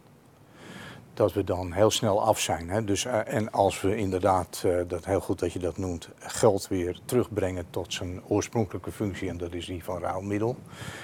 dat 1.21 1.33
we 1.33 1.45
dan 1.45 1.73
heel 1.73 1.91
snel 1.91 2.23
af 2.23 2.41
zijn. 2.41 2.71
Hè? 2.71 2.85
Dus, 2.85 3.05
uh, 3.05 3.33
en 3.33 3.53
als 3.53 3.81
we 3.81 3.97
inderdaad, 3.97 4.63
uh, 4.67 4.81
dat 4.89 5.05
heel 5.05 5.21
goed 5.21 5.39
dat 5.39 5.53
je 5.53 5.59
dat 5.59 5.77
noemt, 5.77 6.09
geld 6.19 6.69
weer 6.69 7.01
terugbrengen 7.05 7.67
tot 7.71 7.93
zijn 7.93 8.21
oorspronkelijke 8.27 8.93
functie, 8.93 9.29
en 9.29 9.39
dat 9.39 9.53
is 9.53 9.67
die 9.67 9.85
van 9.85 10.01
ruilmiddel. 10.01 10.57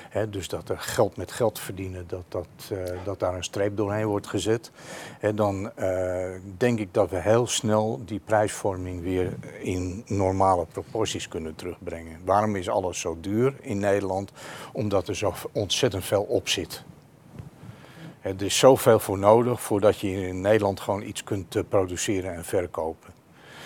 Hè? 0.08 0.30
Dus 0.30 0.48
dat 0.48 0.68
er 0.68 0.78
geld 0.78 1.16
met 1.16 1.32
geld 1.32 1.58
verdienen, 1.58 2.04
dat, 2.06 2.24
dat, 2.28 2.46
uh, 2.72 2.78
dat 3.04 3.18
daar 3.18 3.34
een 3.34 3.44
streep 3.44 3.76
doorheen 3.76 4.06
wordt 4.06 4.26
gezet. 4.26 4.70
Dan 5.34 5.70
denk 6.56 6.78
ik 6.78 6.94
dat 6.94 7.10
we 7.10 7.20
heel 7.20 7.46
snel 7.46 8.00
die 8.04 8.20
prijsvorming 8.24 9.02
weer 9.02 9.36
in 9.60 10.02
normale 10.06 10.66
proporties 10.66 11.28
kunnen 11.28 11.54
terugbrengen. 11.54 12.20
Waarom 12.24 12.56
is 12.56 12.68
alles 12.68 13.00
zo 13.00 13.16
duur 13.20 13.54
in 13.60 13.78
Nederland? 13.78 14.32
Omdat 14.72 15.08
er 15.08 15.16
zo 15.16 15.34
ontzettend 15.52 16.04
veel 16.04 16.22
op 16.22 16.48
zit. 16.48 16.84
Er 18.26 18.42
is 18.42 18.58
zoveel 18.58 18.98
voor 18.98 19.18
nodig 19.18 19.60
voordat 19.60 19.98
je 19.98 20.26
in 20.26 20.40
Nederland 20.40 20.80
gewoon 20.80 21.02
iets 21.02 21.24
kunt 21.24 21.56
uh, 21.56 21.62
produceren 21.68 22.34
en 22.34 22.44
verkopen. 22.44 23.10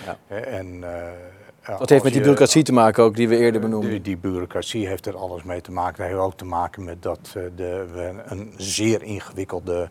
Ja. 0.04 0.18
En, 0.34 0.66
uh, 0.76 1.78
dat 1.78 1.88
heeft 1.88 2.02
met 2.02 2.12
die 2.12 2.20
bureaucratie 2.20 2.62
te 2.62 2.72
maken 2.72 3.04
ook, 3.04 3.16
die 3.16 3.28
we 3.28 3.36
eerder 3.36 3.60
benoemden. 3.60 3.90
Die, 3.90 4.00
die 4.00 4.16
bureaucratie 4.16 4.86
heeft 4.86 5.06
er 5.06 5.16
alles 5.16 5.42
mee 5.42 5.60
te 5.60 5.72
maken. 5.72 5.98
Dat 5.98 6.06
heeft 6.06 6.20
ook 6.20 6.36
te 6.36 6.44
maken 6.44 6.84
met 6.84 7.02
dat 7.02 7.34
uh, 7.36 7.42
de, 7.56 7.86
we 7.92 8.12
een 8.24 8.52
zeer 8.56 9.02
ingewikkelde 9.02 9.88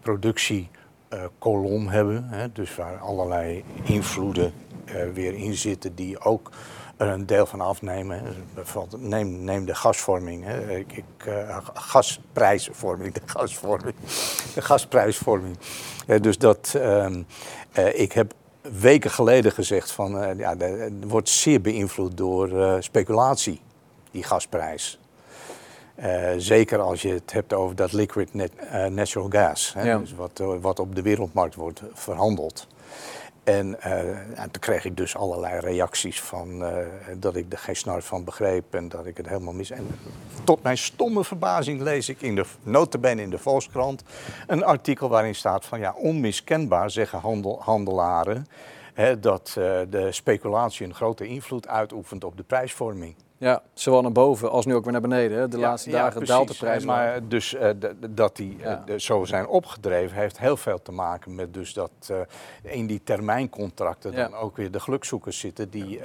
productiekolom 0.00 1.88
hebben. 1.88 2.24
Hè, 2.28 2.52
dus 2.52 2.76
waar 2.76 2.98
allerlei 2.98 3.64
invloeden 3.84 4.52
weer 5.12 5.34
in 5.34 5.54
zitten 5.54 5.94
die 5.94 6.20
ook 6.20 6.50
er 6.98 7.08
een 7.08 7.26
deel 7.26 7.46
van 7.46 7.60
afnemen. 7.60 8.22
Bijvoorbeeld, 8.54 9.02
neem, 9.02 9.44
neem 9.44 9.64
de 9.64 9.74
gasvorming, 9.74 10.44
hè. 10.44 10.76
Ik, 10.76 10.92
ik, 10.92 11.26
uh, 11.26 11.58
gasprijsvorming, 11.74 13.14
de 13.14 13.20
gasvorming, 13.26 13.94
de 14.54 14.62
gasprijsvorming. 14.62 15.56
Uh, 16.06 16.20
dus 16.20 16.38
dat, 16.38 16.74
uh, 16.76 17.06
ik 17.92 18.12
heb 18.12 18.32
weken 18.60 19.10
geleden 19.10 19.52
gezegd 19.52 19.90
van, 19.90 20.36
ja, 20.36 20.56
het 20.56 20.92
wordt 21.06 21.28
zeer 21.28 21.60
beïnvloed 21.60 22.16
door 22.16 22.76
speculatie, 22.82 23.60
die 24.10 24.22
gasprijs. 24.22 25.00
zeker 26.36 26.78
als 26.78 27.02
je 27.02 27.08
het 27.08 27.32
hebt 27.32 27.52
over 27.52 27.76
dat 27.76 27.92
liquid 27.92 28.34
net, 28.34 28.52
natural 28.90 29.28
gas, 29.30 29.74
hè, 29.74 29.82
ja. 29.82 29.98
dus 29.98 30.14
wat, 30.14 30.42
wat 30.60 30.78
op 30.78 30.94
de 30.94 31.02
wereldmarkt 31.02 31.54
wordt 31.54 31.82
verhandeld. 31.92 32.66
En, 33.48 33.76
uh, 33.86 34.38
en, 34.38 34.50
toen 34.50 34.60
kreeg 34.60 34.84
ik 34.84 34.96
dus 34.96 35.16
allerlei 35.16 35.60
reacties 35.60 36.20
van 36.20 36.62
uh, 36.62 36.76
dat 37.16 37.36
ik 37.36 37.52
er 37.52 37.58
geen 37.58 37.76
snart 37.76 38.04
van 38.04 38.24
begreep 38.24 38.74
en 38.74 38.88
dat 38.88 39.06
ik 39.06 39.16
het 39.16 39.28
helemaal 39.28 39.52
mis. 39.52 39.70
En 39.70 39.86
tot 40.44 40.62
mijn 40.62 40.78
stomme 40.78 41.24
verbazing 41.24 41.80
lees 41.80 42.08
ik 42.08 42.22
in 42.22 42.34
de 42.34 42.44
notabene 42.62 43.22
in 43.22 43.30
de 43.30 43.38
Volkskrant 43.38 44.02
een 44.46 44.64
artikel 44.64 45.08
waarin 45.08 45.34
staat 45.34 45.64
van 45.64 45.80
ja, 45.80 45.94
onmiskenbaar 45.96 46.90
zeggen 46.90 47.18
handel, 47.18 47.62
handelaren 47.62 48.46
hè, 48.94 49.20
dat 49.20 49.54
uh, 49.58 49.80
de 49.90 50.12
speculatie 50.12 50.86
een 50.86 50.94
grote 50.94 51.26
invloed 51.26 51.68
uitoefent 51.68 52.24
op 52.24 52.36
de 52.36 52.42
prijsvorming. 52.42 53.14
Ja, 53.40 53.62
zowel 53.72 54.02
naar 54.02 54.12
boven 54.12 54.50
als 54.50 54.66
nu 54.66 54.74
ook 54.74 54.82
weer 54.82 54.92
naar 54.92 55.00
beneden. 55.00 55.50
De 55.50 55.58
ja, 55.58 55.68
laatste 55.68 55.90
dagen 55.90 56.20
ja, 56.20 56.26
daalt 56.26 56.48
de 56.48 56.54
prijs. 56.54 56.84
Maar 56.84 57.28
dus 57.28 57.54
uh, 57.54 57.68
dat 58.10 58.36
die 58.36 58.56
uh, 58.60 58.96
zo 58.96 59.24
zijn 59.24 59.46
opgedreven 59.46 60.16
heeft 60.16 60.38
heel 60.38 60.56
veel 60.56 60.82
te 60.82 60.92
maken 60.92 61.34
met 61.34 61.54
dus 61.54 61.72
dat 61.72 61.90
uh, 62.10 62.16
in 62.62 62.86
die 62.86 63.00
termijncontracten 63.04 64.14
dan 64.14 64.34
ook 64.34 64.56
weer 64.56 64.70
de 64.70 64.80
gelukzoekers 64.80 65.38
zitten 65.38 65.70
die, 65.70 66.00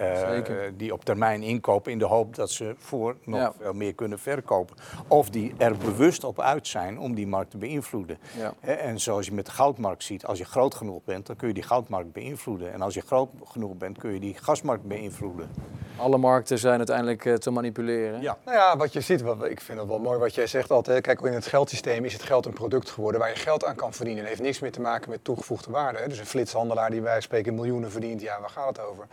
die 0.77 0.93
op 0.93 1.05
termijn 1.05 1.43
inkopen 1.43 1.91
in 1.91 1.99
de 1.99 2.05
hoop 2.05 2.35
dat 2.35 2.51
ze 2.51 2.75
voor 2.77 3.15
nog 3.23 3.53
veel 3.59 3.73
meer 3.73 3.93
kunnen 3.93 4.19
verkopen. 4.19 4.75
Of 5.07 5.29
die 5.29 5.53
er 5.57 5.77
bewust 5.77 6.23
op 6.23 6.39
uit 6.39 6.67
zijn 6.67 6.99
om 6.99 7.15
die 7.15 7.27
markt 7.27 7.51
te 7.51 7.57
beïnvloeden. 7.57 8.17
En 8.59 8.99
zoals 8.99 9.25
je 9.25 9.33
met 9.33 9.45
de 9.45 9.51
goudmarkt 9.51 10.03
ziet, 10.03 10.25
als 10.25 10.37
je 10.37 10.45
groot 10.45 10.75
genoeg 10.75 11.03
bent, 11.03 11.25
dan 11.27 11.35
kun 11.35 11.47
je 11.47 11.53
die 11.53 11.63
goudmarkt 11.63 12.11
beïnvloeden. 12.11 12.73
En 12.73 12.81
als 12.81 12.93
je 12.93 13.01
groot 13.01 13.29
genoeg 13.43 13.77
bent, 13.77 13.97
kun 13.97 14.13
je 14.13 14.19
die 14.19 14.35
gasmarkt 14.41 14.83
beïnvloeden. 14.83 15.49
Alle 15.97 16.17
markten 16.17 16.59
zijn 16.59 16.77
uiteindelijk 16.77 17.22
te 17.39 17.51
manipuleren. 17.51 18.21
Ja, 18.21 18.37
nou 18.45 18.57
ja, 18.57 18.77
wat 18.77 18.93
je 18.93 19.01
ziet, 19.01 19.21
wat, 19.21 19.45
ik 19.45 19.61
vind 19.61 19.79
het 19.79 19.87
wel 19.87 19.99
mooi 19.99 20.19
wat 20.19 20.35
jij 20.35 20.47
zegt 20.47 20.71
altijd. 20.71 21.01
Kijk, 21.01 21.21
in 21.21 21.33
het 21.33 21.45
geldsysteem 21.45 22.05
is 22.05 22.13
het 22.13 22.23
geld 22.23 22.45
een 22.45 22.53
product 22.53 22.89
geworden 22.89 23.19
waar 23.19 23.29
je 23.29 23.35
geld 23.35 23.65
aan 23.65 23.75
kan 23.75 23.93
verdienen. 23.93 24.21
Het 24.21 24.31
heeft 24.31 24.41
niks 24.41 24.59
meer 24.59 24.71
te 24.71 24.81
maken 24.81 25.09
met 25.09 25.23
toegevoegde 25.23 25.71
waarde. 25.71 25.99
Hè. 25.99 26.07
Dus 26.07 26.19
een 26.19 26.25
flitshandelaar 26.25 26.89
die 26.89 27.01
wij 27.01 27.21
spreken 27.21 27.55
miljoenen 27.55 27.91
verdient, 27.91 28.21
ja, 28.21 28.39
waar 28.39 28.49
gaat 28.49 28.67
het 28.67 28.79
over? 28.79 29.07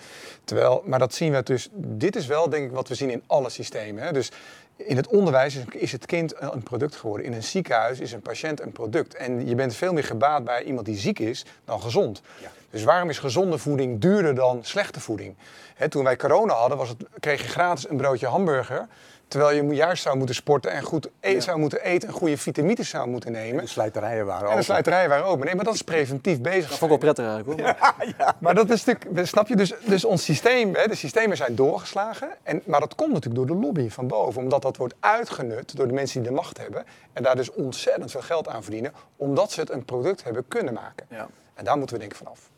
Terwijl, 0.44 0.82
maar 0.84 0.98
dat 0.98 1.14
zien 1.14 1.32
we 1.32 1.42
dus, 1.42 1.68
dit 1.72 2.16
is 2.16 2.26
wel 2.26 2.48
denk 2.48 2.64
ik 2.64 2.72
wat 2.72 2.88
we 2.88 2.94
zien 2.94 3.10
in 3.10 3.22
alle 3.26 3.50
systemen. 3.50 4.02
Hè. 4.02 4.12
Dus 4.12 4.30
in 4.76 4.96
het 4.96 5.06
onderwijs 5.06 5.58
is 5.70 5.92
het 5.92 6.06
kind 6.06 6.34
een 6.38 6.62
product 6.62 6.96
geworden. 6.96 7.26
In 7.26 7.32
een 7.32 7.42
ziekenhuis 7.42 8.00
is 8.00 8.12
een 8.12 8.20
patiënt 8.20 8.60
een 8.60 8.72
product. 8.72 9.14
En 9.14 9.46
je 9.46 9.54
bent 9.54 9.74
veel 9.74 9.92
meer 9.92 10.04
gebaat 10.04 10.44
bij 10.44 10.62
iemand 10.62 10.86
die 10.86 10.96
ziek 10.96 11.18
is 11.18 11.44
dan 11.64 11.82
gezond. 11.82 12.22
Ja. 12.40 12.50
Dus 12.70 12.84
waarom 12.84 13.08
is 13.08 13.18
gezonde 13.18 13.58
voeding 13.58 14.00
duurder 14.00 14.34
dan 14.34 14.64
slechte 14.64 15.00
voeding? 15.00 15.36
He, 15.74 15.88
toen 15.88 16.04
wij 16.04 16.16
corona 16.16 16.54
hadden, 16.54 16.78
was 16.78 16.88
het, 16.88 17.04
kreeg 17.20 17.42
je 17.42 17.48
gratis 17.48 17.88
een 17.88 17.96
broodje 17.96 18.26
hamburger. 18.26 18.86
Terwijl 19.30 19.56
je 19.56 19.74
juist 19.74 20.02
zou 20.02 20.16
moeten 20.16 20.34
sporten 20.34 20.72
en 20.72 20.82
goed 20.82 21.10
e 21.20 21.30
ja. 21.30 21.40
zou 21.40 21.58
moeten 21.58 21.82
eten 21.82 22.08
en 22.08 22.14
goede 22.14 22.36
vitamines 22.36 22.88
zou 22.88 23.08
moeten 23.08 23.32
nemen. 23.32 23.58
En 23.58 23.64
de 23.64 23.70
slijterijen 23.70 24.26
waren 24.26 24.40
open. 24.40 24.52
En 24.52 24.58
de 24.58 24.64
slijterijen 24.64 25.08
waren 25.08 25.24
open. 25.24 25.46
Nee, 25.46 25.54
maar 25.54 25.64
dat 25.64 25.74
is 25.74 25.82
preventief 25.82 26.40
bezig. 26.40 26.68
Dat 26.68 26.78
vond 26.78 26.92
ik 26.92 27.00
wel 27.00 27.12
prettig 27.12 27.34
eigenlijk 27.34 27.60
hoor. 27.60 27.68
Ja, 27.68 27.94
ja. 28.18 28.36
Maar 28.38 28.54
dat 28.54 28.70
is 28.70 28.84
natuurlijk, 28.84 29.26
snap 29.26 29.48
je, 29.48 29.56
dus, 29.56 29.74
dus 29.84 30.04
ons 30.04 30.24
systeem, 30.24 30.74
hè, 30.74 30.86
de 30.86 30.94
systemen 30.94 31.36
zijn 31.36 31.54
doorgeslagen. 31.54 32.28
En, 32.42 32.62
maar 32.64 32.80
dat 32.80 32.94
komt 32.94 33.12
natuurlijk 33.12 33.46
door 33.46 33.56
de 33.56 33.62
lobby 33.62 33.90
van 33.90 34.06
boven. 34.06 34.42
Omdat 34.42 34.62
dat 34.62 34.76
wordt 34.76 34.94
uitgenut 35.00 35.76
door 35.76 35.86
de 35.86 35.94
mensen 35.94 36.20
die 36.20 36.30
de 36.30 36.36
macht 36.36 36.58
hebben. 36.58 36.84
En 37.12 37.22
daar 37.22 37.36
dus 37.36 37.52
ontzettend 37.52 38.10
veel 38.10 38.22
geld 38.22 38.48
aan 38.48 38.62
verdienen. 38.62 38.92
Omdat 39.16 39.52
ze 39.52 39.60
het 39.60 39.70
een 39.70 39.84
product 39.84 40.24
hebben 40.24 40.48
kunnen 40.48 40.74
maken. 40.74 41.06
Ja. 41.10 41.28
En 41.54 41.64
daar 41.64 41.76
moeten 41.76 41.94
we 41.96 42.00
denk 42.00 42.12
ik 42.12 42.18
vanaf. 42.18 42.50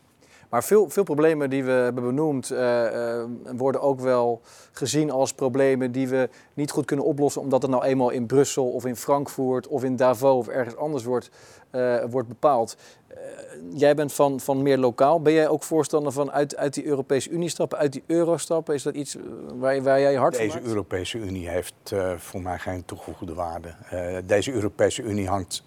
Maar 0.53 0.63
veel, 0.63 0.89
veel 0.89 1.03
problemen 1.03 1.49
die 1.49 1.63
we 1.63 1.71
hebben 1.71 2.03
benoemd 2.03 2.51
uh, 2.51 2.59
uh, 2.59 3.23
worden 3.55 3.81
ook 3.81 3.99
wel 3.99 4.41
gezien 4.71 5.11
als 5.11 5.33
problemen 5.33 5.91
die 5.91 6.07
we 6.07 6.29
niet 6.53 6.71
goed 6.71 6.85
kunnen 6.85 7.05
oplossen, 7.05 7.41
omdat 7.41 7.61
het 7.61 7.71
nou 7.71 7.83
eenmaal 7.83 8.09
in 8.09 8.25
Brussel 8.25 8.69
of 8.69 8.85
in 8.85 8.95
Frankfurt 8.95 9.67
of 9.67 9.83
in 9.83 9.95
Davos 9.95 10.37
of 10.37 10.47
ergens 10.47 10.75
anders 10.75 11.03
wordt, 11.03 11.29
uh, 11.71 12.03
wordt 12.09 12.27
bepaald. 12.27 12.77
jij 13.73 13.95
bent 13.95 14.13
van, 14.13 14.39
van 14.39 14.61
meer 14.61 14.77
lokaal. 14.77 15.21
Ben 15.21 15.33
jij 15.33 15.47
ook 15.47 15.63
voorstander 15.63 16.11
van 16.11 16.31
uit, 16.31 16.55
uit 16.55 16.73
die 16.73 16.85
Europese 16.85 17.29
Unie 17.29 17.49
stappen, 17.49 17.77
uit 17.77 17.91
die 17.91 18.03
euro 18.07 18.37
stappen? 18.37 18.73
Is 18.73 18.83
dat 18.83 18.95
iets 18.95 19.17
waar, 19.53 19.81
waar 19.81 19.99
jij 19.99 20.15
hard 20.15 20.33
Deze 20.37 20.49
van 20.49 20.59
Deze 20.59 20.69
Europese 20.69 21.17
Unie 21.17 21.49
heeft 21.49 21.93
voor 22.17 22.41
mij 22.41 22.59
geen 22.59 22.85
toegevoegde 22.85 23.33
waarde. 23.33 23.73
deze 24.25 24.51
Europese 24.51 25.01
Unie 25.01 25.27
hangt, 25.27 25.63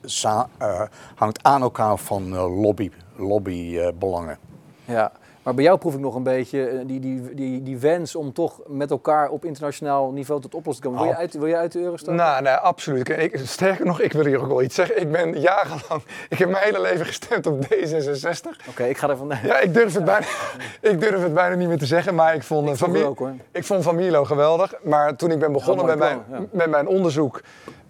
hangt 1.15 1.43
aan 1.43 1.63
elkaar 1.63 1.99
van 1.99 2.37
lobby, 2.37 2.91
lobbybelangen. 3.17 4.39
Ja, 4.87 5.13
maar 5.47 5.55
bij 5.55 5.65
jou 5.65 5.79
proef 5.79 5.95
ik 5.95 6.01
nog 6.01 6.15
een 6.15 6.23
beetje 6.23 6.67
eh, 6.69 6.79
die, 6.87 7.01
die, 7.01 7.35
die, 7.35 7.63
die 7.63 7.79
wens 7.79 8.15
om 8.15 8.33
toch 8.33 8.61
met 8.67 8.91
elkaar 8.91 9.29
op 9.29 9.45
internationaal 9.45 10.11
niveau 10.11 10.41
tot 10.41 10.55
oplossing 10.55 10.87
te 10.87 10.91
komen. 10.93 11.07
Wil 11.07 11.17
je 11.17 11.21
uit, 11.21 11.35
wil 11.35 11.47
je 11.47 11.57
uit 11.57 11.73
de 11.73 11.81
euro 11.81 11.97
stappen? 11.97 12.25
Nou, 12.25 12.43
nee, 12.43 12.53
absoluut. 12.53 13.09
Ik, 13.09 13.41
sterker 13.45 13.87
nog, 13.87 14.01
ik 14.01 14.13
wil 14.13 14.25
hier 14.25 14.41
ook 14.41 14.47
wel 14.47 14.63
iets 14.63 14.75
zeggen. 14.75 15.01
Ik 15.01 15.13
ben 15.13 15.41
jarenlang, 15.41 16.03
ik 16.29 16.39
heb 16.39 16.51
mijn 16.51 16.65
hele 16.65 16.81
leven 16.81 17.07
gestemd 17.07 17.47
op 17.47 17.65
D66. 17.65 18.69
Oké, 18.69 18.85
ik 18.85 18.99
ga 18.99 19.09
ervan... 19.09 19.33
Ja, 19.43 19.59
ik 19.59 19.75
durf, 19.75 19.95
het 19.95 20.05
bijna, 20.05 20.27
ik 20.81 21.01
durf 21.01 21.23
het 21.23 21.35
bijna 21.35 21.55
niet 21.55 21.69
meer 21.69 21.79
te 21.79 21.87
zeggen, 21.87 22.15
maar 22.15 22.35
ik 22.35 22.43
vond, 22.43 22.69
ik 22.69 22.77
Familo, 22.77 23.09
ook, 23.09 23.19
hoor. 23.19 23.33
ik 23.53 23.65
vond 23.65 23.83
Familo 23.83 24.25
geweldig. 24.25 24.75
Maar 24.83 25.17
toen 25.17 25.31
ik 25.31 25.39
ben 25.39 25.53
begonnen 25.53 25.87
met, 25.87 25.99
mijn, 25.99 26.19
met 26.51 26.71
mijn 26.71 26.87
onderzoek, 26.87 27.41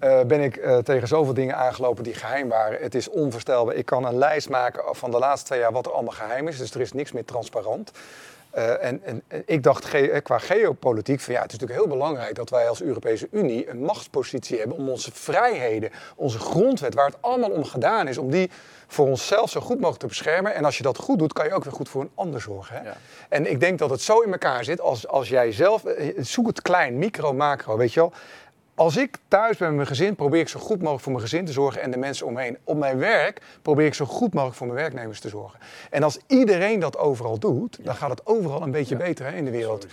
uh, 0.04 0.20
ben 0.20 0.40
ik 0.40 0.56
uh, 0.56 0.78
tegen 0.78 1.08
zoveel 1.08 1.34
dingen 1.34 1.56
aangelopen 1.56 2.04
die 2.04 2.14
geheim 2.14 2.48
waren. 2.48 2.82
Het 2.82 2.94
is 2.94 3.08
onvoorstelbaar. 3.08 3.74
Ik 3.74 3.86
kan 3.86 4.04
een 4.04 4.18
lijst 4.18 4.48
maken 4.48 4.96
van 4.96 5.10
de 5.10 5.18
laatste 5.18 5.46
twee 5.46 5.58
jaar 5.58 5.72
wat 5.72 5.86
er 5.86 5.92
allemaal 5.92 6.12
geheim 6.12 6.48
is. 6.48 6.58
Dus 6.58 6.74
er 6.74 6.80
is 6.80 6.92
niks 6.92 7.12
meer 7.12 7.24
transparant. 7.24 7.92
Uh, 8.56 8.84
en, 8.84 9.00
en, 9.04 9.22
en, 9.28 9.42
ik 9.46 9.62
dacht 9.62 9.84
ge 9.84 10.20
qua 10.22 10.38
geopolitiek 10.38 11.20
van 11.20 11.34
ja, 11.34 11.42
het 11.42 11.52
is 11.52 11.58
natuurlijk 11.58 11.86
heel 11.86 11.98
belangrijk 11.98 12.34
dat 12.34 12.50
wij 12.50 12.68
als 12.68 12.82
Europese 12.82 13.28
Unie 13.30 13.70
een 13.70 13.82
machtspositie 13.84 14.58
hebben 14.58 14.76
om 14.76 14.88
onze 14.88 15.10
vrijheden, 15.12 15.90
onze 16.14 16.38
grondwet, 16.38 16.94
waar 16.94 17.06
het 17.06 17.16
allemaal 17.20 17.50
om 17.50 17.64
gedaan 17.64 18.08
is, 18.08 18.18
om 18.18 18.30
die 18.30 18.50
voor 18.86 19.06
onszelf 19.06 19.50
zo 19.50 19.60
goed 19.60 19.76
mogelijk 19.76 20.00
te 20.00 20.06
beschermen. 20.06 20.54
En 20.54 20.64
als 20.64 20.76
je 20.76 20.82
dat 20.82 20.98
goed 20.98 21.18
doet, 21.18 21.32
kan 21.32 21.46
je 21.46 21.52
ook 21.52 21.64
weer 21.64 21.72
goed 21.72 21.88
voor 21.88 22.00
een 22.00 22.10
ander 22.14 22.40
zorgen. 22.40 22.76
Hè? 22.76 22.82
Ja. 22.82 22.96
En 23.28 23.50
ik 23.50 23.60
denk 23.60 23.78
dat 23.78 23.90
het 23.90 24.00
zo 24.00 24.20
in 24.20 24.32
elkaar 24.32 24.64
zit 24.64 24.80
als, 24.80 25.08
als 25.08 25.28
jij 25.28 25.52
zelf, 25.52 25.82
zoek 26.16 26.46
het 26.46 26.62
klein, 26.62 26.98
micro, 26.98 27.32
macro, 27.32 27.76
weet 27.76 27.92
je 27.92 28.00
wel. 28.00 28.12
Als 28.76 28.96
ik 28.96 29.18
thuis 29.28 29.56
ben 29.56 29.66
met 29.68 29.76
mijn 29.76 29.88
gezin, 29.88 30.14
probeer 30.14 30.40
ik 30.40 30.48
zo 30.48 30.60
goed 30.60 30.78
mogelijk 30.78 31.02
voor 31.02 31.12
mijn 31.12 31.24
gezin 31.24 31.44
te 31.44 31.52
zorgen 31.52 31.82
en 31.82 31.90
de 31.90 31.96
mensen 31.96 32.26
omheen. 32.26 32.58
Op 32.64 32.76
mijn 32.76 32.98
werk 32.98 33.40
probeer 33.62 33.86
ik 33.86 33.94
zo 33.94 34.04
goed 34.04 34.34
mogelijk 34.34 34.56
voor 34.56 34.66
mijn 34.66 34.78
werknemers 34.78 35.20
te 35.20 35.28
zorgen. 35.28 35.58
En 35.90 36.02
als 36.02 36.18
iedereen 36.26 36.80
dat 36.80 36.98
overal 36.98 37.38
doet, 37.38 37.78
dan 37.84 37.94
gaat 37.94 38.10
het 38.10 38.26
overal 38.26 38.62
een 38.62 38.70
beetje 38.70 38.96
beter 38.96 39.26
hè, 39.26 39.36
in 39.36 39.44
de 39.44 39.50
wereld. 39.50 39.86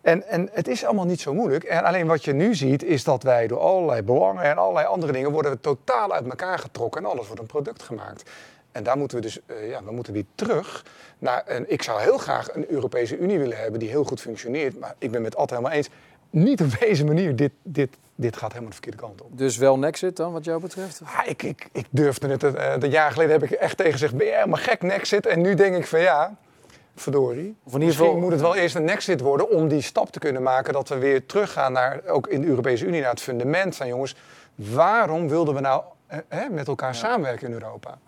En, 0.00 0.28
en 0.28 0.48
het 0.52 0.68
is 0.68 0.84
allemaal 0.84 1.04
niet 1.04 1.20
zo 1.20 1.34
moeilijk. 1.34 1.64
En 1.64 1.84
alleen 1.84 2.06
wat 2.06 2.24
je 2.24 2.32
nu 2.32 2.54
ziet, 2.54 2.82
is 2.82 3.04
dat 3.04 3.22
wij 3.22 3.46
door 3.46 3.60
allerlei 3.60 4.02
belangen 4.02 4.44
en 4.44 4.58
allerlei 4.58 4.86
andere 4.86 5.12
dingen 5.12 5.30
worden 5.30 5.52
we 5.52 5.60
totaal 5.60 6.12
uit 6.12 6.24
elkaar 6.24 6.58
getrokken 6.58 7.04
en 7.04 7.10
alles 7.10 7.26
wordt 7.26 7.40
een 7.40 7.46
product 7.46 7.82
gemaakt. 7.82 8.30
En 8.72 8.82
daar 8.82 8.98
moeten 8.98 9.16
we 9.16 9.22
dus, 9.22 9.40
uh, 9.46 9.68
ja, 9.68 9.84
we 9.84 9.92
moeten 9.92 10.12
weer 10.12 10.24
terug 10.34 10.84
naar 11.18 11.42
een. 11.46 11.70
Ik 11.70 11.82
zou 11.82 12.00
heel 12.00 12.18
graag 12.18 12.54
een 12.54 12.70
Europese 12.70 13.18
Unie 13.18 13.38
willen 13.38 13.56
hebben 13.56 13.80
die 13.80 13.88
heel 13.88 14.04
goed 14.04 14.20
functioneert. 14.20 14.78
Maar 14.78 14.94
ik 14.98 15.10
ben 15.10 15.22
met 15.22 15.36
Ad 15.36 15.50
helemaal 15.50 15.72
eens. 15.72 15.88
Niet 16.32 16.60
op 16.60 16.78
deze 16.80 17.04
manier. 17.04 17.36
Dit, 17.36 17.52
dit, 17.62 17.96
dit 18.14 18.36
gaat 18.36 18.48
helemaal 18.48 18.68
de 18.68 18.74
verkeerde 18.74 18.98
kant 18.98 19.22
op. 19.22 19.38
Dus 19.38 19.56
wel 19.56 19.78
Nexit 19.78 20.16
dan, 20.16 20.32
wat 20.32 20.44
jou 20.44 20.60
betreft? 20.60 21.02
Ik, 21.26 21.42
ik, 21.42 21.68
ik 21.72 21.86
durfde 21.90 22.28
het. 22.28 22.42
Uh, 22.42 22.74
een 22.78 22.90
jaar 22.90 23.10
geleden 23.10 23.32
heb 23.32 23.42
ik 23.42 23.50
echt 23.50 23.76
tegen 23.76 23.92
gezegd: 23.92 24.16
ben 24.16 24.26
je 24.26 24.32
helemaal 24.32 24.58
gek, 24.58 24.82
Nexit? 24.82 25.26
En 25.26 25.40
nu 25.40 25.54
denk 25.54 25.76
ik 25.76 25.86
van 25.86 26.00
ja. 26.00 26.36
Verdorie. 26.94 27.56
Of 27.64 27.74
in 27.74 27.80
ieder 27.80 27.94
geval... 27.94 28.06
Misschien 28.06 28.22
moet 28.22 28.32
het 28.32 28.40
wel 28.40 28.56
eerst 28.56 28.74
een 28.74 28.84
Nexit 28.84 29.20
worden 29.20 29.50
om 29.50 29.68
die 29.68 29.80
stap 29.80 30.10
te 30.10 30.18
kunnen 30.18 30.42
maken. 30.42 30.72
Dat 30.72 30.88
we 30.88 30.98
weer 30.98 31.26
teruggaan 31.26 31.72
naar, 31.72 32.00
ook 32.06 32.26
in 32.26 32.40
de 32.40 32.46
Europese 32.46 32.86
Unie, 32.86 33.00
naar 33.00 33.10
het 33.10 33.20
fundament 33.20 33.76
van 33.76 33.86
jongens. 33.86 34.16
Waarom 34.54 35.28
wilden 35.28 35.54
we 35.54 35.60
nou 35.60 35.82
eh, 36.06 36.40
met 36.50 36.68
elkaar 36.68 36.92
ja. 36.92 36.98
samenwerken 36.98 37.46
in 37.46 37.52
Europa? 37.52 37.98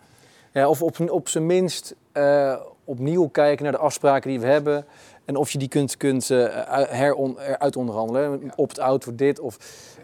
Ja, 0.51 0.69
of 0.69 0.81
op, 0.81 1.09
op 1.09 1.29
zijn 1.29 1.45
minst 1.45 1.95
uh, 2.13 2.55
opnieuw 2.83 3.27
kijken 3.27 3.63
naar 3.63 3.73
de 3.73 3.79
afspraken 3.79 4.29
die 4.29 4.39
we 4.39 4.47
hebben. 4.47 4.85
En 5.25 5.35
of 5.35 5.51
je 5.51 5.57
die 5.57 5.67
kunt, 5.67 5.97
kunt 5.97 6.29
uh, 6.29 6.47
heron, 6.89 7.39
eruit 7.39 7.75
Ja. 7.75 8.37
Opt-out 8.55 9.03
voor 9.03 9.15
dit 9.15 9.39
of 9.39 9.57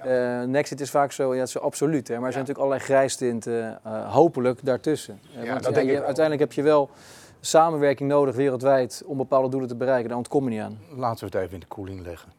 ja. 0.04 0.42
uh, 0.42 0.48
Nexit 0.48 0.82
is 0.82 0.90
vaak 0.90 1.12
zo, 1.12 1.36
ja, 1.36 1.46
zo 1.46 1.60
absoluut. 1.60 2.08
Hè? 2.08 2.16
Maar 2.18 2.26
er 2.26 2.34
zijn 2.34 2.46
natuurlijk 2.46 2.66
allerlei 2.66 2.84
grijstinten, 2.84 3.80
uh, 3.88 4.14
hopelijk 4.14 4.60
daartussen. 4.64 5.20
Ja, 5.22 5.52
Want, 5.52 5.64
dat 5.64 5.74
denk 5.74 5.90
je, 5.90 6.04
uiteindelijk 6.04 6.40
heb 6.40 6.54
je 6.54 6.62
wel 6.62 6.90
samenwerking 7.40 8.10
nodig 8.10 8.36
wereldwijd 8.36 9.04
om 9.06 9.18
bepaalde 9.18 9.50
doelen 9.50 9.70
te 9.70 9.76
bereiken. 9.76 10.08
Daar 10.08 10.18
ontkom 10.18 10.44
je 10.44 10.50
niet 10.50 10.60
aan. 10.60 10.80
Laten 10.96 11.20
we 11.20 11.38
het 11.38 11.46
even 11.46 11.54
in 11.54 11.60
de 11.60 11.66
koeling 11.66 12.02
leggen. 12.02 12.32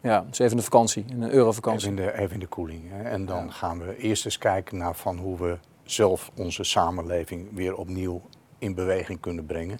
Ja, 0.00 0.24
dus 0.28 0.38
even 0.38 0.50
in 0.50 0.56
de 0.56 0.62
vakantie, 0.62 1.04
in 1.08 1.22
een 1.22 1.30
eurovakantie. 1.30 1.90
Even 1.90 2.04
in 2.04 2.10
de, 2.10 2.18
even 2.18 2.34
in 2.34 2.40
de 2.40 2.46
koeling. 2.46 2.82
Hè? 2.90 3.02
En 3.02 3.26
dan 3.26 3.52
gaan 3.52 3.78
we 3.78 3.96
eerst 3.96 4.24
eens 4.24 4.38
kijken 4.38 4.76
naar 4.76 4.94
van 4.94 5.18
hoe 5.18 5.38
we 5.38 5.58
zelf 5.82 6.30
onze 6.36 6.64
samenleving 6.64 7.48
weer 7.54 7.76
opnieuw 7.76 8.22
in 8.58 8.74
beweging 8.74 9.20
kunnen 9.20 9.46
brengen. 9.46 9.78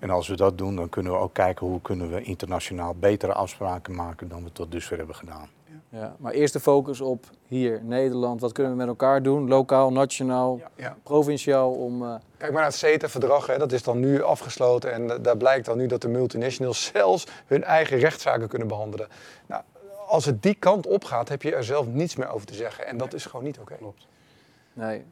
En 0.00 0.10
als 0.10 0.28
we 0.28 0.36
dat 0.36 0.58
doen, 0.58 0.76
dan 0.76 0.88
kunnen 0.88 1.12
we 1.12 1.18
ook 1.18 1.34
kijken 1.34 1.66
hoe 1.66 1.80
kunnen 1.80 2.10
we 2.10 2.22
internationaal 2.22 2.94
betere 2.94 3.32
afspraken 3.32 3.94
maken 3.94 4.28
dan 4.28 4.44
we 4.44 4.52
tot 4.52 4.70
dusver 4.70 4.96
hebben 4.96 5.16
gedaan. 5.16 5.48
Ja, 5.88 6.16
maar 6.18 6.32
eerst 6.32 6.52
de 6.52 6.60
focus 6.60 7.00
op 7.00 7.24
hier, 7.46 7.80
Nederland. 7.82 8.40
Wat 8.40 8.52
kunnen 8.52 8.72
we 8.72 8.78
met 8.78 8.88
elkaar 8.88 9.22
doen? 9.22 9.48
Lokaal, 9.48 9.92
nationaal, 9.92 10.58
ja, 10.58 10.70
ja. 10.76 10.96
provinciaal 11.02 11.72
om... 11.72 12.02
Uh... 12.02 12.14
Kijk 12.36 12.52
maar 12.52 12.60
naar 12.60 12.70
het 12.70 12.78
CETA-verdrag, 12.78 13.56
dat 13.56 13.72
is 13.72 13.82
dan 13.82 14.00
nu 14.00 14.22
afgesloten. 14.22 14.92
En 14.92 15.22
daar 15.22 15.36
blijkt 15.36 15.66
dan 15.66 15.76
nu 15.76 15.86
dat 15.86 16.02
de 16.02 16.08
multinationals 16.08 16.84
zelfs 16.94 17.26
hun 17.46 17.64
eigen 17.64 17.98
rechtszaken 17.98 18.48
kunnen 18.48 18.68
behandelen. 18.68 19.08
Nou, 19.46 19.62
als 20.06 20.24
het 20.24 20.42
die 20.42 20.54
kant 20.54 20.86
op 20.86 21.04
gaat, 21.04 21.28
heb 21.28 21.42
je 21.42 21.54
er 21.54 21.64
zelf 21.64 21.86
niets 21.86 22.16
meer 22.16 22.28
over 22.28 22.46
te 22.46 22.54
zeggen. 22.54 22.86
En 22.86 22.96
dat 22.96 23.14
is 23.14 23.26
gewoon 23.26 23.44
niet 23.44 23.58
oké. 23.58 23.62
Okay. 23.62 23.78
Klopt. 23.78 24.06
Nee, 24.72 25.04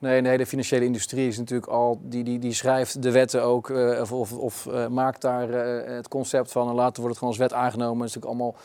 Nee, 0.00 0.38
de 0.38 0.46
financiële 0.46 0.84
industrie 0.84 1.28
is 1.28 1.38
natuurlijk 1.38 1.70
al, 1.70 2.00
die, 2.02 2.24
die, 2.24 2.38
die 2.38 2.52
schrijft 2.52 3.02
de 3.02 3.10
wetten 3.10 3.42
ook, 3.42 3.68
uh, 3.68 4.00
of, 4.00 4.12
of, 4.12 4.32
of 4.32 4.66
uh, 4.66 4.86
maakt 4.86 5.20
daar 5.20 5.50
uh, 5.50 5.94
het 5.96 6.08
concept 6.08 6.52
van 6.52 6.68
en 6.68 6.74
later 6.74 7.02
wordt 7.02 7.08
het 7.08 7.18
gewoon 7.18 7.28
als 7.28 7.38
wet 7.38 7.52
aangenomen. 7.52 8.06
Het 8.06 8.08
is 8.08 8.14
natuurlijk 8.14 8.40
allemaal 8.40 8.56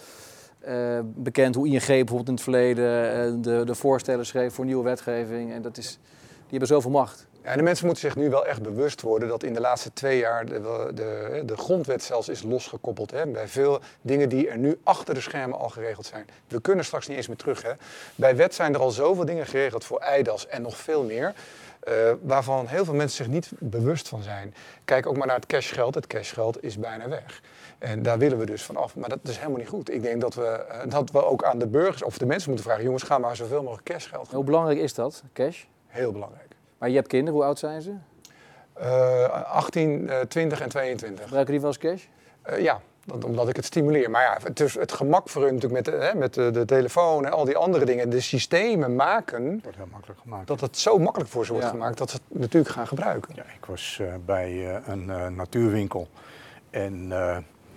bekend 1.04 1.56
hoe 1.56 1.68
ING 1.68 1.86
bijvoorbeeld 1.86 2.28
in 2.28 2.34
het 2.34 2.44
verleden 2.44 3.42
de, 3.42 3.62
de 3.66 3.76
voorstellen 3.76 4.26
schreef 4.26 4.54
voor 4.54 4.66
nieuwe 4.66 4.84
wetgeving. 4.84 5.52
En 5.52 5.62
dat 5.62 5.78
is, 5.78 6.00
die 6.28 6.50
hebben 6.50 6.68
zoveel 6.68 6.92
macht. 6.92 7.28
Ja, 7.46 7.56
de 7.56 7.62
mensen 7.62 7.86
moeten 7.86 8.04
zich 8.04 8.16
nu 8.16 8.30
wel 8.30 8.46
echt 8.46 8.62
bewust 8.62 9.02
worden 9.02 9.28
dat 9.28 9.44
in 9.44 9.54
de 9.54 9.60
laatste 9.60 9.94
twee 9.94 10.18
jaar 10.18 10.46
de, 10.46 10.92
de, 10.94 11.42
de 11.46 11.58
grondwet 11.58 12.04
zelfs 12.04 12.30
is 12.30 12.44
losgekoppeld. 12.44 13.12
Hè, 13.12 13.28
bij 13.28 13.48
veel 13.48 13.80
dingen 14.02 14.30
die 14.30 14.50
er 14.50 14.58
nu 14.58 14.80
achter 14.84 15.14
de 15.14 15.22
schermen 15.22 15.60
al 15.60 15.70
geregeld 15.70 16.06
zijn. 16.06 16.28
We 16.48 16.62
kunnen 16.62 16.86
straks 16.86 17.08
niet 17.08 17.18
eens 17.18 17.28
meer 17.28 17.38
terug. 17.38 17.62
Hè. 17.62 17.72
Bij 18.16 18.36
wet 18.36 18.56
zijn 18.56 18.74
er 18.74 18.80
al 18.80 18.92
zoveel 18.92 19.26
dingen 19.26 19.46
geregeld 19.46 19.86
voor 19.86 20.00
EIDAS 20.00 20.48
en 20.48 20.62
nog 20.62 20.78
veel 20.78 21.04
meer. 21.04 21.34
Uh, 21.88 21.94
waarvan 22.22 22.68
heel 22.68 22.86
veel 22.86 22.94
mensen 22.94 23.18
zich 23.18 23.34
niet 23.34 23.52
bewust 23.60 24.08
van 24.08 24.22
zijn. 24.22 24.54
Kijk 24.86 25.06
ook 25.06 25.18
maar 25.18 25.28
naar 25.28 25.36
het 25.36 25.46
cashgeld. 25.46 25.96
Het 25.96 26.08
cashgeld 26.08 26.64
is 26.64 26.78
bijna 26.78 27.10
weg. 27.10 27.42
En 27.78 28.04
daar 28.04 28.18
willen 28.18 28.38
we 28.38 28.46
dus 28.46 28.64
van 28.64 28.76
af. 28.76 28.96
Maar 28.96 29.10
dat 29.10 29.20
is 29.24 29.38
helemaal 29.38 29.58
niet 29.58 29.68
goed. 29.68 29.94
Ik 29.94 30.02
denk 30.02 30.22
dat 30.22 30.34
we, 30.34 30.66
uh, 30.72 30.92
dat 30.92 31.12
we 31.12 31.26
ook 31.26 31.44
aan 31.44 31.60
de 31.60 31.68
burgers 31.68 32.04
of 32.04 32.18
de 32.18 32.26
mensen 32.26 32.50
moeten 32.50 32.68
vragen: 32.68 32.84
jongens, 32.86 33.04
ga 33.04 33.18
maar 33.18 33.36
zoveel 33.36 33.64
mogelijk 33.64 33.88
cashgeld. 33.88 34.32
Hoe 34.32 34.44
belangrijk 34.44 34.80
is 34.80 34.94
dat, 34.94 35.24
cash? 35.34 35.64
Heel 35.88 36.12
belangrijk. 36.12 36.55
Maar 36.78 36.90
je 36.90 36.96
hebt 36.96 37.08
kinderen, 37.08 37.34
hoe 37.34 37.44
oud 37.44 37.60
zijn 37.60 37.82
ze? 37.82 37.94
Uh, 38.82 39.44
18, 39.54 40.02
uh, 40.04 40.20
20 40.20 40.62
en 40.62 40.70
22. 40.70 41.24
Gebruiken 41.24 41.54
die 41.54 41.62
wel 41.62 41.70
eens 41.70 41.80
cash? 41.80 42.04
Uh, 42.50 42.64
ja, 42.64 42.82
dat, 43.06 43.24
omdat 43.24 43.50
ik 43.50 43.56
het 43.56 43.66
stimuleer. 43.66 44.10
Maar 44.10 44.22
ja, 44.22 44.38
het, 44.44 44.60
is 44.60 44.74
het 44.74 44.92
gemak 44.92 45.30
voor 45.30 45.44
hun 45.44 45.54
natuurlijk 45.54 45.86
met, 45.86 45.94
de, 45.96 46.06
hè, 46.06 46.16
met 46.16 46.34
de, 46.34 46.52
de, 46.52 46.66
telefoon 46.66 47.26
en 47.26 47.32
al 47.32 47.46
die 47.46 47.58
andere 47.58 47.86
dingen. 47.86 48.10
De 48.10 48.20
systemen 48.20 48.96
maken 48.96 49.60
wordt 49.64 49.78
heel 49.78 49.88
makkelijk 49.92 50.20
gemaakt. 50.20 50.48
dat 50.48 50.62
het 50.62 50.78
zo 50.78 50.98
makkelijk 50.98 51.30
voor 51.30 51.46
ze 51.46 51.52
wordt 51.52 51.66
ja. 51.66 51.72
gemaakt 51.72 51.98
dat 51.98 52.10
ze 52.10 52.18
het 52.28 52.40
natuurlijk 52.40 52.74
gaan 52.74 52.88
gebruiken. 52.88 53.36
Ja, 53.36 53.44
ik 53.44 53.66
was 53.66 53.98
uh, 54.02 54.14
bij 54.26 54.52
uh, 54.52 54.76
een 54.88 55.08
uh, 55.08 55.28
natuurwinkel 55.28 56.08
en 56.70 57.12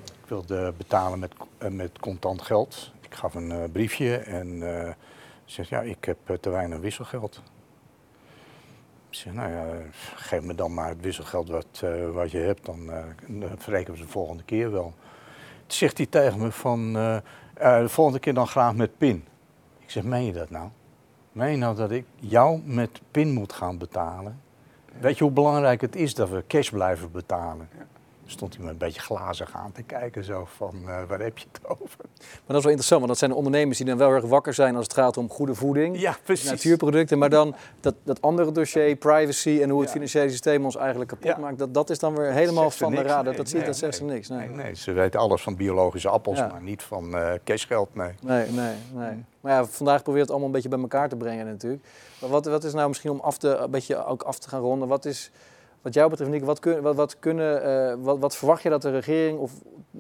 ik 0.04 0.28
wilde 0.28 0.72
betalen 0.76 1.18
met, 1.18 1.32
met 1.70 1.98
contant 1.98 2.42
geld. 2.42 2.92
Ik 3.00 3.14
gaf 3.14 3.34
een 3.34 3.72
briefje 3.72 4.16
en 4.16 4.62
zegt 5.44 5.68
ja, 5.68 5.80
ik 5.80 6.04
heb 6.04 6.18
te 6.40 6.50
weinig 6.50 6.78
wisselgeld. 6.78 7.42
Zeg, 9.18 9.32
nou 9.32 9.50
ja, 9.50 9.66
geef 10.14 10.42
me 10.42 10.54
dan 10.54 10.74
maar 10.74 10.88
het 10.88 11.00
wisselgeld 11.00 11.48
wat, 11.48 11.80
uh, 11.84 12.10
wat 12.10 12.30
je 12.30 12.38
hebt, 12.38 12.66
dan, 12.66 12.90
uh, 12.90 13.46
verrekenen 13.56 13.98
we 13.98 14.04
de 14.04 14.10
volgende 14.10 14.42
keer 14.42 14.70
wel. 14.70 14.94
Toen 15.66 15.76
zegt 15.78 15.96
hij 15.96 16.06
tegen 16.06 16.38
me 16.38 16.52
van, 16.52 16.96
uh, 16.96 17.18
de 17.54 17.88
volgende 17.88 18.20
keer 18.20 18.34
dan 18.34 18.46
graag 18.46 18.74
met 18.74 18.98
pin. 18.98 19.24
Ik 19.78 19.90
zeg, 19.90 20.02
meen 20.02 20.24
je 20.24 20.32
dat 20.32 20.50
nou? 20.50 20.68
Meen 21.32 21.50
je 21.50 21.56
nou 21.56 21.76
dat 21.76 21.90
ik 21.90 22.04
jou 22.16 22.60
met 22.64 23.00
pin 23.10 23.32
moet 23.32 23.52
gaan 23.52 23.78
betalen? 23.78 24.40
Weet 25.00 25.18
je 25.18 25.24
hoe 25.24 25.32
belangrijk 25.32 25.80
het 25.80 25.96
is 25.96 26.14
dat 26.14 26.28
we 26.28 26.44
cash 26.46 26.70
blijven 26.70 27.10
betalen? 27.10 27.68
Ja. 27.78 27.86
Stond 28.30 28.56
hij 28.56 28.64
me 28.64 28.70
een 28.70 28.76
beetje 28.76 29.00
glazig 29.00 29.54
aan 29.54 29.72
te 29.72 29.82
kijken, 29.82 30.24
zo 30.24 30.48
van, 30.56 30.74
uh, 30.82 31.02
waar 31.08 31.20
heb 31.20 31.38
je 31.38 31.44
het 31.52 31.68
over? 31.68 31.98
Maar 31.98 32.46
dat 32.46 32.56
is 32.56 32.62
wel 32.62 32.70
interessant, 32.70 32.98
want 33.00 33.06
dat 33.06 33.18
zijn 33.18 33.30
de 33.30 33.36
ondernemers 33.36 33.78
die 33.78 33.86
dan 33.86 33.98
wel 33.98 34.10
erg 34.10 34.24
wakker 34.24 34.54
zijn 34.54 34.76
als 34.76 34.84
het 34.84 34.94
gaat 34.94 35.16
om 35.16 35.30
goede 35.30 35.54
voeding, 35.54 36.00
ja, 36.00 36.16
precies. 36.24 36.50
natuurproducten, 36.50 37.18
maar 37.18 37.30
dan 37.30 37.54
dat, 37.80 37.94
dat 38.02 38.22
andere 38.22 38.52
dossier, 38.52 38.96
privacy 38.96 39.58
en 39.62 39.70
hoe 39.70 39.80
het 39.80 39.90
financiële 39.90 40.30
systeem 40.30 40.64
ons 40.64 40.76
eigenlijk 40.76 41.10
kapot 41.10 41.38
maakt, 41.38 41.58
dat, 41.58 41.74
dat 41.74 41.90
is 41.90 41.98
dan 41.98 42.16
weer 42.16 42.32
helemaal 42.32 42.70
van 42.70 42.94
de 42.94 43.02
radar. 43.02 43.36
dat, 43.36 43.48
ziet, 43.48 43.66
dat 43.66 43.76
zegt 43.76 43.96
ze 43.96 44.04
niks. 44.04 44.28
Nee. 44.28 44.48
nee. 44.48 44.74
ze 44.74 44.92
weten 44.92 45.20
alles 45.20 45.42
van 45.42 45.56
biologische 45.56 46.08
appels, 46.08 46.38
maar 46.38 46.62
niet 46.62 46.82
van 46.82 47.14
uh, 47.14 47.32
cashgeld, 47.44 47.94
nee. 47.94 48.12
Nee, 48.20 48.50
nee, 48.50 48.74
nee. 48.92 49.24
Maar 49.40 49.52
ja, 49.52 49.64
vandaag 49.64 50.02
probeert 50.02 50.22
het 50.22 50.30
allemaal 50.30 50.48
een 50.48 50.54
beetje 50.54 50.68
bij 50.68 50.80
elkaar 50.80 51.08
te 51.08 51.16
brengen 51.16 51.46
natuurlijk. 51.46 51.82
Maar 52.20 52.30
wat, 52.30 52.46
wat 52.46 52.64
is 52.64 52.72
nou 52.72 52.88
misschien 52.88 53.10
om 53.10 53.20
af 53.20 53.38
te, 53.38 53.56
een 53.56 53.70
beetje 53.70 54.04
ook 54.04 54.22
af 54.22 54.38
te 54.38 54.48
gaan 54.48 54.60
ronden, 54.60 54.88
wat 54.88 55.04
is 55.04 55.30
wat 55.82 55.94
jou 55.94 56.10
betreft, 56.10 56.30
Nick, 56.30 56.44
wat, 56.44 56.58
kun, 56.58 56.80
wat, 56.82 56.96
wat, 56.96 57.18
kunnen, 57.18 57.66
uh, 57.66 58.04
wat, 58.04 58.18
wat, 58.18 58.36
verwacht 58.36 58.62
je 58.62 58.70
dat 58.70 58.82
de 58.82 58.90
regering, 58.90 59.38
of, 59.38 59.52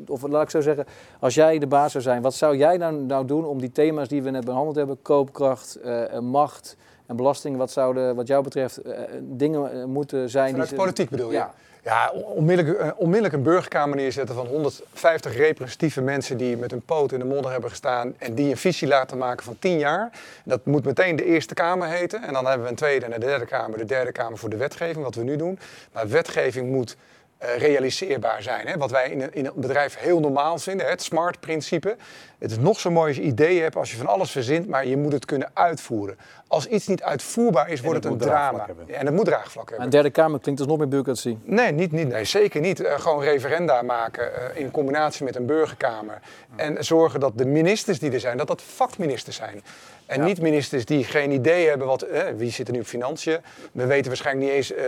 of 0.06 0.22
laat 0.22 0.42
ik 0.42 0.50
zo 0.50 0.60
zeggen, 0.60 0.84
als 1.20 1.34
jij 1.34 1.58
de 1.58 1.66
baas 1.66 1.92
zou 1.92 2.04
zijn, 2.04 2.22
wat 2.22 2.34
zou 2.34 2.56
jij 2.56 2.76
nou, 2.76 2.94
nou 2.94 3.26
doen 3.26 3.44
om 3.44 3.60
die 3.60 3.72
thema's 3.72 4.08
die 4.08 4.22
we 4.22 4.30
net 4.30 4.44
behandeld 4.44 4.76
hebben, 4.76 5.02
koopkracht, 5.02 5.78
uh, 5.84 6.18
macht 6.18 6.76
en 7.06 7.16
belasting, 7.16 7.56
wat 7.56 7.70
zouden 7.70 8.16
wat 8.16 8.26
jou 8.26 8.42
betreft 8.42 8.86
uh, 8.86 8.98
dingen 9.20 9.90
moeten 9.90 10.30
zijn? 10.30 10.50
Vanuit 10.50 10.68
die 10.68 10.78
politiek 10.78 11.10
bedoel 11.10 11.30
je? 11.30 11.36
Ja. 11.36 11.54
Ja, 11.82 12.10
onmiddellijk, 12.10 12.78
eh, 12.78 12.90
onmiddellijk 12.96 13.34
een 13.34 13.42
burgerkamer 13.42 13.96
neerzetten 13.96 14.34
van 14.34 14.46
150 14.46 15.36
representatieve 15.36 16.00
mensen 16.00 16.36
die 16.36 16.56
met 16.56 16.70
hun 16.70 16.80
poot 16.80 17.12
in 17.12 17.18
de 17.18 17.24
modder 17.24 17.50
hebben 17.50 17.70
gestaan 17.70 18.14
en 18.18 18.34
die 18.34 18.50
een 18.50 18.56
visie 18.56 18.88
laten 18.88 19.18
maken 19.18 19.44
van 19.44 19.56
10 19.58 19.78
jaar. 19.78 20.10
Dat 20.44 20.64
moet 20.64 20.84
meteen 20.84 21.16
de 21.16 21.24
Eerste 21.24 21.54
Kamer 21.54 21.88
heten 21.88 22.22
en 22.22 22.32
dan 22.32 22.46
hebben 22.46 22.64
we 22.64 22.70
een 22.70 22.76
tweede 22.76 23.04
en 23.06 23.14
een 23.14 23.20
derde 23.20 23.46
Kamer, 23.46 23.78
de 23.78 23.84
derde 23.84 24.12
Kamer 24.12 24.38
voor 24.38 24.50
de 24.50 24.56
wetgeving, 24.56 25.04
wat 25.04 25.14
we 25.14 25.22
nu 25.22 25.36
doen. 25.36 25.58
Maar 25.92 26.08
wetgeving 26.08 26.70
moet 26.70 26.96
realiseerbaar 27.38 28.42
zijn. 28.42 28.66
Hè? 28.66 28.76
Wat 28.76 28.90
wij 28.90 29.10
in 29.10 29.20
een, 29.20 29.34
in 29.34 29.46
een, 29.46 29.52
bedrijf 29.54 29.96
heel 29.98 30.20
normaal 30.20 30.58
vinden, 30.58 30.88
het 30.88 31.02
SMART-principe. 31.02 31.96
Het 32.38 32.50
is 32.50 32.58
nog 32.58 32.80
zo 32.80 32.90
mooi 32.90 33.08
als 33.08 33.16
je 33.16 33.22
ideeën 33.22 33.62
hebt, 33.62 33.76
als 33.76 33.90
je 33.90 33.96
van 33.96 34.06
alles 34.06 34.30
verzint, 34.30 34.68
maar 34.68 34.86
je 34.86 34.96
moet 34.96 35.12
het 35.12 35.24
kunnen 35.24 35.50
uitvoeren. 35.54 36.18
Als 36.46 36.66
iets 36.66 36.86
niet 36.86 37.02
uitvoerbaar 37.02 37.68
is, 37.68 37.80
wordt 37.80 38.04
het, 38.04 38.12
een 38.12 38.18
drama. 38.18 38.66
En 38.86 39.06
het 39.06 39.14
moet 39.14 39.24
draagvlak 39.24 39.68
hebben. 39.68 39.86
Een 39.86 39.92
derde 39.92 40.10
Kamer 40.10 40.40
klinkt 40.40 40.60
dus 40.60 40.70
nog 40.70 40.78
meer 40.78 40.88
bureaucratie. 40.88 41.38
Nee, 41.44 41.72
niet, 41.72 41.92
niet, 41.92 42.08
nee 42.08 42.24
zeker 42.24 42.60
niet. 42.60 42.80
Uh, 42.80 42.98
gewoon 42.98 43.22
referenda 43.22 43.82
maken 43.82 44.30
uh, 44.54 44.60
in 44.60 44.70
combinatie 44.70 45.24
met 45.24 45.36
een 45.36 45.46
burgerkamer. 45.46 46.20
En 46.56 46.84
zorgen 46.84 47.20
dat 47.20 47.38
de 47.38 47.46
ministers 47.46 47.98
die 47.98 48.10
er 48.10 48.20
zijn, 48.20 48.36
dat 48.36 48.46
dat 48.46 48.62
vakministers 48.62 49.36
zijn. 49.36 49.62
En 50.08 50.24
niet 50.24 50.40
ministers 50.40 50.84
die 50.84 51.04
geen 51.04 51.30
idee 51.30 51.68
hebben 51.68 51.86
wat, 51.86 52.02
eh, 52.02 52.22
wie 52.36 52.50
zit 52.50 52.66
er 52.66 52.72
nu 52.72 52.80
op 52.80 52.86
financiën. 52.86 53.38
We 53.72 53.86
weten 53.86 54.06
waarschijnlijk 54.06 54.46
niet 54.46 54.56
eens 54.56 54.72
uh, 54.72 54.78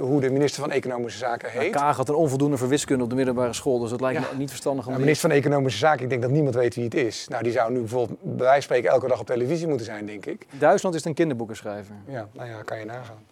hoe 0.00 0.20
de 0.20 0.30
minister 0.30 0.62
van 0.62 0.70
Economische 0.70 1.18
Zaken 1.18 1.50
heet. 1.50 1.72
Kaag 1.72 1.96
had 1.96 2.08
een 2.08 2.14
onvoldoende 2.14 2.56
voor 2.56 2.68
wiskunde 2.68 3.04
op 3.04 3.10
de 3.10 3.16
middelbare 3.16 3.52
school, 3.52 3.78
dus 3.78 3.90
dat 3.90 4.00
lijkt 4.00 4.20
me 4.20 4.38
niet 4.38 4.48
verstandig 4.48 4.86
om... 4.86 4.92
De 4.92 4.98
minister 4.98 5.28
van 5.28 5.38
Economische 5.38 5.78
Zaken, 5.78 6.02
ik 6.02 6.08
denk 6.08 6.22
dat 6.22 6.30
niemand 6.30 6.54
weet 6.54 6.74
wie 6.74 6.84
het 6.84 6.94
is. 6.94 7.26
Nou, 7.28 7.42
die 7.42 7.52
zou 7.52 7.72
nu 7.72 7.78
bijvoorbeeld 7.78 8.18
bij 8.22 8.36
wijze 8.36 8.52
van 8.52 8.62
spreken 8.62 8.90
elke 8.90 9.08
dag 9.08 9.20
op 9.20 9.26
televisie 9.26 9.66
moeten 9.66 9.86
zijn, 9.86 10.06
denk 10.06 10.26
ik. 10.26 10.46
Duitsland 10.50 10.94
is 10.94 11.04
een 11.04 11.14
kinderboekenschrijver. 11.14 11.94
Ja, 12.06 12.28
nou 12.32 12.48
ja, 12.48 12.62
kan 12.62 12.78
je 12.78 12.84
nagaan. 12.84 13.24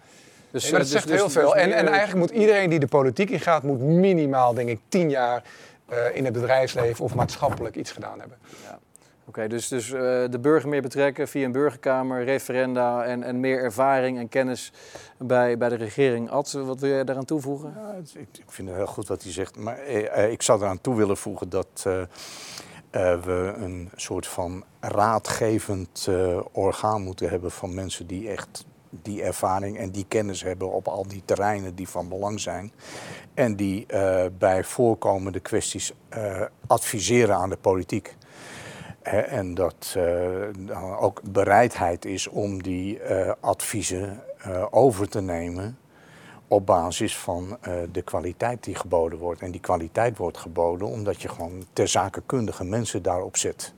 Dus, 0.51 0.62
nee, 0.62 0.72
maar 0.72 0.81
dat 0.81 0.91
dus, 0.91 0.99
zegt 0.99 1.09
dus, 1.09 1.16
heel 1.16 1.31
veel. 1.31 1.53
Dus 1.53 1.62
en, 1.62 1.72
en 1.72 1.87
eigenlijk 1.87 2.18
moet 2.18 2.41
iedereen 2.41 2.70
die 2.70 2.79
de 2.79 2.87
politiek 2.87 3.31
ingaat, 3.31 3.62
moet 3.62 3.81
minimaal, 3.81 4.55
denk 4.55 4.68
ik, 4.68 4.79
tien 4.89 5.11
jaar 5.11 5.43
uh, 5.91 6.16
in 6.16 6.24
het 6.24 6.33
bedrijfsleven 6.33 7.05
of 7.05 7.14
maatschappelijk 7.14 7.76
iets 7.76 7.93
gedaan 7.93 8.20
hebben. 8.20 8.39
Ja. 8.64 8.78
Dus, 9.47 9.68
dus 9.68 9.89
uh, 9.89 10.01
de 10.30 10.39
burger 10.41 10.68
meer 10.68 10.82
betrekken 10.82 11.28
via 11.28 11.45
een 11.45 11.53
burgerkamer, 11.53 12.24
referenda 12.24 13.05
en, 13.05 13.22
en 13.22 13.41
meer 13.41 13.62
ervaring 13.62 14.18
en 14.18 14.28
kennis 14.28 14.72
bij, 15.18 15.59
bij 15.59 15.68
de 15.68 15.74
regering. 15.74 16.30
Ad, 16.30 16.53
wat 16.53 16.80
wil 16.80 16.91
jij 16.91 17.05
daaraan 17.05 17.24
toevoegen? 17.24 17.74
Ja, 17.76 17.95
ik, 18.20 18.28
ik, 18.39 18.45
vind 18.47 18.68
het 18.68 18.76
heel 18.76 18.86
goed 18.86 19.09
wat 19.09 19.22
hij 19.22 19.32
zegt, 19.32 19.57
maar 19.57 19.89
uh, 19.89 20.30
ik 20.32 20.43
zou 20.43 20.61
eraan 20.61 20.80
toe 20.80 20.97
willen 20.97 21.16
voegen 21.16 21.49
dat 21.49 21.84
uh, 21.86 22.03
we 23.20 23.53
een 23.57 23.91
soort 23.95 24.26
van 24.26 24.64
raadgevend 24.80 26.09
orgaan 26.53 27.03
moeten 27.03 27.28
hebben 27.28 27.51
van 27.51 27.74
mensen 27.74 28.07
die 28.07 28.28
echt 28.28 28.66
die 28.91 29.22
ervaring 29.22 29.78
en 29.78 29.91
die 29.91 30.05
kennis 30.09 30.43
hebben 30.43 30.72
op 30.72 30.89
al 30.89 31.09
die 31.09 31.22
terreinen 31.24 31.74
die 31.74 31.89
van 31.89 32.09
belang 32.09 32.41
zijn. 32.41 32.72
En 33.34 33.57
die 33.57 33.86
bij 34.39 34.64
voorkomende 34.64 35.41
kwesties 35.41 35.93
adviseren 36.66 37.36
aan 37.36 37.51
de 37.51 37.57
politiek 37.57 38.16
en 39.09 39.54
dat 39.54 39.94
uh, 39.96 41.02
ook 41.02 41.20
bereidheid 41.22 42.04
is 42.04 42.28
om 42.28 42.62
die 42.62 43.00
uh, 43.00 43.32
adviezen 43.40 44.22
uh, 44.46 44.66
over 44.70 45.09
te 45.09 45.20
nemen 45.20 45.78
op 46.48 46.66
basis 46.66 47.16
van 47.16 47.59
de 47.92 48.02
kwaliteit 48.02 48.64
die 48.64 48.74
geboden 48.74 49.18
wordt. 49.18 49.40
En 49.40 49.50
die 49.50 49.61
kwaliteit 49.61 50.16
wordt 50.16 50.38
geboden 50.38 50.88
omdat 50.88 51.22
je 51.22 51.28
gewoon 51.28 51.64
ter 51.72 51.88
zakenkundige 51.88 52.64
mensen 52.64 53.02
daarop 53.02 53.36
zet. 53.36 53.74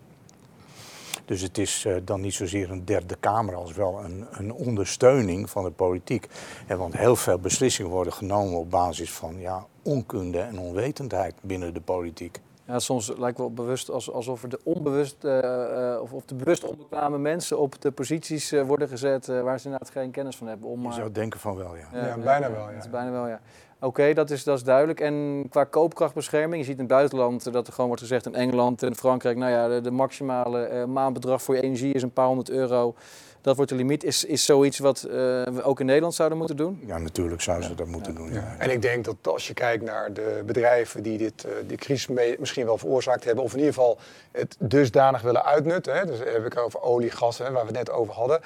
Dus 1.24 1.40
het 1.40 1.58
is 1.58 1.86
dan 2.04 2.20
niet 2.20 2.34
zozeer 2.34 2.70
een 2.70 2.84
derde 2.84 3.16
kamer 3.20 3.54
als 3.54 3.72
wel 3.72 4.04
een, 4.04 4.26
een 4.30 4.52
ondersteuning 4.52 5.50
van 5.50 5.64
de 5.64 5.70
politiek. 5.70 6.28
En 6.66 6.78
want 6.78 6.96
heel 6.96 7.16
veel 7.16 7.38
beslissingen 7.38 7.90
worden 7.90 8.12
genomen 8.12 8.58
op 8.58 8.70
basis 8.70 9.12
van 9.12 9.38
ja, 9.38 9.66
onkunde 9.82 10.40
en 10.40 10.58
onwetendheid 10.58 11.34
binnen 11.40 11.74
de 11.74 11.80
politiek. 11.80 12.40
Ja, 12.70 12.78
soms 12.78 13.12
lijkt 13.18 13.38
wel 13.38 13.52
bewust 13.52 13.90
alsof 13.90 14.42
er 14.42 14.48
de 14.48 14.60
onbewust 14.62 15.24
uh, 15.24 15.98
of, 16.02 16.12
of 16.12 16.24
de 16.24 16.34
bewust 16.34 16.64
onbekwame 16.64 17.18
mensen 17.18 17.58
op 17.58 17.80
de 17.80 17.90
posities 17.90 18.52
uh, 18.52 18.62
worden 18.62 18.88
gezet 18.88 19.26
waar 19.26 19.58
ze 19.58 19.64
inderdaad 19.64 19.90
geen 19.90 20.10
kennis 20.10 20.36
van 20.36 20.46
hebben. 20.46 20.68
Om, 20.68 20.82
Je 20.82 20.92
zou 20.92 21.12
denken 21.12 21.40
van 21.40 21.56
wel, 21.56 21.76
ja. 21.76 21.88
Ja, 21.92 22.06
ja 22.06 22.18
bijna 22.18 22.50
wel, 22.50 22.68
ja. 22.68 22.74
Het 22.74 22.84
is 22.84 22.90
bijna 22.90 23.10
wel, 23.10 23.26
ja. 23.26 23.40
Oké, 23.80 24.12
dat, 24.12 24.30
is, 24.30 24.44
dat 24.44 24.56
is 24.56 24.64
duidelijk. 24.64 25.00
En 25.00 25.46
qua 25.48 25.64
koopkrachtbescherming, 25.64 26.60
je 26.60 26.64
ziet 26.64 26.78
in 26.78 26.84
het 26.84 26.92
buitenland 26.92 27.52
dat 27.52 27.66
er 27.66 27.72
gewoon 27.72 27.86
wordt 27.86 28.02
gezegd 28.02 28.26
in 28.26 28.34
Engeland 28.34 28.82
en 28.82 28.94
Frankrijk, 28.94 29.36
nou 29.36 29.50
ja, 29.52 29.68
de, 29.68 29.80
de 29.80 29.90
maximale 29.90 30.86
maandbedrag 30.86 31.42
voor 31.42 31.54
je 31.54 31.62
energie 31.62 31.92
is 31.92 32.02
een 32.02 32.12
paar 32.12 32.26
honderd 32.26 32.50
euro. 32.50 32.94
Dat 33.42 33.56
wordt 33.56 33.70
de 33.70 33.76
limiet. 33.76 34.04
Is, 34.04 34.24
is 34.24 34.44
zoiets 34.44 34.78
wat 34.78 35.04
uh, 35.06 35.12
we 35.12 35.62
ook 35.62 35.80
in 35.80 35.86
Nederland 35.86 36.14
zouden 36.14 36.38
moeten 36.38 36.56
doen? 36.56 36.80
Ja, 36.86 36.98
natuurlijk 36.98 37.42
zouden 37.42 37.68
ze 37.68 37.74
dat 37.74 37.86
moeten 37.86 38.14
doen. 38.14 38.32
Ja. 38.32 38.54
En 38.58 38.70
ik 38.70 38.82
denk 38.82 39.04
dat 39.04 39.16
als 39.22 39.46
je 39.46 39.54
kijkt 39.54 39.84
naar 39.84 40.12
de 40.12 40.42
bedrijven 40.46 41.02
die 41.02 41.18
dit, 41.18 41.44
uh, 41.46 41.52
die 41.66 41.76
crisis 41.76 42.06
mee, 42.06 42.36
misschien 42.38 42.64
wel 42.64 42.78
veroorzaakt 42.78 43.24
hebben, 43.24 43.44
of 43.44 43.52
in 43.52 43.58
ieder 43.58 43.74
geval 43.74 43.98
het 44.32 44.56
dusdanig 44.58 45.22
willen 45.22 45.44
uitnutten. 45.44 45.94
Hè, 45.94 46.06
dus 46.06 46.18
heb 46.18 46.46
ik 46.46 46.58
over 46.58 46.82
olie, 46.82 47.10
gas, 47.10 47.38
hè, 47.38 47.50
waar 47.50 47.66
we 47.66 47.68
het 47.68 47.76
net 47.76 47.90
over 47.90 48.14
hadden. 48.14 48.40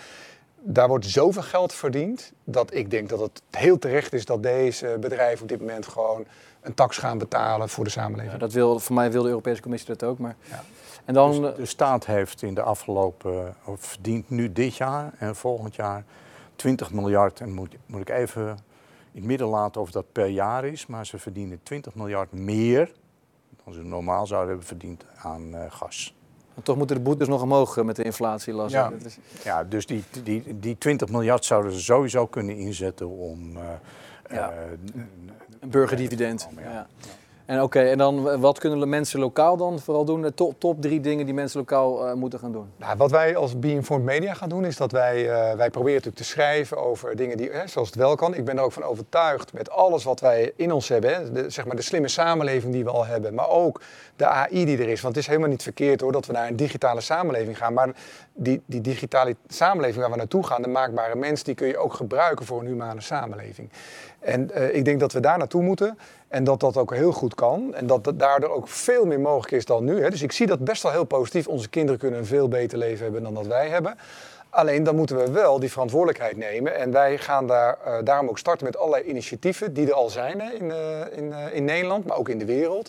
Daar 0.61 0.89
wordt 0.89 1.07
zoveel 1.07 1.43
geld 1.43 1.73
verdiend 1.73 2.33
dat 2.45 2.75
ik 2.75 2.91
denk 2.91 3.09
dat 3.09 3.21
het 3.21 3.43
heel 3.51 3.79
terecht 3.79 4.13
is 4.13 4.25
dat 4.25 4.43
deze 4.43 4.97
bedrijven 5.01 5.43
op 5.43 5.49
dit 5.49 5.61
moment 5.61 5.87
gewoon 5.87 6.27
een 6.61 6.75
tax 6.75 6.99
gaan 6.99 7.19
betalen 7.19 7.69
voor 7.69 7.85
de 7.85 7.91
samenleving. 7.91 8.33
Ja, 8.33 8.39
dat 8.39 8.53
wil, 8.53 8.79
voor 8.79 8.95
mij 8.95 9.13
wil 9.13 9.23
de 9.23 9.29
Europese 9.29 9.63
Commissie 9.63 9.97
dat 9.97 10.09
ook. 10.09 10.19
Maar... 10.19 10.37
Ja. 10.43 10.65
En 11.05 11.15
dan, 11.15 11.43
dus 11.43 11.57
de 11.57 11.67
staat 11.67 12.07
heeft 12.07 12.43
in 12.43 12.55
de 12.55 12.63
afgelopen, 12.63 13.55
of 13.65 13.81
verdient 13.81 14.31
nu 14.31 14.53
dit 14.53 14.77
jaar 14.77 15.13
en 15.19 15.37
volgend 15.37 15.75
jaar 15.75 16.05
20 16.57 16.93
miljard. 16.93 17.41
En 17.41 17.53
moet, 17.53 17.77
moet 17.87 18.01
ik 18.01 18.09
even 18.09 18.49
in 19.13 19.21
het 19.21 19.25
midden 19.25 19.47
laten 19.47 19.81
of 19.81 19.91
dat 19.91 20.13
per 20.13 20.27
jaar 20.27 20.65
is, 20.65 20.87
maar 20.87 21.07
ze 21.07 21.19
verdienen 21.19 21.61
20 21.63 21.95
miljard 21.95 22.33
meer 22.33 22.93
dan 23.65 23.75
ze 23.75 23.83
normaal 23.83 24.27
zouden 24.27 24.49
hebben 24.49 24.67
verdiend 24.67 25.05
aan 25.17 25.55
uh, 25.55 25.65
gas. 25.69 26.15
En 26.55 26.63
toch 26.63 26.77
moeten 26.77 26.97
de 26.97 27.03
boetes 27.03 27.29
nog 27.29 27.43
omhoog 27.43 27.77
eh, 27.77 27.85
met 27.85 27.97
de 27.97 28.03
inflatie, 28.03 28.53
las 28.53 28.73
ja. 28.73 28.93
Is... 29.05 29.19
ja, 29.45 29.65
dus 29.65 29.87
die, 29.87 30.05
die, 30.23 30.59
die 30.59 30.79
20 30.79 31.09
miljard 31.09 31.45
zouden 31.45 31.73
ze 31.73 31.81
sowieso 31.81 32.27
kunnen 32.27 32.57
inzetten 32.57 33.09
om... 33.09 33.57
Uh, 33.57 33.63
ja. 34.31 34.53
een 35.61 35.71
burgerdividend. 35.71 36.49
Ja. 36.57 36.63
ja. 36.71 36.87
En 37.47 37.63
oké, 37.63 37.81
en 37.81 37.99
dan 37.99 38.41
wat 38.41 38.59
kunnen 38.59 38.79
de 38.79 38.87
mensen 38.87 39.21
lokaal 39.21 39.57
dan 39.57 39.79
vooral 39.79 40.05
doen? 40.05 40.23
De 40.23 40.35
top, 40.35 40.61
top 40.61 40.83
drie 40.83 41.01
dingen 41.01 41.25
die 41.25 41.35
mensen 41.35 41.59
lokaal 41.59 42.07
uh, 42.07 42.13
moeten 42.15 42.39
gaan 42.39 42.53
doen. 42.53 42.71
Nou, 42.77 42.97
wat 42.97 43.11
wij 43.11 43.37
als 43.37 43.59
Be 43.59 43.71
Informed 43.71 44.07
Media 44.07 44.35
gaan 44.35 44.49
doen, 44.49 44.65
is 44.65 44.77
dat 44.77 44.93
wij, 44.93 45.23
uh, 45.23 45.29
wij 45.31 45.71
proberen 45.71 45.95
natuurlijk 45.95 46.17
te 46.17 46.25
schrijven 46.25 46.77
over 46.77 47.17
dingen 47.17 47.37
die, 47.37 47.51
hè, 47.51 47.67
zoals 47.67 47.89
het 47.89 47.97
wel 47.97 48.15
kan. 48.17 48.35
Ik 48.35 48.45
ben 48.45 48.57
er 48.57 48.63
ook 48.63 48.73
van 48.73 48.83
overtuigd 48.83 49.53
met 49.53 49.71
alles 49.71 50.05
wat 50.05 50.21
wij 50.21 50.53
in 50.57 50.73
ons 50.73 50.89
hebben, 50.89 51.35
de, 51.35 51.51
zeg 51.51 51.67
maar 51.67 51.77
de 51.77 51.83
slimme 51.83 52.09
samenleving 52.09 52.73
die 52.73 52.85
we 52.85 52.91
al 52.91 53.07
hebben, 53.07 53.35
maar 53.35 53.49
ook 53.49 53.81
de 54.17 54.27
AI 54.27 54.65
die 54.65 54.79
er 54.79 54.89
is. 54.89 55.01
Want 55.01 55.15
het 55.15 55.23
is 55.23 55.31
helemaal 55.31 55.51
niet 55.51 55.63
verkeerd 55.63 56.01
hoor 56.01 56.13
dat 56.13 56.27
we 56.27 56.33
naar 56.33 56.49
een 56.49 56.57
digitale 56.57 57.01
samenleving 57.01 57.59
gaan, 57.59 57.73
maar 57.73 57.91
die, 58.35 58.63
die 58.67 58.81
digitale 58.81 59.37
samenleving 59.49 60.01
waar 60.01 60.11
we 60.11 60.17
naartoe 60.17 60.47
gaan, 60.47 60.63
de 60.63 60.69
maakbare 60.69 61.17
mens, 61.17 61.43
die 61.43 61.55
kun 61.55 61.67
je 61.67 61.79
ook 61.79 61.95
gebruiken 61.95 62.47
voor 62.47 62.61
een 62.61 62.67
humane 62.67 63.01
samenleving. 63.01 63.71
En 64.19 64.75
ik 64.77 64.85
denk 64.85 65.01
dat 65.01 65.13
we 65.13 65.21
daar 65.21 65.39
naartoe 65.39 65.63
moeten. 65.63 65.99
En 66.35 66.45
dat 66.45 66.61
dat 66.61 66.77
ook 66.77 66.95
heel 66.95 67.13
goed 67.13 67.35
kan. 67.35 67.75
En 67.75 67.87
dat, 67.87 68.13
daardoor 68.15 68.51
ook 68.51 68.69
veel 68.69 69.05
meer 69.05 69.21
mogelijk 69.21 69.53
is 69.53 69.65
dan 69.65 69.85
nu. 69.85 70.03
Hè. 70.03 70.11
Dus 70.11 70.23
ik 70.23 70.33
zie 70.33 70.47
dat 70.47 70.59
best 70.59 70.83
wel 70.83 70.93
heel 70.93 71.05
positief. 71.05 71.47
Onze 71.49 71.69
kinderen 71.69 72.01
kunnen 72.01 72.19
een 72.19 72.27
veel 72.27 72.49
beter 72.49 72.79
leven 72.79 73.05
hebben 73.05 73.23
dan 73.23 73.35
dat 73.35 73.47
wij 73.47 73.69
hebben. 73.69 73.99
Alleen 74.51 74.85
dan 74.85 74.97
moeten 74.97 75.17
we 75.17 75.31
wel 75.31 75.61
die 75.61 75.71
verantwoordelijkheid 75.71 76.37
nemen. 76.37 76.77
En 76.77 76.93
wij 76.93 77.19
gaan 77.19 77.47
daar, 77.47 77.79
uh, 77.87 77.97
daarom 78.05 78.29
ook 78.29 78.39
starten 78.39 78.67
met 78.67 78.77
allerlei 78.77 79.05
initiatieven 79.05 79.75
die 79.75 79.87
er 79.87 79.93
al 79.93 80.11
zijn 80.11 80.41
hè, 80.41 80.53
in, 80.53 80.65
uh, 80.65 81.01
in, 81.11 81.33
in 81.53 81.65
Nederland, 81.65 82.07
maar 82.07 82.17
ook 82.17 82.29
in 82.29 82.39
de 82.39 82.45
wereld. 82.45 82.89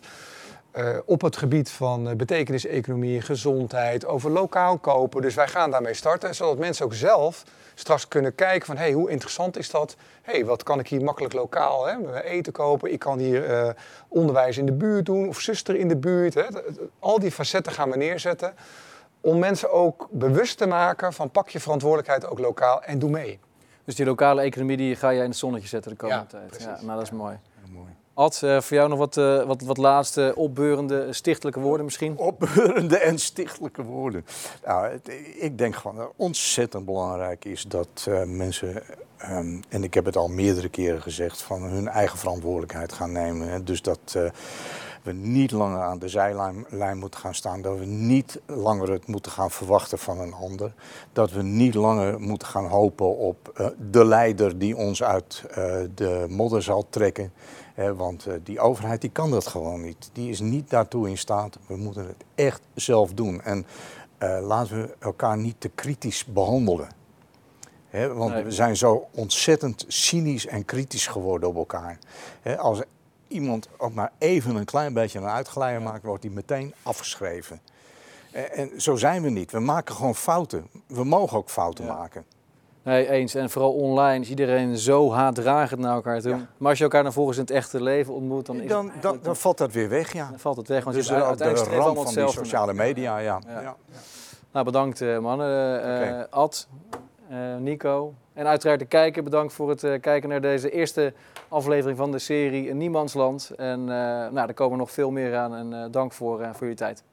Eh, 0.75 0.97
op 1.05 1.21
het 1.21 1.37
gebied 1.37 1.69
van 1.69 2.09
uh, 2.09 2.15
betekeniseconomie, 2.15 3.21
gezondheid, 3.21 4.05
over 4.05 4.31
lokaal 4.31 4.77
kopen. 4.77 5.21
Dus 5.21 5.35
wij 5.35 5.47
gaan 5.47 5.71
daarmee 5.71 5.93
starten, 5.93 6.35
zodat 6.35 6.57
mensen 6.57 6.85
ook 6.85 6.93
zelf 6.93 7.43
straks 7.73 8.07
kunnen 8.07 8.35
kijken 8.35 8.65
van... 8.65 8.77
hé, 8.77 8.83
hey, 8.83 8.91
hoe 8.91 9.09
interessant 9.09 9.57
is 9.57 9.69
dat? 9.69 9.95
Hé, 10.21 10.33
hey, 10.33 10.45
wat 10.45 10.63
kan 10.63 10.79
ik 10.79 10.87
hier 10.87 11.03
makkelijk 11.03 11.33
lokaal 11.33 11.85
hè? 11.85 12.21
eten 12.21 12.53
kopen? 12.53 12.91
Ik 12.91 12.99
kan 12.99 13.19
hier 13.19 13.49
uh, 13.49 13.69
onderwijs 14.07 14.57
in 14.57 14.65
de 14.65 14.71
buurt 14.71 15.05
doen 15.05 15.27
of 15.27 15.39
zuster 15.39 15.75
in 15.75 15.87
de 15.87 15.97
buurt. 15.97 16.33
Hè? 16.33 16.43
Al 16.99 17.19
die 17.19 17.31
facetten 17.31 17.71
gaan 17.71 17.89
we 17.89 17.97
neerzetten 17.97 18.53
om 19.21 19.39
mensen 19.39 19.71
ook 19.71 20.07
bewust 20.11 20.57
te 20.57 20.67
maken 20.67 21.13
van 21.13 21.31
pak 21.31 21.49
je 21.49 21.59
verantwoordelijkheid 21.59 22.27
ook 22.27 22.39
lokaal 22.39 22.83
en 22.83 22.99
doe 22.99 23.09
mee. 23.09 23.39
Dus 23.83 23.95
die 23.95 24.05
lokale 24.05 24.41
economie 24.41 24.77
die 24.77 24.95
ga 24.95 25.13
jij 25.13 25.23
in 25.23 25.29
het 25.29 25.37
zonnetje 25.37 25.67
zetten 25.67 25.91
de 25.91 25.97
komende 25.97 26.23
ja, 26.23 26.29
tijd. 26.29 26.47
Precies. 26.47 26.65
Ja, 26.65 26.77
nou, 26.81 26.93
dat 26.97 27.01
is 27.01 27.11
mooi. 27.11 27.37
Ad, 28.15 28.41
uh, 28.43 28.61
voor 28.61 28.77
jou 28.77 28.89
nog 28.89 28.97
wat, 28.97 29.17
uh, 29.17 29.43
wat, 29.43 29.61
wat 29.61 29.77
laatste 29.77 30.33
opbeurende, 30.35 31.13
stichtelijke 31.13 31.59
woorden 31.59 31.85
misschien? 31.85 32.17
Opbeurende 32.17 32.97
en 32.97 33.19
stichtelijke 33.19 33.83
woorden. 33.83 34.25
Nou, 34.65 34.99
ik 35.39 35.57
denk 35.57 35.75
gewoon 35.75 35.95
dat 35.97 36.11
ontzettend 36.15 36.85
belangrijk 36.85 37.45
is 37.45 37.63
dat 37.63 38.09
mensen, 38.25 38.83
um, 39.29 39.59
en 39.69 39.83
ik 39.83 39.93
heb 39.93 40.05
het 40.05 40.15
al 40.15 40.27
meerdere 40.27 40.69
keren 40.69 41.01
gezegd, 41.01 41.41
van 41.41 41.63
hun 41.63 41.87
eigen 41.87 42.17
verantwoordelijkheid 42.17 42.93
gaan 42.93 43.11
nemen. 43.11 43.65
Dus 43.65 43.81
dat 43.81 44.17
we 45.03 45.11
niet 45.11 45.51
langer 45.51 45.81
aan 45.81 45.99
de 45.99 46.09
zijlijn 46.09 46.97
moeten 46.97 47.19
gaan 47.19 47.35
staan. 47.35 47.61
Dat 47.61 47.77
we 47.77 47.85
niet 47.85 48.39
langer 48.45 48.91
het 48.91 49.07
moeten 49.07 49.31
gaan 49.31 49.51
verwachten 49.51 49.97
van 49.97 50.19
een 50.19 50.33
ander. 50.33 50.73
Dat 51.13 51.31
we 51.31 51.41
niet 51.41 51.73
langer 51.73 52.19
moeten 52.19 52.47
gaan 52.47 52.67
hopen 52.67 53.17
op 53.17 53.71
de 53.91 54.05
leider 54.05 54.57
die 54.57 54.77
ons 54.77 55.03
uit 55.03 55.43
de 55.95 56.25
modder 56.29 56.63
zal 56.63 56.85
trekken. 56.89 57.33
Want 57.75 58.27
die 58.43 58.59
overheid 58.59 59.01
die 59.01 59.09
kan 59.09 59.31
dat 59.31 59.47
gewoon 59.47 59.81
niet. 59.81 60.09
Die 60.13 60.29
is 60.29 60.39
niet 60.39 60.69
daartoe 60.69 61.09
in 61.09 61.17
staat. 61.17 61.57
We 61.67 61.75
moeten 61.75 62.07
het 62.07 62.23
echt 62.35 62.61
zelf 62.73 63.13
doen. 63.13 63.41
En 63.41 63.65
laten 64.41 64.81
we 64.81 64.95
elkaar 64.99 65.37
niet 65.37 65.55
te 65.59 65.69
kritisch 65.69 66.25
behandelen. 66.25 66.87
He, 67.95 68.13
want 68.13 68.33
nee. 68.33 68.43
we 68.43 68.51
zijn 68.51 68.77
zo 68.77 69.07
ontzettend 69.11 69.85
cynisch 69.87 70.47
en 70.47 70.65
kritisch 70.65 71.07
geworden 71.07 71.49
op 71.49 71.55
elkaar. 71.55 71.99
He, 72.41 72.57
als 72.57 72.81
iemand 73.27 73.69
ook 73.77 73.93
maar 73.93 74.11
even 74.17 74.55
een 74.55 74.65
klein 74.65 74.93
beetje 74.93 75.19
een 75.19 75.27
uitglijder 75.27 75.81
maakt, 75.81 76.03
wordt 76.03 76.21
die 76.21 76.31
meteen 76.31 76.73
afgeschreven. 76.83 77.61
En, 78.31 78.51
en, 78.51 78.81
zo 78.81 78.95
zijn 78.95 79.21
we 79.21 79.29
niet. 79.29 79.51
We 79.51 79.59
maken 79.59 79.95
gewoon 79.95 80.15
fouten. 80.15 80.67
We 80.87 81.03
mogen 81.03 81.37
ook 81.37 81.49
fouten 81.49 81.85
ja. 81.85 81.93
maken. 81.93 82.25
Nee, 82.85 83.09
eens. 83.09 83.35
En 83.35 83.49
vooral 83.49 83.73
online 83.73 84.19
is 84.19 84.29
iedereen 84.29 84.77
zo 84.77 85.11
haatdragend 85.11 85.79
naar 85.79 85.93
elkaar 85.93 86.21
toe. 86.21 86.31
Ja. 86.31 86.47
Maar 86.57 86.69
als 86.69 86.77
je 86.77 86.83
elkaar 86.83 87.03
dan 87.03 87.13
volgens 87.13 87.37
in 87.37 87.43
het 87.43 87.51
echte 87.51 87.83
leven 87.83 88.13
ontmoet, 88.13 88.45
dan, 88.45 88.61
is 88.61 88.69
dan, 88.69 88.89
het 88.89 89.01
dan, 89.01 89.19
dan 89.21 89.35
valt 89.35 89.57
dat 89.57 89.71
weer 89.71 89.89
weg, 89.89 90.13
ja. 90.13 90.29
Dan 90.29 90.39
valt 90.39 90.57
het 90.57 90.67
weg, 90.67 90.83
want 90.83 90.95
dus 90.95 91.07
je 91.07 91.23
ook 91.23 91.37
de 91.37 91.53
ramp 91.53 91.97
van 91.97 92.13
die 92.13 92.27
sociale 92.27 92.73
media, 92.73 93.17
ja. 93.17 93.41
ja. 93.47 93.61
ja. 93.61 93.75
Nou, 94.51 94.65
bedankt 94.65 95.01
uh, 95.01 95.19
mannen. 95.19 95.79
Uh, 95.79 95.85
okay. 95.85 96.27
Ad, 96.29 96.67
uh, 97.31 97.37
Nico. 97.59 98.13
En 98.33 98.47
uiteraard 98.47 98.79
de 98.79 98.85
kijker, 98.85 99.23
bedankt 99.23 99.53
voor 99.53 99.69
het 99.69 99.83
uh, 99.83 100.01
kijken 100.01 100.29
naar 100.29 100.41
deze 100.41 100.69
eerste 100.71 101.13
aflevering 101.47 101.97
van 101.97 102.11
de 102.11 102.19
serie 102.19 102.73
Niemandsland. 102.73 103.51
En 103.57 103.83
nou, 103.85 104.47
er 104.47 104.53
komen 104.53 104.77
nog 104.77 104.91
veel 104.91 105.11
meer 105.11 105.35
aan 105.35 105.55
en 105.55 105.91
dank 105.91 106.13
voor, 106.13 106.39
voor 106.39 106.59
jullie 106.59 106.75
tijd. 106.75 107.03